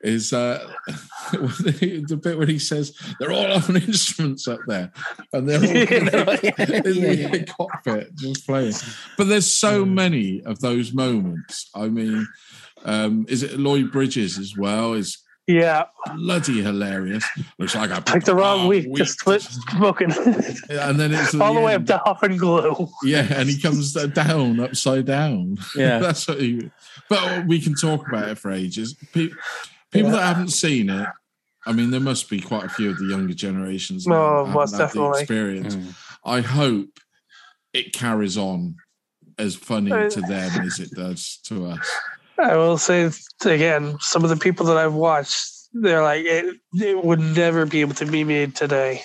[0.04, 0.70] is uh,
[1.32, 4.92] the bit when he says they're all on instruments up there,
[5.32, 8.74] and they're all in the cockpit just playing.
[9.18, 11.70] But there's so many of those moments.
[11.74, 12.28] I mean,
[12.84, 14.94] um, is it Lloyd Bridges as well?
[14.94, 15.86] Is Yeah,
[16.16, 17.24] bloody hilarious.
[17.58, 20.12] Looks like I picked the wrong week, just split smoking.
[20.70, 22.90] and then it's all the way up to Huff and Glue.
[23.04, 25.58] Yeah, and he comes down upside down.
[25.78, 26.00] Yeah.
[26.00, 26.70] that's what he.
[27.10, 28.96] But we can talk about it for ages.
[29.14, 29.30] Pe-
[29.94, 31.08] People that haven't seen it,
[31.66, 34.04] I mean, there must be quite a few of the younger generations.
[34.06, 35.22] that Oh, haven't most had the definitely.
[35.22, 35.78] experience.
[36.26, 37.00] I hope
[37.74, 38.76] it carries on
[39.38, 41.90] as funny Uh, to them as it does to us.
[42.38, 43.10] I will say
[43.46, 47.82] again, some of the people that I've watched, they're like, it, it would never be
[47.82, 49.04] able to be made today.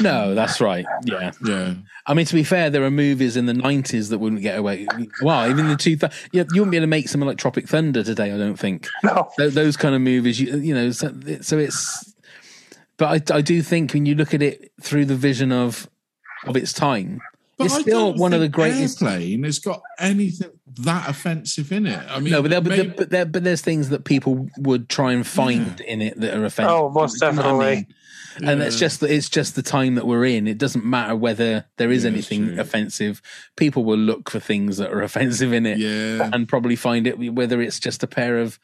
[0.00, 0.84] No, that's right.
[1.04, 1.30] Yeah.
[1.44, 1.74] Yeah.
[2.06, 4.86] I mean, to be fair, there are movies in the 90s that wouldn't get away.
[5.22, 6.12] Well, even the 2000s.
[6.32, 8.88] You, you wouldn't be able to make something like Tropic Thunder today, I don't think.
[9.02, 9.30] No.
[9.38, 12.12] Th- Those kind of movies, you, you know, so, so it's.
[12.96, 15.88] But I, I do think when you look at it through the vision of
[16.46, 17.20] of its time,
[17.58, 19.02] But it's I still don't one of the think greatest.
[19.02, 20.50] Airplane has got anything
[20.80, 21.98] that offensive in it.
[22.10, 24.48] I mean, no, but, there, but, maybe- there, but, there, but there's things that people
[24.58, 26.70] would try and find in it that are offensive.
[26.70, 27.74] Oh, most Do you know I definitely.
[27.76, 27.86] mean?
[28.42, 30.46] And it's just that it's just the time that we're in.
[30.48, 33.20] It doesn't matter whether there is Yeah, anything offensive.
[33.56, 36.30] People will look for things that are offensive in it, Yeah.
[36.32, 38.58] and probably find it whether it's just a pair of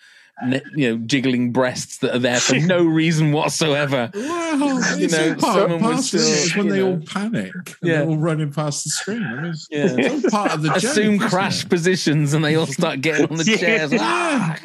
[0.74, 4.10] you know jiggling breasts that are there for no reason whatsoever.
[4.14, 6.92] Well, You know, someone it still, when they know.
[6.92, 7.98] all panic and Yeah.
[7.98, 9.22] they're all running past the screen.
[9.22, 9.86] I mean, Yeah.
[9.98, 13.36] it's all part of the Assume isn't crash positions, and they all start getting on
[13.36, 13.92] the chairs.
[13.98, 14.59] Ah!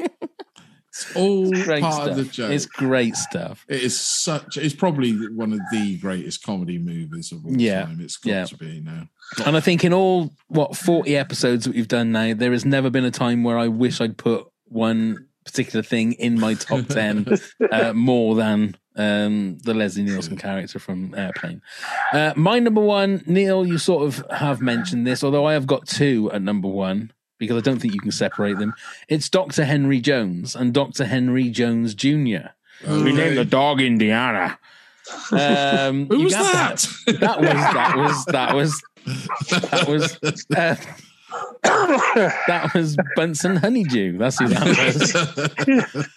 [0.95, 2.07] It's all Great part stuff.
[2.09, 2.51] of the joke.
[2.51, 3.65] It's great stuff.
[3.67, 4.55] it is such.
[4.55, 7.83] It's probably one of the greatest comedy movies of all Yeah.
[7.85, 7.99] time.
[7.99, 8.45] It's got Yeah.
[8.45, 9.09] to be now.
[9.45, 12.89] And I think in all what forty episodes that we've done now, there has never
[12.89, 17.25] been a time where I wish I'd put one particular thing in my top ten
[17.71, 21.61] uh, more than um, the Leslie Nielsen character from Airplane.
[22.13, 25.85] Uh, my number one, Neil, you sort of have mentioned this, although I have got
[25.87, 28.73] two at number one because I don't think you can separate them.
[29.07, 32.49] It's Doctor Henry Jones and Doctor Henry Jones Jr.
[32.87, 34.57] We named the dog Indiana.
[35.31, 37.19] Um, Who was have to that?
[37.19, 37.39] that
[37.95, 38.81] was that was
[39.47, 40.75] that was that was uh,
[42.47, 44.17] that was Bunsen Honeydew.
[44.17, 46.07] That's who that was.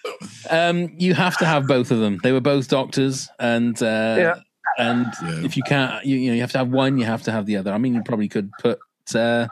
[0.50, 2.18] um, you have to have both of them.
[2.22, 4.34] They were both doctors, and uh, Yeah.
[4.78, 5.06] and
[5.44, 6.98] if you can't, you, you know, you have to have one.
[6.98, 7.72] You have to have the other.
[7.72, 8.78] I mean, you probably could put.
[9.14, 9.48] Uh,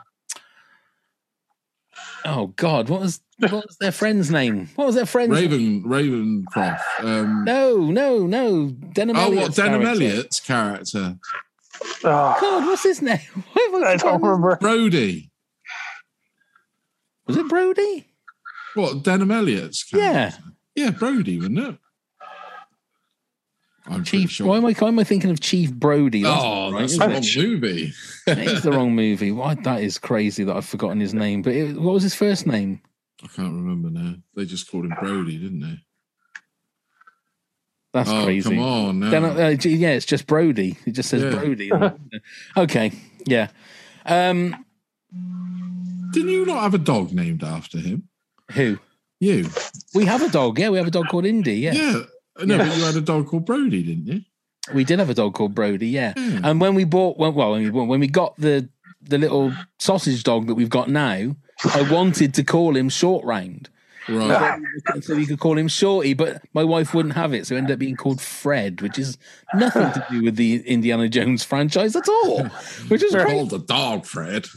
[2.26, 4.68] oh God, what was what was their friend's name?
[4.76, 5.84] What was their friend's name?
[5.86, 6.80] Raven Ravencroft.
[7.00, 8.68] Um, No, no, no.
[8.68, 9.88] Denholm oh, what Elliott's Denholm character.
[9.88, 11.18] Elliott's character?
[12.02, 13.20] God, what's his name?
[13.56, 14.56] I don't remember.
[14.56, 15.30] Brody.
[17.26, 18.06] Was it Brody?
[18.74, 19.84] What Denholm Elliott's?
[19.92, 20.32] Yeah.
[20.74, 21.78] Yeah, Brody, wasn't it?
[23.88, 24.30] I'm Chief.
[24.30, 24.46] sure.
[24.48, 24.72] Why am I?
[24.72, 26.24] Why am I thinking of Chief Brody?
[26.24, 27.36] Oh, not right, that's is the it?
[27.36, 27.92] wrong movie.
[28.26, 29.30] That is the wrong movie.
[29.32, 29.54] Why?
[29.54, 31.42] That is crazy that I've forgotten his name.
[31.42, 32.80] But it, what was his first name?
[33.22, 34.14] I can't remember now.
[34.34, 35.78] They just called him Brody, didn't they?
[37.92, 38.50] That's Oh, crazy.
[38.50, 39.10] come on, no.
[39.10, 40.76] Then, uh, yeah, it's just Brody.
[40.84, 41.30] It just says Yeah.
[41.38, 41.72] Brody.
[42.56, 42.92] okay.
[43.24, 43.48] Yeah.
[44.04, 44.64] Um,
[46.12, 48.08] Didn't you not have a dog named after him?
[48.52, 48.78] who?
[49.18, 49.48] You.
[49.94, 50.58] We have a dog.
[50.58, 51.54] Yeah, we have a dog called Indy.
[51.54, 51.72] Yeah.
[51.72, 52.02] Yeah.
[52.38, 52.68] Uh, no, Yeah.
[52.68, 54.20] but you had a dog called Brody, didn't you?
[54.74, 56.12] We did have a dog called Brody, yeah.
[56.16, 56.44] Hmm.
[56.44, 58.68] And when we bought, well, well, when we, when we got the
[59.08, 61.36] the little sausage dog that we've got now,
[61.72, 63.68] I wanted to call him Short Round.
[64.08, 64.60] Right.
[65.00, 67.72] So we could call him Shorty, but my wife wouldn't have it, so it ended
[67.74, 69.18] up being called Fred, which is
[69.54, 72.44] nothing to do with the Indiana Jones franchise at all.
[72.88, 73.14] Which is.
[73.14, 74.46] Called the dog, Fred.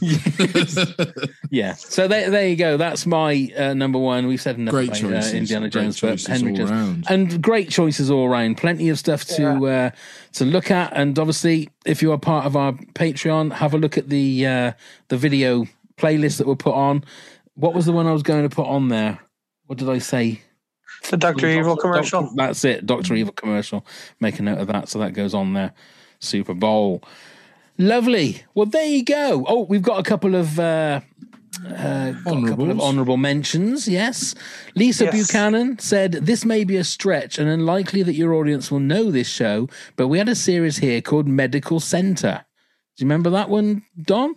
[1.50, 1.74] Yeah.
[1.74, 2.76] So there, there you go.
[2.76, 4.28] That's my uh, number one.
[4.28, 5.34] We've said enough Great about choices.
[5.34, 8.56] uh, Indiana Great Jones, but Henry all Jones, and great choices all around.
[8.56, 9.90] Plenty of stuff to uh,
[10.34, 13.98] to look at, and obviously, if you are part of our Patreon, have a look
[13.98, 14.72] at the uh,
[15.08, 15.66] the video
[15.96, 17.04] playlist that we'll put on.
[17.54, 19.18] What was the one I was going to put on there?
[19.70, 20.40] What did I say?
[21.12, 22.32] The Doctor Evil Doctor- commercial.
[22.34, 22.86] that's it.
[22.86, 23.86] Doctor Evil commercial.
[24.18, 25.72] Make a note of that, so that goes on there.
[26.18, 27.04] Super Bowl.
[27.78, 28.42] Lovely.
[28.52, 29.44] Well, there you go.
[29.46, 31.02] Oh, we've got a couple of uh,
[31.64, 33.86] uh, got a couple of honourable mentions.
[33.86, 34.34] Yes,
[34.74, 35.14] Lisa Yes.
[35.14, 39.28] Buchanan said this may be a stretch and unlikely that your audience will know this
[39.28, 42.44] show, but we had a series here called Medical Center.
[42.96, 44.34] Do you remember that one, Don?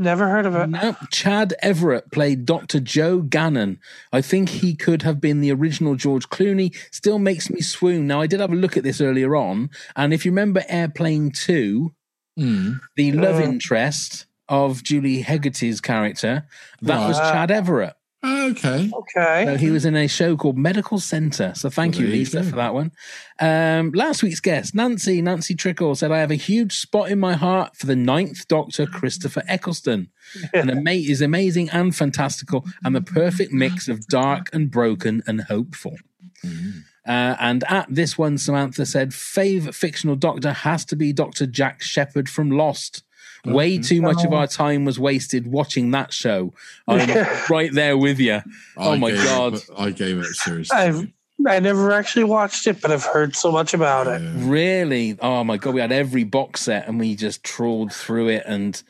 [0.00, 0.68] Never heard of it.
[0.68, 2.78] No, Chad Everett played Dr.
[2.78, 3.80] Joe Gannon.
[4.12, 6.72] I think he could have been the original George Clooney.
[6.92, 8.06] Still makes me swoon.
[8.06, 11.32] Now, I did have a look at this earlier on, and if you remember Airplane
[11.32, 11.92] 2,
[12.38, 12.78] Mm.
[12.94, 13.42] the love Uh.
[13.42, 16.46] interest of Julie Hagerty's character,
[16.82, 17.94] that was Chad Everett.
[18.24, 18.90] Okay.
[18.92, 19.44] Okay.
[19.46, 21.52] So he was in a show called Medical Center.
[21.54, 22.90] So thank Well, you, there you Lisa, for that one.
[23.38, 27.34] Um, last week's guest, Nancy, Nancy Trickle, said, I have a huge spot in my
[27.34, 30.10] heart for the ninth Doctor, Christopher Eccleston.
[30.52, 35.40] And ama- is amazing and fantastical and the perfect mix of dark and broken and
[35.40, 35.96] hopeful.
[36.44, 41.46] Uh, and at this one, Samantha said, fave fictional doctor has to be Dr.
[41.46, 43.04] Jack Shephard from Lost.
[43.52, 46.52] Way too much of our time was wasted watching that show.
[46.86, 48.42] I'm right there with you.
[48.76, 49.60] Oh I my gave God.
[49.76, 50.70] I gave it a serious.
[50.70, 51.06] I've
[51.46, 54.20] I never actually watched it, but I've heard so much about it.
[54.36, 55.16] Really?
[55.20, 58.82] Oh my god, we had every box set and we just trawled through it and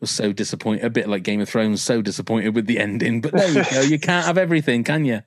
[0.00, 0.84] was so disappointed.
[0.84, 3.20] A bit like Game of Thrones, so disappointed with the ending.
[3.20, 3.80] But there you go.
[3.80, 5.22] You can't have everything, can you?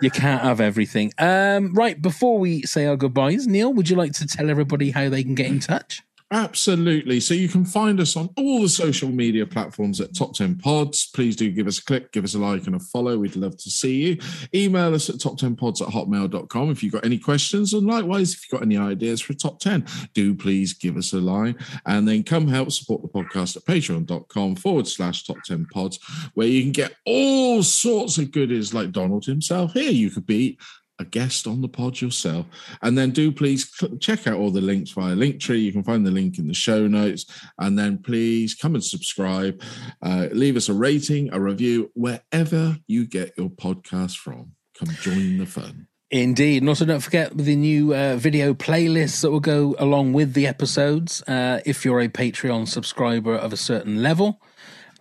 [0.00, 1.12] You can't have everything.
[1.18, 5.08] Um, right, before we say our goodbyes, Neil, would you like to tell everybody how
[5.08, 6.02] they can get in touch?
[6.32, 7.18] Absolutely.
[7.18, 11.10] So you can find us on all the social media platforms at Top 10 Pods.
[11.12, 13.18] Please do give us a click, give us a like and a follow.
[13.18, 14.18] We'd love to see you.
[14.54, 17.72] Email us at top10pods at hotmail.com if you've got any questions.
[17.72, 19.84] And likewise, if you've got any ideas for top 10,
[20.14, 21.56] do please give us a line.
[21.84, 25.98] And then come help support the podcast at patreon.com forward slash top 10 pods,
[26.34, 29.72] where you can get all sorts of goodies like Donald himself.
[29.72, 30.58] Here, you could be
[31.00, 32.46] a guest on the pod yourself.
[32.82, 35.62] And then do please check out all the links via Linktree.
[35.62, 37.26] You can find the link in the show notes.
[37.58, 39.60] And then please come and subscribe.
[40.02, 44.52] Uh, leave us a rating, a review, wherever you get your podcast from.
[44.78, 45.88] Come join the fun.
[46.10, 46.62] Indeed.
[46.62, 50.46] And also don't forget the new uh, video playlists that will go along with the
[50.46, 54.40] episodes uh, if you're a Patreon subscriber of a certain level.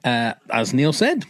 [0.03, 1.25] Uh, as Neil said,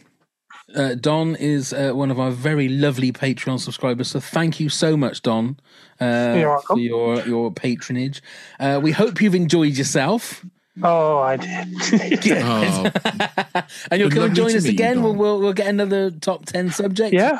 [0.76, 4.10] uh, Don is uh, one of our very lovely Patreon subscribers.
[4.10, 5.60] So thank you so much, Don,
[6.00, 6.76] uh, You're welcome.
[6.76, 8.22] for your, your patronage.
[8.60, 10.46] Uh, we hope you've enjoyed yourself.
[10.82, 11.68] Oh, I did.
[12.41, 12.91] Oh,
[13.91, 15.04] And you'll Been come and join us meet you, again.
[15.04, 17.14] We'll, we'll, we'll get another top 10 subject.
[17.14, 17.40] yeah.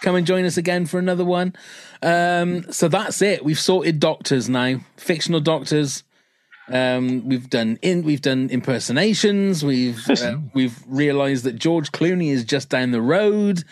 [0.00, 1.54] come and join us again for another one.
[2.02, 3.44] Um, so that's it.
[3.44, 6.02] We've sorted doctors now, fictional doctors.
[6.68, 9.64] Um, we've done in we've done impersonations.
[9.64, 13.64] We've uh, we've realised that George Clooney is just down the road.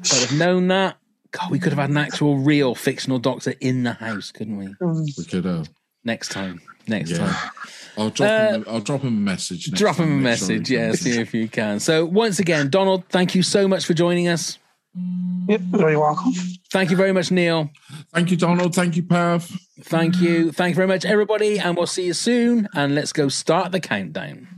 [0.00, 0.96] I'd have known that.
[1.32, 4.74] God, we could have had an actual, real fictional doctor in the house, couldn't we?
[4.80, 5.64] we could, uh,
[6.02, 6.60] Next time.
[6.88, 7.18] Next yeah.
[7.18, 7.50] time.
[7.98, 9.70] I'll drop, him, I'll drop him a message.
[9.72, 11.78] Drop him a sure message, he yeah, see if you can.
[11.78, 14.58] So, once again, Donald, thank you so much for joining us.
[14.94, 16.32] Yep, you're welcome.
[16.72, 17.70] Thank you very much, Neil.
[18.12, 18.74] Thank you, Donald.
[18.74, 19.50] Thank you, Pav.
[19.82, 20.52] Thank you.
[20.52, 21.58] Thank you very much, everybody.
[21.58, 22.68] And we'll see you soon.
[22.74, 24.48] And let's go start the countdown.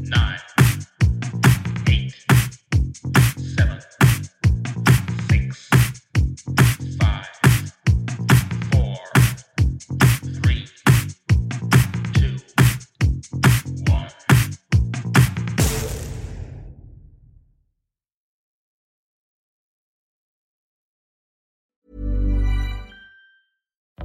[0.00, 0.38] nine,